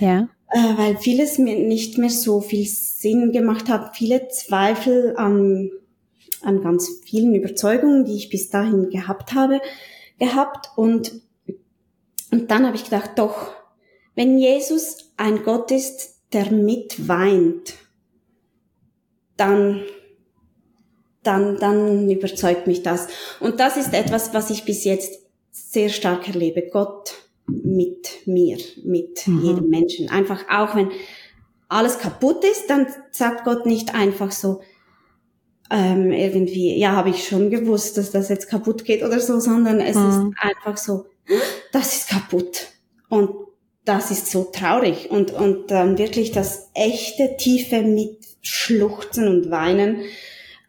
Ja. 0.00 0.28
Äh, 0.48 0.76
weil 0.76 0.96
vieles 0.96 1.38
mir 1.38 1.56
nicht 1.56 1.98
mehr 1.98 2.10
so 2.10 2.40
viel 2.40 2.66
Sinn 2.66 3.30
gemacht 3.30 3.68
hat, 3.68 3.96
viele 3.96 4.26
Zweifel 4.26 5.14
an, 5.16 5.70
an 6.42 6.62
ganz 6.62 6.90
vielen 7.04 7.32
Überzeugungen, 7.32 8.04
die 8.04 8.16
ich 8.16 8.28
bis 8.28 8.50
dahin 8.50 8.90
gehabt 8.90 9.34
habe, 9.34 9.60
gehabt 10.18 10.70
und 10.76 11.22
und 12.34 12.50
dann 12.50 12.66
habe 12.66 12.74
ich 12.74 12.82
gedacht, 12.82 13.12
doch, 13.14 13.52
wenn 14.16 14.38
Jesus 14.38 15.12
ein 15.16 15.44
Gott 15.44 15.70
ist, 15.70 16.16
der 16.32 16.50
mitweint, 16.50 17.74
dann, 19.36 19.84
dann, 21.22 21.58
dann 21.58 22.10
überzeugt 22.10 22.66
mich 22.66 22.82
das. 22.82 23.06
Und 23.38 23.60
das 23.60 23.76
ist 23.76 23.94
etwas, 23.94 24.34
was 24.34 24.50
ich 24.50 24.64
bis 24.64 24.82
jetzt 24.82 25.20
sehr 25.52 25.90
stark 25.90 26.26
erlebe. 26.26 26.68
Gott 26.72 27.14
mit 27.46 28.26
mir, 28.26 28.58
mit 28.82 29.28
mhm. 29.28 29.44
jedem 29.44 29.68
Menschen. 29.68 30.08
Einfach 30.08 30.44
auch 30.50 30.74
wenn 30.74 30.90
alles 31.68 32.00
kaputt 32.00 32.44
ist, 32.44 32.68
dann 32.68 32.88
sagt 33.12 33.44
Gott 33.44 33.64
nicht 33.64 33.94
einfach 33.94 34.32
so, 34.32 34.60
ähm, 35.70 36.12
irgendwie, 36.12 36.78
ja, 36.78 36.92
habe 36.92 37.10
ich 37.10 37.26
schon 37.26 37.50
gewusst, 37.50 37.96
dass 37.96 38.10
das 38.10 38.28
jetzt 38.28 38.48
kaputt 38.48 38.84
geht 38.84 39.02
oder 39.02 39.20
so, 39.20 39.40
sondern 39.40 39.80
es 39.80 39.96
mhm. 39.96 40.08
ist 40.08 40.36
einfach 40.38 40.76
so, 40.76 41.06
das 41.72 41.96
ist 41.96 42.08
kaputt. 42.08 42.68
Und 43.08 43.30
das 43.84 44.10
ist 44.10 44.30
so 44.30 44.44
traurig. 44.44 45.10
Und, 45.10 45.32
und 45.32 45.70
dann 45.70 45.98
wirklich 45.98 46.32
das 46.32 46.70
echte, 46.74 47.36
tiefe 47.36 47.82
mit 47.82 48.18
Schluchzen 48.42 49.28
und 49.28 49.50
Weinen. 49.50 50.02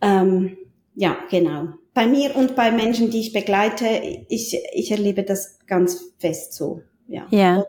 Ähm, 0.02 0.58
ja, 0.96 1.18
genau. 1.30 1.70
Bei 1.94 2.08
mir 2.08 2.36
und 2.36 2.56
bei 2.56 2.72
Menschen, 2.72 3.10
die 3.10 3.22
ich 3.22 3.34
begleite, 3.34 3.86
ich, 4.30 4.58
ich 4.74 4.92
erlebe 4.92 5.24
das 5.24 5.60
ganz 5.66 6.14
fest 6.20 6.54
so. 6.54 6.82
Ja. 7.08 7.28
ja. 7.32 7.66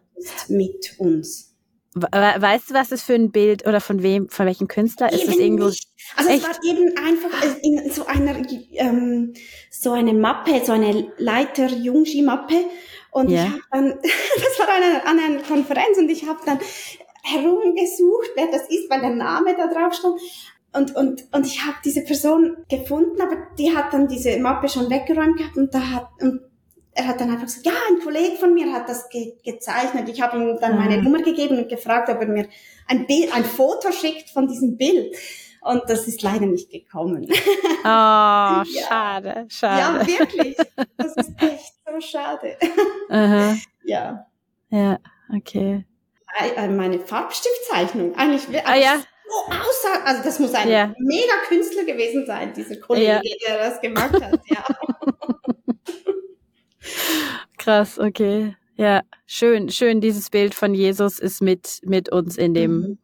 Mit 0.48 0.94
uns. 0.98 1.55
Weißt 1.96 2.70
du, 2.70 2.74
was 2.74 2.90
das 2.90 3.02
für 3.02 3.14
ein 3.14 3.30
Bild 3.30 3.66
oder 3.66 3.80
von 3.80 4.02
wem, 4.02 4.28
von 4.28 4.44
welchem 4.44 4.68
Künstler 4.68 5.10
eben 5.12 5.22
ist 5.22 5.28
es 5.28 5.36
irgendwo? 5.36 5.66
Nicht. 5.68 5.88
Also 6.16 6.30
Echt? 6.30 6.42
es 6.42 6.48
war 6.48 6.64
eben 6.64 6.94
einfach 6.98 7.56
in 7.62 7.90
so 7.90 8.06
einer 8.06 8.36
ähm, 8.74 9.32
so 9.70 9.92
eine 9.92 10.12
Mappe, 10.12 10.60
so 10.64 10.72
eine 10.72 11.10
Leiter 11.16 11.68
Jungski 11.68 12.20
Mappe 12.20 12.66
und 13.12 13.30
ja. 13.30 13.44
ich 13.44 13.50
habe 13.50 13.62
dann, 13.72 13.98
das 14.02 14.58
war 14.58 14.68
eine, 14.68 15.06
an 15.06 15.18
einer 15.18 15.42
Konferenz 15.42 15.96
und 15.96 16.10
ich 16.10 16.26
habe 16.26 16.40
dann 16.44 16.58
herumgesucht, 17.22 18.30
wer 18.34 18.46
das 18.48 18.68
ist, 18.68 18.90
weil 18.90 19.00
der 19.00 19.14
Name 19.14 19.56
da 19.56 19.66
drauf 19.66 19.94
stand. 19.94 20.20
Und, 20.74 20.94
und, 20.94 21.26
und 21.32 21.46
ich 21.46 21.64
habe 21.64 21.78
diese 21.82 22.04
Person 22.04 22.58
gefunden, 22.68 23.18
aber 23.22 23.36
die 23.58 23.74
hat 23.74 23.94
dann 23.94 24.06
diese 24.06 24.38
Mappe 24.38 24.68
schon 24.68 24.90
weggeräumt 24.90 25.38
gehabt 25.38 25.56
und 25.56 25.72
da 25.72 25.80
hat, 25.90 26.08
und 26.20 26.42
er 26.96 27.06
hat 27.06 27.20
dann 27.20 27.30
einfach 27.30 27.44
gesagt, 27.44 27.66
ja, 27.66 27.72
ein 27.90 28.00
Kollege 28.02 28.36
von 28.36 28.54
mir 28.54 28.72
hat 28.72 28.88
das 28.88 29.08
ge 29.10 29.34
gezeichnet. 29.44 30.08
Ich 30.08 30.22
habe 30.22 30.38
ihm 30.38 30.58
dann 30.60 30.76
meine 30.76 30.96
mhm. 30.96 31.04
Nummer 31.04 31.22
gegeben 31.22 31.58
und 31.58 31.68
gefragt, 31.68 32.08
ob 32.08 32.20
er 32.20 32.26
mir 32.26 32.48
ein 32.88 33.06
Bild, 33.06 33.34
ein 33.34 33.44
Foto 33.44 33.92
schickt 33.92 34.30
von 34.30 34.48
diesem 34.48 34.76
Bild. 34.76 35.14
Und 35.60 35.82
das 35.88 36.06
ist 36.06 36.22
leider 36.22 36.46
nicht 36.46 36.70
gekommen. 36.70 37.26
Oh, 37.28 37.84
ja. 37.84 38.64
schade, 38.88 39.46
schade. 39.48 39.80
Ja, 39.80 40.06
wirklich. 40.06 40.56
Das 40.96 41.14
ist 41.16 41.32
echt 41.40 41.74
so 41.84 42.00
schade. 42.00 42.56
Uh 43.10 43.54
Ja. 43.84 44.26
Ja, 44.70 44.98
okay. 45.34 45.84
Äh, 46.38 46.68
meine 46.68 47.00
Farbstiftzeichnung, 47.00 48.14
eigentlich. 48.16 48.46
Ah, 48.66 48.76
ja. 48.76 48.96
So 49.28 49.52
aussah, 49.52 50.04
also 50.04 50.22
das 50.22 50.38
muss 50.38 50.54
ein 50.54 50.68
ja. 50.68 50.94
mega 50.98 51.34
Künstler 51.48 51.84
gewesen 51.84 52.26
sein, 52.26 52.52
dieser 52.54 52.76
Kollege, 52.76 53.06
ja. 53.06 53.20
der 53.46 53.58
das 53.58 53.80
gemacht 53.80 54.14
hat, 54.14 54.40
ja. 54.46 54.64
Krass, 57.58 57.98
okay. 57.98 58.56
Ja, 58.76 59.02
schön, 59.26 59.70
schön. 59.70 60.00
Dieses 60.00 60.30
Bild 60.30 60.54
von 60.54 60.74
Jesus 60.74 61.18
ist 61.18 61.40
mit, 61.40 61.80
mit 61.84 62.10
uns 62.10 62.36
in 62.36 62.52
dem, 62.52 62.72
mhm. 62.72 62.98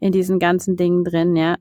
in 0.00 0.12
diesen 0.12 0.38
ganzen 0.38 0.76
Dingen 0.76 1.04
drin, 1.04 1.36
ja. 1.36 1.56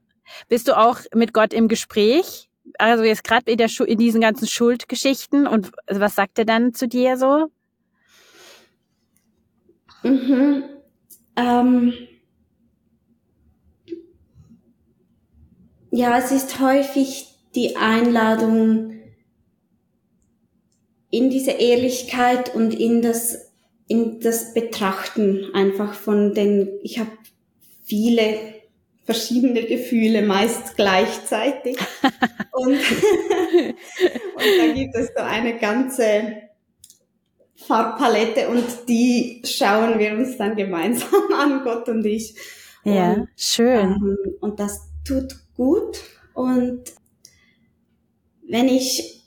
Bist 0.48 0.68
du 0.68 0.78
auch 0.78 1.00
mit 1.14 1.34
Gott 1.34 1.54
im 1.54 1.68
Gespräch? 1.68 2.50
Also 2.78 3.04
jetzt 3.04 3.24
gerade 3.24 3.52
in, 3.52 3.58
der 3.58 3.68
Schu 3.68 3.84
in 3.84 3.98
diesen 3.98 4.22
ganzen 4.22 4.48
Schuldgeschichten 4.48 5.48
und 5.48 5.72
was 5.88 6.16
sagt 6.16 6.38
er 6.40 6.46
dann 6.46 6.74
zu 6.74 6.88
dir 6.88 7.18
so? 7.18 7.48
Mhm. 10.04 10.64
Ähm. 11.36 11.94
Ja, 15.92 16.18
es 16.20 16.32
ist 16.32 16.60
häufig 16.60 17.28
die 17.56 17.76
Einladung, 17.76 18.99
in 21.12 21.30
diese 21.30 21.52
Ehrlichkeit 21.52 22.54
und 22.54 22.74
in 22.74 23.02
das, 23.02 23.52
in 23.88 24.20
das 24.20 24.54
Betrachten 24.54 25.54
einfach 25.54 25.94
von 25.94 26.34
den, 26.34 26.70
ich 26.84 27.00
habe 27.00 27.12
viele 27.84 28.38
verschiedene 29.06 29.64
Gefühle, 29.64 30.22
meist 30.22 30.76
gleichzeitig. 30.76 31.78
und, 32.52 32.74
und 32.74 32.80
da 34.60 34.74
gibt 34.74 34.96
es 34.96 35.08
so 35.16 35.24
eine 35.24 35.58
ganze 35.58 36.50
Farbpalette 37.56 38.50
und 38.50 38.66
die 38.88 39.42
schauen 39.44 40.00
wir 40.00 40.14
uns 40.14 40.38
dann 40.38 40.56
gemeinsam 40.56 41.34
an, 41.36 41.64
Gott 41.64 41.90
und 41.90 42.06
ich. 42.06 42.36
Ja, 42.84 43.14
und, 43.14 43.30
schön. 43.36 43.96
Ähm, 43.96 44.18
und 44.42 44.60
das 44.60 44.90
tut 45.06 45.36
gut. 45.56 46.02
Und 46.34 46.84
wenn 48.48 48.68
ich 48.68 49.24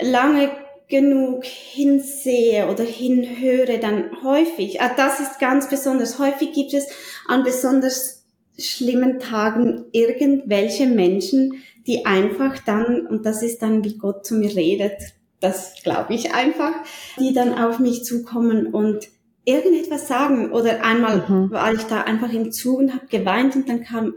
lange 0.00 0.50
genug 0.88 1.44
hinsehe 1.44 2.68
oder 2.68 2.84
hinhöre, 2.84 3.78
dann 3.78 4.22
häufig, 4.22 4.80
ah, 4.80 4.92
das 4.96 5.20
ist 5.20 5.40
ganz 5.40 5.68
besonders, 5.68 6.18
häufig 6.18 6.52
gibt 6.52 6.74
es 6.74 6.86
an 7.26 7.42
besonders 7.42 8.24
schlimmen 8.58 9.18
Tagen 9.18 9.86
irgendwelche 9.92 10.86
Menschen, 10.86 11.62
die 11.86 12.06
einfach 12.06 12.58
dann, 12.64 13.06
und 13.06 13.26
das 13.26 13.42
ist 13.42 13.62
dann, 13.62 13.84
wie 13.84 13.98
Gott 13.98 14.24
zu 14.24 14.34
mir 14.34 14.54
redet, 14.54 15.14
das 15.40 15.74
glaube 15.82 16.14
ich 16.14 16.34
einfach, 16.34 16.72
die 17.18 17.32
dann 17.32 17.58
auf 17.58 17.78
mich 17.78 18.04
zukommen 18.04 18.68
und 18.68 19.08
irgendetwas 19.44 20.08
sagen. 20.08 20.52
Oder 20.52 20.84
einmal 20.84 21.24
mhm. 21.28 21.50
war 21.50 21.72
ich 21.72 21.82
da 21.82 22.02
einfach 22.02 22.32
im 22.32 22.52
Zug 22.52 22.78
und 22.78 22.94
habe 22.94 23.06
geweint 23.06 23.54
und 23.56 23.68
dann 23.68 23.82
kam 23.82 24.14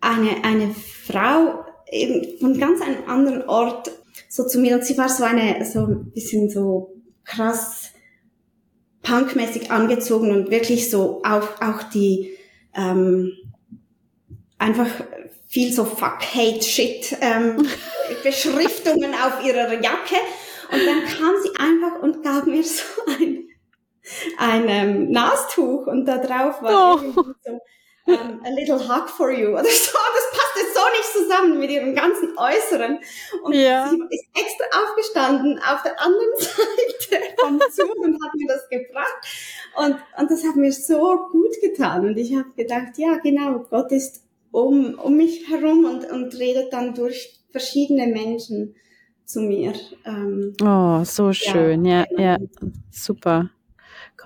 eine, 0.00 0.44
eine 0.44 0.74
Frau 0.74 1.64
von 2.40 2.58
ganz 2.58 2.80
einem 2.80 3.08
anderen 3.08 3.48
Ort 3.48 3.90
so 4.28 4.46
zu 4.46 4.58
mir 4.58 4.76
und 4.76 4.84
sie 4.84 4.96
war 4.98 5.08
so 5.08 5.24
eine, 5.24 5.64
so 5.64 5.86
ein 5.86 6.10
bisschen 6.12 6.50
so 6.50 6.94
krass 7.24 7.90
punkmäßig 9.02 9.70
angezogen 9.70 10.30
und 10.32 10.50
wirklich 10.50 10.90
so 10.90 11.22
auch, 11.24 11.60
auch 11.60 11.82
die, 11.84 12.36
ähm, 12.74 13.32
einfach 14.58 14.88
viel 15.48 15.72
so 15.72 15.84
fuck, 15.84 16.18
hate, 16.34 16.62
shit, 16.62 17.16
ähm, 17.20 17.66
Beschriftungen 18.22 19.14
auf 19.14 19.44
ihrer 19.44 19.72
Jacke. 19.74 20.16
Und 20.72 20.80
dann 20.84 21.04
kam 21.04 21.34
sie 21.42 21.56
einfach 21.58 22.02
und 22.02 22.22
gab 22.24 22.46
mir 22.46 22.64
so 22.64 22.82
ein, 23.06 23.48
ein 24.38 24.68
ähm, 24.68 25.10
Nastuch 25.10 25.86
und 25.86 26.06
da 26.06 26.18
drauf 26.18 26.60
war 26.62 26.96
oh. 26.96 27.34
so 27.44 27.60
um, 28.06 28.40
a 28.44 28.50
little 28.50 28.78
hug 28.78 29.08
for 29.08 29.30
you 29.30 29.52
oder 29.52 29.64
so. 29.64 29.98
Das 29.98 30.30
passte 30.32 30.60
so 30.74 30.80
nicht 30.92 31.12
zusammen 31.12 31.58
mit 31.58 31.70
ihrem 31.70 31.94
ganzen 31.94 32.36
Äußeren. 32.36 32.98
Und 33.42 33.54
ja. 33.54 33.88
sie 33.88 33.96
ist 34.10 34.24
extra 34.34 34.82
aufgestanden 34.82 35.58
auf 35.58 35.82
der 35.82 36.00
anderen 36.00 36.30
Seite 36.38 37.22
vom 37.38 37.60
Zug 37.70 37.96
und 37.96 38.14
hat 38.24 38.34
mir 38.34 38.48
das 38.48 38.68
gebracht. 38.68 39.16
Und, 39.76 39.96
und 40.18 40.30
das 40.30 40.44
hat 40.44 40.56
mir 40.56 40.72
so 40.72 41.28
gut 41.30 41.60
getan. 41.60 42.06
Und 42.06 42.16
ich 42.16 42.34
habe 42.34 42.50
gedacht, 42.56 42.96
ja, 42.96 43.16
genau, 43.16 43.64
Gott 43.70 43.92
ist 43.92 44.24
um, 44.52 44.94
um 44.94 45.16
mich 45.16 45.48
herum 45.48 45.84
und, 45.84 46.10
und 46.10 46.38
redet 46.38 46.72
dann 46.72 46.94
durch 46.94 47.40
verschiedene 47.50 48.06
Menschen 48.06 48.74
zu 49.24 49.40
mir. 49.40 49.74
Ähm, 50.04 50.54
oh, 50.62 51.04
so 51.04 51.32
schön, 51.32 51.84
ja, 51.84 52.00
ja, 52.00 52.06
genau. 52.06 52.22
ja, 52.22 52.36
super. 52.90 53.50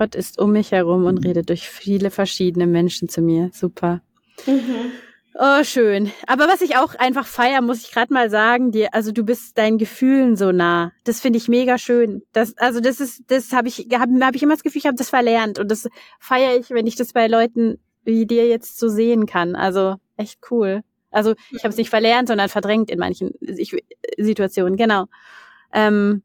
Gott 0.00 0.14
ist 0.14 0.38
um 0.38 0.52
mich 0.52 0.72
herum 0.72 1.04
und 1.04 1.26
redet 1.26 1.50
durch 1.50 1.68
viele 1.68 2.10
verschiedene 2.10 2.66
Menschen 2.66 3.10
zu 3.10 3.20
mir. 3.20 3.50
Super. 3.52 4.00
Mhm. 4.46 4.92
Oh, 5.34 5.62
schön. 5.62 6.10
Aber 6.26 6.48
was 6.48 6.62
ich 6.62 6.78
auch 6.78 6.94
einfach 6.94 7.26
feier, 7.26 7.60
muss 7.60 7.82
ich 7.82 7.92
gerade 7.92 8.10
mal 8.10 8.30
sagen, 8.30 8.72
dir, 8.72 8.94
also 8.94 9.12
du 9.12 9.24
bist 9.24 9.58
deinen 9.58 9.76
Gefühlen 9.76 10.36
so 10.36 10.52
nah. 10.52 10.92
Das 11.04 11.20
finde 11.20 11.36
ich 11.36 11.48
mega 11.48 11.76
schön. 11.76 12.22
Das, 12.32 12.56
also 12.56 12.80
das 12.80 12.98
ist, 12.98 13.24
das 13.26 13.52
habe 13.52 13.68
ich, 13.68 13.88
habe 13.92 14.24
hab 14.24 14.34
ich 14.34 14.42
immer 14.42 14.54
das 14.54 14.62
Gefühl, 14.62 14.78
ich 14.78 14.86
habe 14.86 14.96
das 14.96 15.10
verlernt 15.10 15.58
und 15.58 15.70
das 15.70 15.86
feiere 16.18 16.56
ich, 16.56 16.70
wenn 16.70 16.86
ich 16.86 16.96
das 16.96 17.12
bei 17.12 17.26
Leuten 17.26 17.78
wie 18.02 18.24
dir 18.24 18.48
jetzt 18.48 18.78
so 18.78 18.88
sehen 18.88 19.26
kann. 19.26 19.54
Also 19.54 19.96
echt 20.16 20.38
cool. 20.50 20.80
Also 21.10 21.34
ich 21.50 21.58
habe 21.58 21.68
es 21.68 21.76
nicht 21.76 21.90
verlernt, 21.90 22.28
sondern 22.28 22.48
verdrängt 22.48 22.90
in 22.90 22.98
manchen 22.98 23.32
Situationen. 24.16 24.78
Genau. 24.78 25.08
Ähm, 25.74 26.22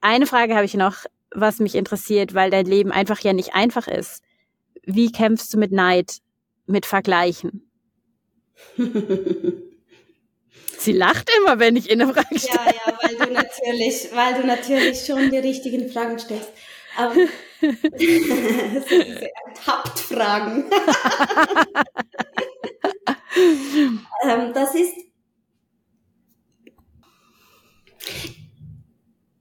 eine 0.00 0.26
Frage 0.26 0.54
habe 0.54 0.66
ich 0.66 0.74
noch 0.74 0.98
was 1.36 1.60
mich 1.60 1.74
interessiert, 1.74 2.34
weil 2.34 2.50
dein 2.50 2.66
Leben 2.66 2.90
einfach 2.90 3.20
ja 3.20 3.32
nicht 3.32 3.54
einfach 3.54 3.86
ist. 3.86 4.22
Wie 4.84 5.12
kämpfst 5.12 5.54
du 5.54 5.58
mit 5.58 5.72
Neid, 5.72 6.18
mit 6.66 6.86
Vergleichen? 6.86 7.70
Sie 10.78 10.92
lacht 10.92 11.30
immer, 11.38 11.58
wenn 11.58 11.74
ich 11.76 11.90
in 11.90 12.00
eine 12.00 12.12
Frage 12.12 12.38
stelle. 12.38 12.66
Ja, 12.66 12.74
ja, 12.86 12.98
weil 13.02 13.16
du 13.16 13.32
natürlich, 13.32 14.08
weil 14.14 14.34
du 14.34 14.46
natürlich 14.46 15.04
schon 15.04 15.30
die 15.30 15.38
richtigen 15.38 15.90
Fragen 15.90 16.18
stellst. 16.18 16.52
Aber 16.96 17.14
ertappt 17.60 17.98
Fragen. 19.98 20.70
ähm, 24.24 24.52
das 24.54 24.74
ist 24.74 24.94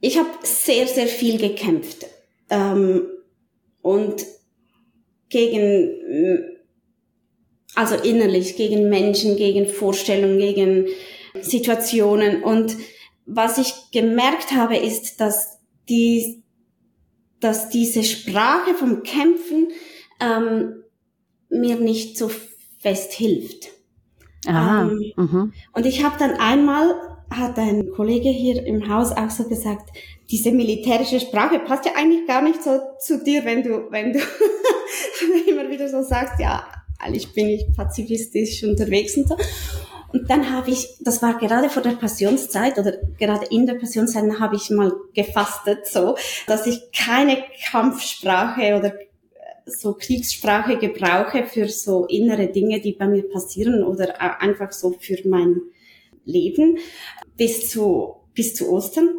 ich 0.05 0.19
habe 0.19 0.29
sehr, 0.43 0.85
sehr 0.85 1.07
viel 1.07 1.39
gekämpft. 1.39 2.05
Ähm, 2.51 3.07
und 3.81 4.23
gegen, 5.29 6.43
also 7.73 7.95
innerlich, 7.95 8.55
gegen 8.55 8.89
Menschen, 8.89 9.35
gegen 9.35 9.67
Vorstellungen, 9.67 10.37
gegen 10.37 10.85
Situationen. 11.41 12.43
Und 12.43 12.77
was 13.25 13.57
ich 13.57 13.73
gemerkt 13.91 14.51
habe, 14.51 14.77
ist, 14.77 15.19
dass 15.21 15.57
die, 15.89 16.43
dass 17.39 17.69
diese 17.69 18.03
Sprache 18.03 18.75
vom 18.75 19.01
Kämpfen 19.01 19.69
ähm, 20.19 20.83
mir 21.49 21.77
nicht 21.77 22.15
so 22.15 22.29
fest 22.77 23.11
hilft. 23.13 23.69
Aha, 24.45 24.83
ähm, 24.83 25.13
mhm. 25.15 25.53
Und 25.73 25.85
ich 25.87 26.03
habe 26.03 26.17
dann 26.19 26.33
einmal 26.33 26.95
hat 27.37 27.57
ein 27.57 27.91
Kollege 27.91 28.29
hier 28.29 28.65
im 28.65 28.89
Haus 28.89 29.11
auch 29.11 29.29
so 29.29 29.47
gesagt, 29.47 29.89
diese 30.29 30.51
militärische 30.51 31.19
Sprache 31.19 31.59
passt 31.59 31.85
ja 31.85 31.91
eigentlich 31.95 32.27
gar 32.27 32.41
nicht 32.41 32.63
so 32.63 32.79
zu 32.99 33.23
dir, 33.23 33.45
wenn 33.45 33.63
du, 33.63 33.91
wenn 33.91 34.13
du 34.13 34.19
immer 35.47 35.69
wieder 35.69 35.87
so 35.89 36.01
sagst, 36.01 36.39
ja, 36.39 36.65
eigentlich 36.99 37.33
bin 37.33 37.49
ich 37.49 37.65
pazifistisch 37.75 38.63
unterwegs 38.63 39.15
und 39.17 39.27
so. 39.27 39.37
Und 40.13 40.29
dann 40.29 40.51
habe 40.51 40.71
ich, 40.71 40.95
das 41.01 41.21
war 41.21 41.37
gerade 41.37 41.69
vor 41.69 41.83
der 41.83 41.91
Passionszeit 41.91 42.79
oder 42.79 42.93
gerade 43.19 43.47
in 43.47 43.65
der 43.65 43.73
Passionszeit, 43.73 44.23
habe 44.39 44.55
ich 44.55 44.69
mal 44.69 44.93
gefastet, 45.13 45.85
so, 45.87 46.15
dass 46.47 46.65
ich 46.65 46.91
keine 46.93 47.43
Kampfsprache 47.69 48.77
oder 48.77 48.93
so 49.65 49.93
Kriegssprache 49.93 50.77
gebrauche 50.77 51.45
für 51.45 51.67
so 51.67 52.05
innere 52.05 52.47
Dinge, 52.47 52.79
die 52.79 52.93
bei 52.93 53.07
mir 53.07 53.27
passieren 53.29 53.83
oder 53.83 54.21
einfach 54.41 54.71
so 54.71 54.95
für 54.99 55.17
mein 55.27 55.61
Leben 56.25 56.77
bis 57.37 57.69
zu, 57.69 58.15
bis 58.33 58.55
zu 58.55 58.69
Ostern. 58.69 59.09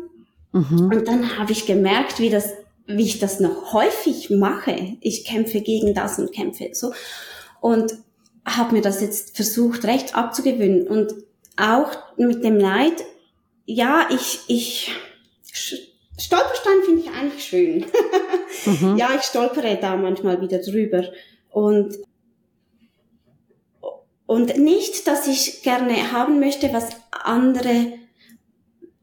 Mhm. 0.52 0.90
Und 0.92 1.08
dann 1.08 1.38
habe 1.38 1.52
ich 1.52 1.66
gemerkt, 1.66 2.20
wie 2.20 2.30
das, 2.30 2.50
wie 2.86 3.04
ich 3.04 3.18
das 3.18 3.40
noch 3.40 3.72
häufig 3.72 4.30
mache. 4.30 4.96
Ich 5.00 5.24
kämpfe 5.24 5.60
gegen 5.60 5.94
das 5.94 6.18
und 6.18 6.32
kämpfe 6.32 6.70
so. 6.72 6.92
Und 7.60 7.94
habe 8.44 8.74
mir 8.74 8.82
das 8.82 9.00
jetzt 9.00 9.36
versucht, 9.36 9.84
recht 9.84 10.14
abzugewöhnen. 10.14 10.86
Und 10.86 11.14
auch 11.56 11.90
mit 12.16 12.44
dem 12.44 12.58
Neid, 12.58 13.04
ja, 13.64 14.08
ich, 14.10 14.40
ich, 14.46 14.92
Stolperstein 16.18 16.82
finde 16.84 17.02
ich 17.02 17.10
eigentlich 17.10 17.44
schön. 17.44 17.86
mhm. 18.66 18.96
Ja, 18.96 19.10
ich 19.16 19.22
stolpere 19.22 19.78
da 19.80 19.96
manchmal 19.96 20.40
wieder 20.40 20.58
drüber. 20.58 21.04
Und 21.50 21.96
und 24.26 24.58
nicht, 24.58 25.06
dass 25.06 25.28
ich 25.28 25.62
gerne 25.62 26.12
haben 26.12 26.40
möchte, 26.40 26.72
was 26.72 26.88
andere, 27.10 27.92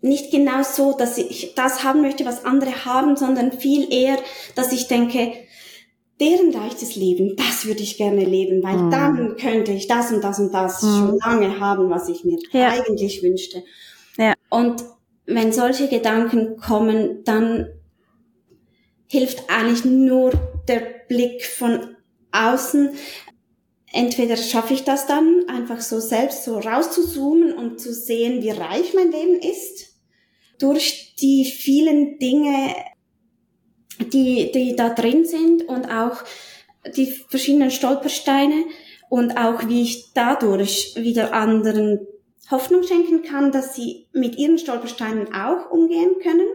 nicht 0.02 0.32
genau 0.32 0.64
so, 0.64 0.96
dass 0.98 1.18
ich 1.18 1.54
das 1.56 1.84
haben 1.84 2.02
möchte, 2.02 2.26
was 2.26 2.44
andere 2.46 2.86
haben, 2.86 3.16
sondern 3.16 3.54
viel 3.54 3.92
eher, 3.92 4.18
dass 4.56 4.74
ich 4.74 4.88
denke, 4.88 5.34
deren 6.20 6.52
leichtes 6.52 6.96
Leben, 6.96 7.36
das 7.38 7.66
würde 7.66 7.82
ich 7.82 7.98
gerne 7.98 8.24
leben, 8.24 8.62
weil 8.64 8.78
mhm. 8.78 8.92
dann 8.92 9.38
könnte 9.38 9.72
ich 9.72 9.88
das 9.88 10.12
und 10.12 10.24
das 10.24 10.40
und 10.40 10.54
das 10.54 10.82
mhm. 10.82 10.88
schon 10.88 11.20
lange 11.20 11.60
haben, 11.60 11.90
was 11.90 12.10
ich 12.10 12.24
mir 12.24 12.38
ja. 12.52 12.70
eigentlich 12.70 13.24
wünschte. 13.24 13.64
Ja. 14.18 14.34
Und 14.50 14.84
wenn 15.26 15.54
solche 15.54 15.88
Gedanken 15.88 16.58
kommen, 16.58 17.24
dann 17.24 17.68
hilft 19.08 19.50
eigentlich 19.50 19.86
nur 19.86 20.32
der 20.68 20.82
Blick 21.08 21.46
von 21.46 21.96
außen, 22.32 22.92
entweder 23.94 24.36
schaffe 24.36 24.74
ich 24.74 24.84
das 24.84 25.08
dann, 25.08 25.46
einfach 25.48 25.80
so 25.80 26.00
selbst 26.00 26.44
so 26.44 26.60
rauszuzoomen 26.60 27.54
und 27.54 27.80
zu 27.80 27.94
sehen, 27.94 28.44
wie 28.44 28.50
reich 28.50 28.94
mein 28.94 29.12
Leben 29.12 29.40
ist, 29.40 29.96
durch 30.60 31.16
die 31.16 31.46
vielen 31.46 32.20
Dinge, 32.20 32.76
die, 34.12 34.52
die 34.52 34.76
da 34.76 34.90
drin 34.90 35.26
sind 35.26 35.68
und 35.68 35.86
auch 35.86 36.24
die 36.98 37.08
verschiedenen 37.30 37.72
Stolpersteine. 37.72 38.66
und 39.10 39.38
auch 39.38 39.68
wie 39.68 39.84
ich 39.84 40.12
dadurch 40.16 40.96
wieder 40.96 41.34
anderen 41.34 42.00
Hoffnung 42.50 42.82
schenken 42.82 43.22
kann, 43.22 43.52
dass 43.52 43.76
sie 43.76 44.08
mit 44.12 44.38
ihren 44.38 44.58
Stolpersteinen 44.58 45.32
auch 45.36 45.70
umgehen 45.70 46.16
können. 46.22 46.48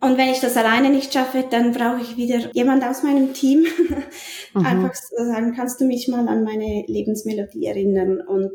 Und 0.00 0.18
wenn 0.18 0.28
ich 0.28 0.40
das 0.40 0.56
alleine 0.56 0.90
nicht 0.90 1.12
schaffe, 1.12 1.44
dann 1.48 1.72
brauche 1.72 2.02
ich 2.02 2.16
wieder 2.16 2.52
jemand 2.52 2.84
aus 2.84 3.02
meinem 3.02 3.32
Team. 3.32 3.66
Mhm. 4.54 4.64
Einfach 4.64 4.94
sagen, 4.94 5.54
kannst 5.54 5.80
du 5.80 5.84
mich 5.84 6.08
mal 6.08 6.28
an 6.28 6.44
meine 6.44 6.84
Lebensmelodie 6.86 7.66
erinnern 7.66 8.20
und 8.20 8.52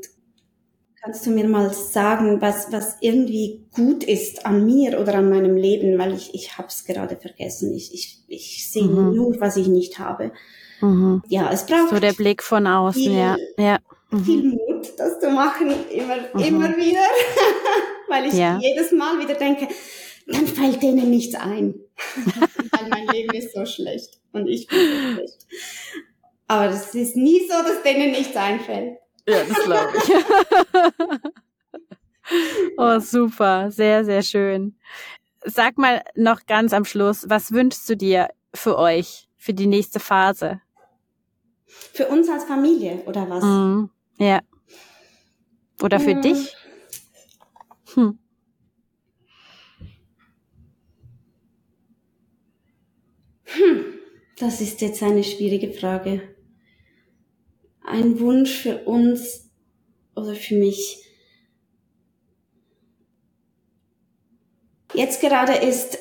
kannst 1.01 1.25
du 1.25 1.31
mir 1.31 1.47
mal 1.47 1.73
sagen, 1.73 2.41
was, 2.41 2.71
was 2.71 2.97
irgendwie 3.01 3.65
gut 3.73 4.03
ist 4.03 4.45
an 4.45 4.65
mir 4.65 4.99
oder 4.99 5.15
an 5.15 5.29
meinem 5.29 5.57
Leben, 5.57 5.97
weil 5.97 6.13
ich, 6.13 6.33
ich 6.33 6.57
habe 6.57 6.67
es 6.67 6.85
gerade 6.85 7.17
vergessen. 7.17 7.73
Ich, 7.75 7.93
ich, 7.93 8.23
ich 8.27 8.71
sehe 8.71 8.83
mhm. 8.83 9.15
nur, 9.15 9.39
was 9.39 9.57
ich 9.57 9.67
nicht 9.67 9.99
habe. 9.99 10.31
Mhm. 10.81 11.23
Ja, 11.27 11.49
es 11.51 11.65
braucht. 11.65 11.89
So 11.89 11.99
der 11.99 12.13
Blick 12.13 12.43
von 12.43 12.67
außen, 12.67 13.01
viel, 13.01 13.13
ja. 13.13 13.35
ja. 13.57 13.79
Mhm. 14.11 14.23
Viel 14.23 14.43
Mut, 14.43 14.93
das 14.97 15.19
zu 15.19 15.29
machen, 15.29 15.71
immer, 15.91 16.17
mhm. 16.33 16.39
immer 16.39 16.77
wieder. 16.77 16.99
Weil 18.07 18.25
ich 18.25 18.33
ja. 18.33 18.59
jedes 18.61 18.91
Mal 18.91 19.19
wieder 19.19 19.35
denke, 19.35 19.67
dann 20.33 20.47
fällt 20.47 20.81
denen 20.81 21.09
nichts 21.09 21.35
ein. 21.35 21.75
Weil 22.71 22.89
mein 22.89 23.07
Leben 23.07 23.33
ist 23.35 23.53
so 23.53 23.65
schlecht 23.65 24.19
und 24.31 24.47
ich 24.47 24.67
bin 24.67 24.79
so 24.79 25.13
schlecht. 25.13 25.47
Aber 26.47 26.69
es 26.69 26.93
ist 26.93 27.15
nie 27.15 27.41
so, 27.47 27.63
dass 27.63 27.81
denen 27.83 28.11
nichts 28.11 28.35
einfällt. 28.35 28.97
Ja, 29.27 29.43
das 29.43 29.63
glaube 29.63 29.91
ich. 29.97 30.11
oh, 32.77 32.99
super. 32.99 33.71
Sehr, 33.71 34.03
sehr 34.03 34.21
schön. 34.21 34.75
Sag 35.43 35.77
mal 35.77 36.03
noch 36.15 36.45
ganz 36.45 36.73
am 36.73 36.85
Schluss, 36.85 37.25
was 37.29 37.51
wünschst 37.51 37.89
du 37.89 37.95
dir 37.95 38.29
für 38.53 38.77
euch, 38.77 39.29
für 39.37 39.53
die 39.53 39.67
nächste 39.67 39.99
Phase? 39.99 40.61
Für 41.93 42.07
uns 42.07 42.29
als 42.29 42.43
Familie 42.43 43.01
oder 43.05 43.29
was? 43.29 43.43
Mm, 43.43 43.89
ja. 44.17 44.41
Oder 45.81 45.99
für 45.99 46.15
mm. 46.15 46.21
dich? 46.21 46.55
Hm. 47.93 48.19
Hm, 53.53 53.85
das 54.37 54.61
ist 54.61 54.81
jetzt 54.81 55.03
eine 55.03 55.23
schwierige 55.23 55.71
Frage. 55.71 56.21
Ein 57.83 58.19
Wunsch 58.19 58.51
für 58.51 58.85
uns 58.85 59.49
oder 60.15 60.35
für 60.35 60.55
mich. 60.55 61.03
Jetzt 64.93 65.21
gerade 65.21 65.53
ist 65.53 65.97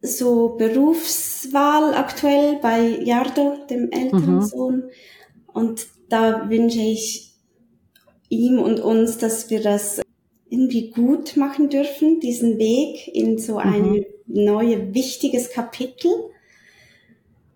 so 0.00 0.56
Berufswahl 0.56 1.94
aktuell 1.94 2.58
bei 2.60 2.80
Jardo, 2.80 3.64
dem 3.70 3.90
älteren 3.92 4.36
mhm. 4.36 4.42
Sohn. 4.42 4.90
Und 5.46 5.86
da 6.08 6.50
wünsche 6.50 6.80
ich 6.80 7.34
ihm 8.28 8.58
und 8.58 8.80
uns, 8.80 9.18
dass 9.18 9.50
wir 9.50 9.62
das 9.62 10.02
irgendwie 10.48 10.90
gut 10.90 11.36
machen 11.36 11.70
dürfen, 11.70 12.20
diesen 12.20 12.58
Weg 12.58 13.08
in 13.14 13.38
so 13.38 13.58
ein 13.58 13.90
mhm. 13.90 14.04
neues, 14.26 14.94
wichtiges 14.94 15.50
Kapitel. 15.50 16.10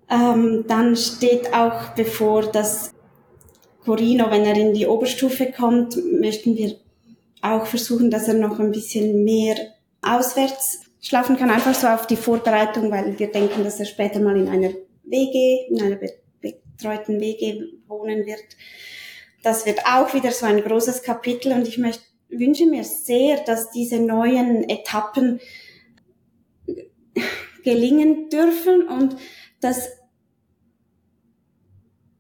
Ähm, 0.09 0.65
dann 0.69 0.97
steht 0.97 1.53
auch 1.53 1.91
bevor, 1.97 2.43
dass 2.51 2.93
Corino, 3.85 4.31
wenn 4.31 4.45
er 4.45 4.57
in 4.57 4.75
die 4.75 4.87
Oberstufe 4.87 5.53
kommt, 5.53 5.97
möchten 6.21 6.57
wir 6.57 6.77
auch 7.43 7.67
versuchen, 7.67 8.11
dass 8.11 8.29
er 8.29 8.35
noch 8.35 8.59
ein 8.59 8.73
bisschen 8.73 9.25
mehr 9.25 9.57
auswärts 10.03 10.81
schlafen 11.01 11.37
kann, 11.37 11.51
einfach 11.51 11.75
so 11.75 11.87
auf 11.87 12.07
die 12.07 12.17
Vorbereitung, 12.17 12.91
weil 12.91 13.19
wir 13.19 13.31
denken, 13.31 13.63
dass 13.63 13.79
er 13.79 13.87
später 13.87 14.21
mal 14.21 14.37
in 14.37 14.49
einer 14.49 14.71
WG, 15.05 15.67
in 15.69 15.83
einer 15.83 15.99
betreuten 16.41 17.21
WG 17.21 17.63
wohnen 17.87 18.27
wird. 18.27 18.45
Das 19.43 19.67
wird 19.67 19.81
auch 19.87 20.13
wieder 20.15 20.33
so 20.33 20.47
ein 20.47 20.63
großes 20.63 21.03
Kapitel 21.03 21.53
und 21.53 21.69
ich 21.69 21.79
möchte, 21.79 22.03
wünsche 22.29 22.67
mir 22.67 22.83
sehr, 22.83 23.39
dass 23.45 23.71
diese 23.71 24.01
neuen 24.01 24.69
Etappen 24.69 25.41
gelingen 27.63 28.29
dürfen 28.29 28.89
und 28.89 29.17
dass, 29.61 29.89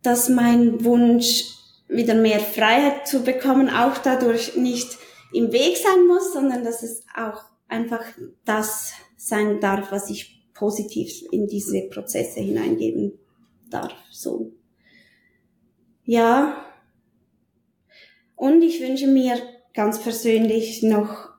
dass 0.02 0.28
mein 0.28 0.84
Wunsch, 0.84 1.52
wieder 1.88 2.14
mehr 2.14 2.40
Freiheit 2.40 3.06
zu 3.06 3.22
bekommen, 3.22 3.70
auch 3.70 3.98
dadurch 3.98 4.56
nicht 4.56 4.98
im 5.32 5.52
Weg 5.52 5.76
sein 5.76 6.06
muss, 6.06 6.32
sondern 6.32 6.64
dass 6.64 6.82
es 6.82 7.04
auch 7.14 7.44
einfach 7.68 8.04
das 8.44 8.92
sein 9.16 9.60
darf, 9.60 9.92
was 9.92 10.10
ich 10.10 10.44
positiv 10.54 11.22
in 11.30 11.46
diese 11.46 11.82
Prozesse 11.88 12.40
hineingeben 12.40 13.18
darf. 13.70 13.92
So. 14.10 14.52
Ja. 16.04 16.64
Und 18.34 18.62
ich 18.62 18.80
wünsche 18.80 19.06
mir 19.06 19.38
ganz 19.74 20.00
persönlich 20.00 20.82
noch 20.82 21.30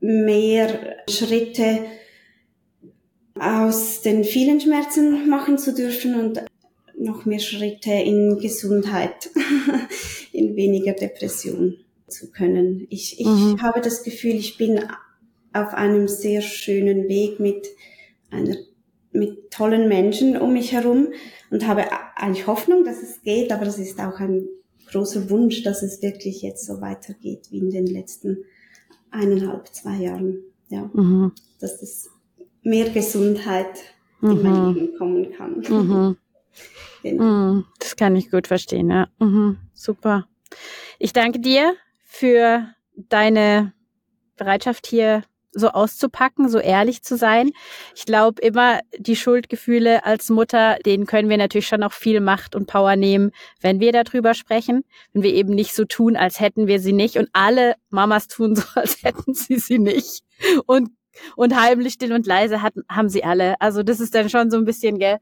mehr 0.00 0.96
Schritte 1.08 1.86
aus 3.40 4.02
den 4.02 4.24
vielen 4.24 4.60
Schmerzen 4.60 5.28
machen 5.28 5.58
zu 5.58 5.74
dürfen 5.74 6.14
und 6.14 6.42
noch 6.98 7.24
mehr 7.24 7.38
Schritte 7.38 7.92
in 7.92 8.38
Gesundheit, 8.38 9.30
in 10.32 10.56
weniger 10.56 10.92
Depression 10.92 11.76
zu 12.08 12.30
können. 12.30 12.86
Ich, 12.90 13.20
ich 13.20 13.26
mhm. 13.26 13.62
habe 13.62 13.80
das 13.80 14.02
Gefühl, 14.02 14.34
ich 14.34 14.56
bin 14.56 14.80
auf 15.52 15.74
einem 15.74 16.08
sehr 16.08 16.40
schönen 16.40 17.08
Weg 17.08 17.40
mit 17.40 17.68
einer 18.30 18.56
mit 19.10 19.50
tollen 19.50 19.88
Menschen 19.88 20.36
um 20.36 20.52
mich 20.52 20.72
herum 20.72 21.08
und 21.50 21.66
habe 21.66 21.84
eigentlich 22.16 22.46
Hoffnung, 22.46 22.84
dass 22.84 23.02
es 23.02 23.22
geht, 23.22 23.50
aber 23.52 23.66
es 23.66 23.78
ist 23.78 23.98
auch 24.00 24.20
ein 24.20 24.46
großer 24.90 25.30
Wunsch, 25.30 25.62
dass 25.62 25.82
es 25.82 26.02
wirklich 26.02 26.42
jetzt 26.42 26.66
so 26.66 26.80
weitergeht 26.80 27.48
wie 27.50 27.58
in 27.58 27.70
den 27.70 27.86
letzten 27.86 28.44
eineinhalb, 29.10 29.68
zwei 29.68 29.96
Jahren. 29.96 30.44
Ja, 30.68 30.90
mhm. 30.92 31.32
dass 31.58 31.82
es 31.82 32.10
mehr 32.62 32.90
Gesundheit 32.90 33.78
mhm. 34.20 34.30
in 34.30 34.42
mein 34.42 34.52
mhm. 34.52 34.74
Leben 34.74 34.98
kommen 34.98 35.32
kann. 35.32 35.54
Mhm. 35.68 36.16
genau. 37.02 37.24
Mhm. 37.24 37.64
Das 37.78 37.96
kann 37.96 38.16
ich 38.16 38.30
gut 38.30 38.46
verstehen, 38.46 38.90
ja. 38.90 39.08
Mhm. 39.18 39.58
Super. 39.74 40.26
Ich 40.98 41.12
danke 41.12 41.40
dir 41.40 41.74
für 42.04 42.66
deine 42.96 43.72
Bereitschaft 44.36 44.86
hier 44.86 45.22
so 45.52 45.68
auszupacken, 45.68 46.48
so 46.48 46.58
ehrlich 46.58 47.02
zu 47.02 47.16
sein. 47.16 47.50
Ich 47.94 48.04
glaube 48.04 48.40
immer, 48.42 48.80
die 48.96 49.16
Schuldgefühle 49.16 50.04
als 50.04 50.28
Mutter, 50.28 50.78
denen 50.84 51.06
können 51.06 51.28
wir 51.28 51.36
natürlich 51.36 51.66
schon 51.66 51.82
auch 51.82 51.92
viel 51.92 52.20
Macht 52.20 52.54
und 52.54 52.66
Power 52.66 52.96
nehmen, 52.96 53.32
wenn 53.60 53.80
wir 53.80 53.92
darüber 53.92 54.34
sprechen, 54.34 54.84
wenn 55.12 55.22
wir 55.22 55.32
eben 55.32 55.54
nicht 55.54 55.74
so 55.74 55.84
tun, 55.84 56.16
als 56.16 56.40
hätten 56.40 56.66
wir 56.66 56.80
sie 56.80 56.92
nicht 56.92 57.16
und 57.16 57.28
alle 57.32 57.74
Mamas 57.90 58.28
tun 58.28 58.56
so, 58.56 58.62
als 58.74 59.02
hätten 59.02 59.34
sie 59.34 59.58
sie 59.58 59.78
nicht 59.78 60.22
und 60.66 60.90
und 61.36 61.60
heimlich 61.60 61.94
still 61.94 62.12
und 62.12 62.26
leise 62.26 62.62
hatten, 62.62 62.82
haben 62.88 63.08
sie 63.08 63.24
alle. 63.24 63.60
Also 63.60 63.82
das 63.82 64.00
ist 64.00 64.14
dann 64.14 64.30
schon 64.30 64.50
so 64.50 64.56
ein 64.56 64.64
bisschen, 64.64 64.98
gell, 64.98 65.18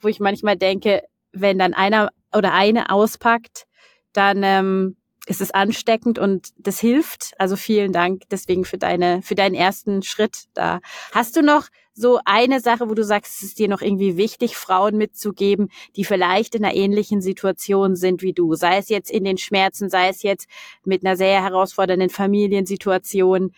wo 0.00 0.08
ich 0.08 0.20
manchmal 0.20 0.56
denke, 0.56 1.02
wenn 1.32 1.58
dann 1.58 1.74
einer 1.74 2.10
oder 2.34 2.52
eine 2.52 2.90
auspackt, 2.90 3.66
dann 4.12 4.42
ähm, 4.42 4.96
ist 5.26 5.40
es 5.40 5.50
ansteckend 5.50 6.18
und 6.18 6.50
das 6.56 6.78
hilft. 6.78 7.32
Also 7.38 7.56
vielen 7.56 7.92
Dank 7.92 8.22
deswegen 8.30 8.64
für 8.64 8.78
deine, 8.78 9.22
für 9.22 9.34
deinen 9.34 9.54
ersten 9.54 10.02
Schritt 10.02 10.44
da. 10.54 10.80
Hast 11.12 11.36
du 11.36 11.42
noch 11.42 11.68
so 11.92 12.20
eine 12.24 12.60
Sache, 12.60 12.88
wo 12.90 12.94
du 12.94 13.02
sagst, 13.02 13.36
es 13.36 13.42
ist 13.42 13.58
dir 13.58 13.68
noch 13.68 13.80
irgendwie 13.80 14.16
wichtig, 14.16 14.56
Frauen 14.56 14.96
mitzugeben, 14.96 15.70
die 15.96 16.04
vielleicht 16.04 16.54
in 16.54 16.64
einer 16.64 16.74
ähnlichen 16.74 17.22
Situation 17.22 17.96
sind 17.96 18.22
wie 18.22 18.34
du? 18.34 18.54
Sei 18.54 18.76
es 18.76 18.88
jetzt 18.88 19.10
in 19.10 19.24
den 19.24 19.38
Schmerzen, 19.38 19.88
sei 19.88 20.08
es 20.08 20.22
jetzt 20.22 20.46
mit 20.84 21.04
einer 21.04 21.16
sehr 21.16 21.42
herausfordernden 21.42 22.10
Familiensituation. 22.10 23.52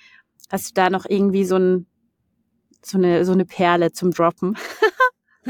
Hast 0.48 0.70
du 0.70 0.74
da 0.74 0.90
noch 0.90 1.06
irgendwie 1.08 1.44
so 1.44 1.56
ein, 1.56 1.86
so 2.82 2.98
eine, 2.98 3.24
so 3.24 3.32
eine 3.32 3.44
Perle 3.44 3.92
zum 3.92 4.12
Droppen? 4.12 4.56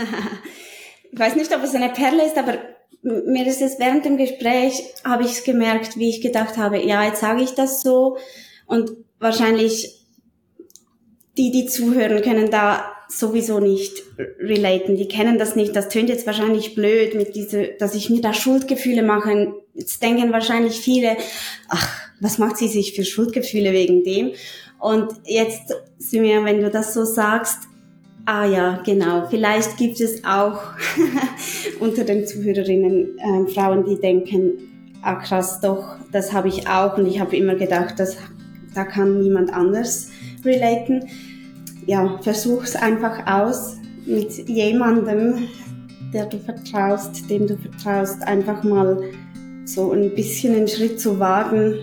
ich 1.12 1.18
weiß 1.18 1.36
nicht, 1.36 1.54
ob 1.54 1.62
es 1.62 1.74
eine 1.74 1.90
Perle 1.90 2.26
ist, 2.26 2.36
aber 2.36 2.58
mir 3.02 3.46
ist 3.46 3.62
es 3.62 3.78
während 3.78 4.04
dem 4.04 4.16
Gespräch, 4.16 4.82
habe 5.04 5.24
ich 5.24 5.44
gemerkt, 5.44 5.96
wie 5.96 6.10
ich 6.10 6.20
gedacht 6.20 6.56
habe, 6.56 6.82
ja, 6.84 7.04
jetzt 7.04 7.20
sage 7.20 7.42
ich 7.42 7.54
das 7.54 7.82
so 7.82 8.18
und 8.66 8.90
wahrscheinlich 9.18 10.04
die, 11.36 11.52
die 11.52 11.66
zuhören, 11.66 12.20
können 12.22 12.50
da 12.50 12.92
sowieso 13.08 13.58
nicht 13.60 14.02
relaten. 14.38 14.96
Die 14.96 15.08
kennen 15.08 15.38
das 15.38 15.56
nicht. 15.56 15.74
Das 15.74 15.88
tönt 15.88 16.08
jetzt 16.08 16.26
wahrscheinlich 16.26 16.74
blöd 16.74 17.14
mit 17.14 17.34
diese, 17.34 17.68
dass 17.78 17.94
ich 17.94 18.10
mir 18.10 18.20
da 18.20 18.34
Schuldgefühle 18.34 19.02
mache. 19.02 19.54
Jetzt 19.74 20.02
denken 20.02 20.32
wahrscheinlich 20.32 20.78
viele, 20.78 21.16
ach, 21.68 22.02
was 22.20 22.38
macht 22.38 22.58
sie 22.58 22.68
sich 22.68 22.94
für 22.94 23.04
Schuldgefühle 23.04 23.72
wegen 23.72 24.04
dem? 24.04 24.32
Und 24.78 25.12
jetzt, 25.24 25.74
Simia, 25.98 26.44
wenn 26.44 26.60
du 26.60 26.70
das 26.70 26.94
so 26.94 27.04
sagst, 27.04 27.68
Ah 28.30 28.44
ja, 28.44 28.82
genau. 28.84 29.26
Vielleicht 29.30 29.78
gibt 29.78 30.02
es 30.02 30.22
auch 30.22 30.60
unter 31.80 32.04
den 32.04 32.26
Zuhörerinnen 32.26 33.18
äh, 33.18 33.50
Frauen, 33.50 33.86
die 33.86 33.98
denken, 33.98 34.98
ah 35.00 35.14
krass, 35.14 35.62
doch, 35.62 35.96
das 36.12 36.30
habe 36.34 36.48
ich 36.48 36.68
auch 36.68 36.98
und 36.98 37.06
ich 37.06 37.20
habe 37.20 37.34
immer 37.34 37.54
gedacht, 37.54 37.94
das, 37.96 38.18
da 38.74 38.84
kann 38.84 39.20
niemand 39.20 39.50
anders 39.54 40.10
relaten. 40.44 41.06
Ja, 41.86 42.18
versuch's 42.20 42.76
einfach 42.76 43.26
aus 43.26 43.78
mit 44.04 44.46
jemandem, 44.46 45.48
der 46.12 46.26
du 46.26 46.38
vertraust, 46.38 47.30
dem 47.30 47.46
du 47.46 47.56
vertraust, 47.56 48.22
einfach 48.24 48.62
mal 48.62 49.04
so 49.64 49.92
ein 49.92 50.14
bisschen 50.14 50.54
einen 50.54 50.68
Schritt 50.68 51.00
zu 51.00 51.18
wagen, 51.18 51.76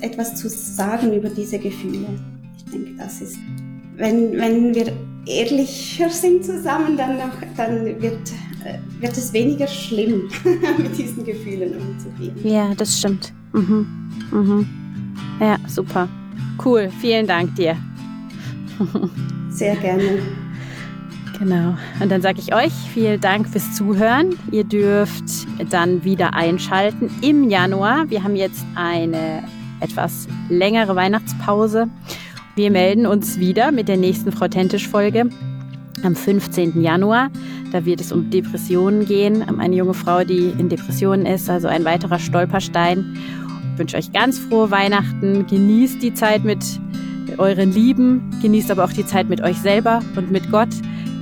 etwas 0.00 0.34
zu 0.34 0.48
sagen 0.48 1.12
über 1.12 1.28
diese 1.28 1.58
Gefühle. 1.58 2.06
Ich 2.70 2.76
denke, 2.76 2.92
das 2.98 3.20
ist, 3.20 3.36
wenn, 3.96 4.32
wenn 4.32 4.72
wir 4.74 4.92
ehrlicher 5.26 6.08
sind 6.08 6.44
zusammen, 6.44 6.96
dann, 6.96 7.16
noch, 7.16 7.32
dann 7.56 7.84
wird, 7.84 8.30
äh, 8.64 8.78
wird 9.00 9.16
es 9.16 9.32
weniger 9.32 9.66
schlimm, 9.66 10.30
mit 10.78 10.96
diesen 10.96 11.24
Gefühlen 11.24 11.74
umzugehen. 11.74 12.36
Ja, 12.44 12.72
das 12.76 12.98
stimmt. 12.98 13.32
Mhm. 13.52 13.86
Mhm. 14.30 14.66
Ja, 15.40 15.56
super. 15.66 16.08
Cool. 16.64 16.90
Vielen 17.00 17.26
Dank 17.26 17.56
dir. 17.56 17.76
Sehr 19.50 19.74
gerne. 19.76 20.20
Genau. 21.40 21.74
Und 22.00 22.12
dann 22.12 22.22
sage 22.22 22.38
ich 22.38 22.54
euch 22.54 22.72
vielen 22.94 23.20
Dank 23.20 23.48
fürs 23.48 23.74
Zuhören. 23.74 24.38
Ihr 24.52 24.62
dürft 24.62 25.24
dann 25.70 26.04
wieder 26.04 26.34
einschalten 26.34 27.10
im 27.20 27.50
Januar. 27.50 28.10
Wir 28.10 28.22
haben 28.22 28.36
jetzt 28.36 28.64
eine 28.76 29.42
etwas 29.80 30.28
längere 30.48 30.94
Weihnachtspause. 30.94 31.88
Wir 32.60 32.70
melden 32.70 33.06
uns 33.06 33.38
wieder 33.38 33.72
mit 33.72 33.88
der 33.88 33.96
nächsten 33.96 34.32
Frau 34.32 34.46
Tentisch-Folge 34.46 35.30
am 36.02 36.14
15. 36.14 36.82
Januar. 36.82 37.30
Da 37.72 37.86
wird 37.86 38.02
es 38.02 38.12
um 38.12 38.28
Depressionen 38.28 39.06
gehen. 39.06 39.42
Eine 39.58 39.76
junge 39.76 39.94
Frau, 39.94 40.24
die 40.24 40.52
in 40.58 40.68
Depressionen 40.68 41.24
ist, 41.24 41.48
also 41.48 41.68
ein 41.68 41.86
weiterer 41.86 42.18
Stolperstein. 42.18 43.16
Ich 43.72 43.78
wünsche 43.78 43.96
euch 43.96 44.12
ganz 44.12 44.38
frohe 44.38 44.70
Weihnachten. 44.70 45.46
Genießt 45.46 46.02
die 46.02 46.12
Zeit 46.12 46.44
mit 46.44 46.62
euren 47.38 47.72
Lieben, 47.72 48.30
genießt 48.42 48.70
aber 48.70 48.84
auch 48.84 48.92
die 48.92 49.06
Zeit 49.06 49.30
mit 49.30 49.40
euch 49.40 49.56
selber 49.56 50.02
und 50.14 50.30
mit 50.30 50.50
Gott 50.50 50.68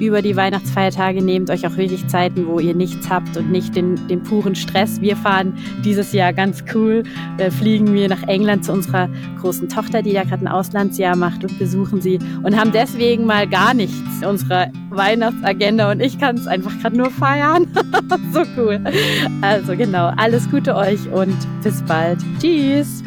über 0.00 0.22
die 0.22 0.36
Weihnachtsfeiertage. 0.36 1.22
Nehmt 1.22 1.50
euch 1.50 1.66
auch 1.66 1.76
wirklich 1.76 2.06
Zeiten, 2.08 2.46
wo 2.46 2.58
ihr 2.58 2.74
nichts 2.74 3.08
habt 3.08 3.36
und 3.36 3.50
nicht 3.50 3.76
den, 3.76 4.06
den 4.08 4.22
puren 4.22 4.54
Stress. 4.54 5.00
Wir 5.00 5.16
fahren 5.16 5.54
dieses 5.84 6.12
Jahr 6.12 6.32
ganz 6.32 6.64
cool, 6.74 7.02
äh, 7.38 7.50
fliegen 7.50 7.92
wir 7.92 8.08
nach 8.08 8.22
England 8.24 8.64
zu 8.64 8.72
unserer 8.72 9.08
großen 9.40 9.68
Tochter, 9.68 10.02
die 10.02 10.12
da 10.12 10.24
gerade 10.24 10.44
ein 10.44 10.48
Auslandsjahr 10.48 11.16
macht 11.16 11.44
und 11.44 11.58
besuchen 11.58 12.00
sie 12.00 12.18
und 12.42 12.58
haben 12.58 12.72
deswegen 12.72 13.24
mal 13.24 13.48
gar 13.48 13.74
nichts 13.74 14.20
in 14.20 14.26
unserer 14.26 14.68
Weihnachtsagenda 14.90 15.90
und 15.90 16.00
ich 16.00 16.18
kann 16.18 16.36
es 16.36 16.46
einfach 16.46 16.72
gerade 16.80 16.96
nur 16.96 17.10
feiern. 17.10 17.66
so 18.32 18.42
cool. 18.56 18.80
Also 19.40 19.76
genau, 19.76 20.12
alles 20.16 20.50
Gute 20.50 20.74
euch 20.74 21.10
und 21.12 21.36
bis 21.62 21.82
bald. 21.82 22.18
Tschüss. 22.40 23.02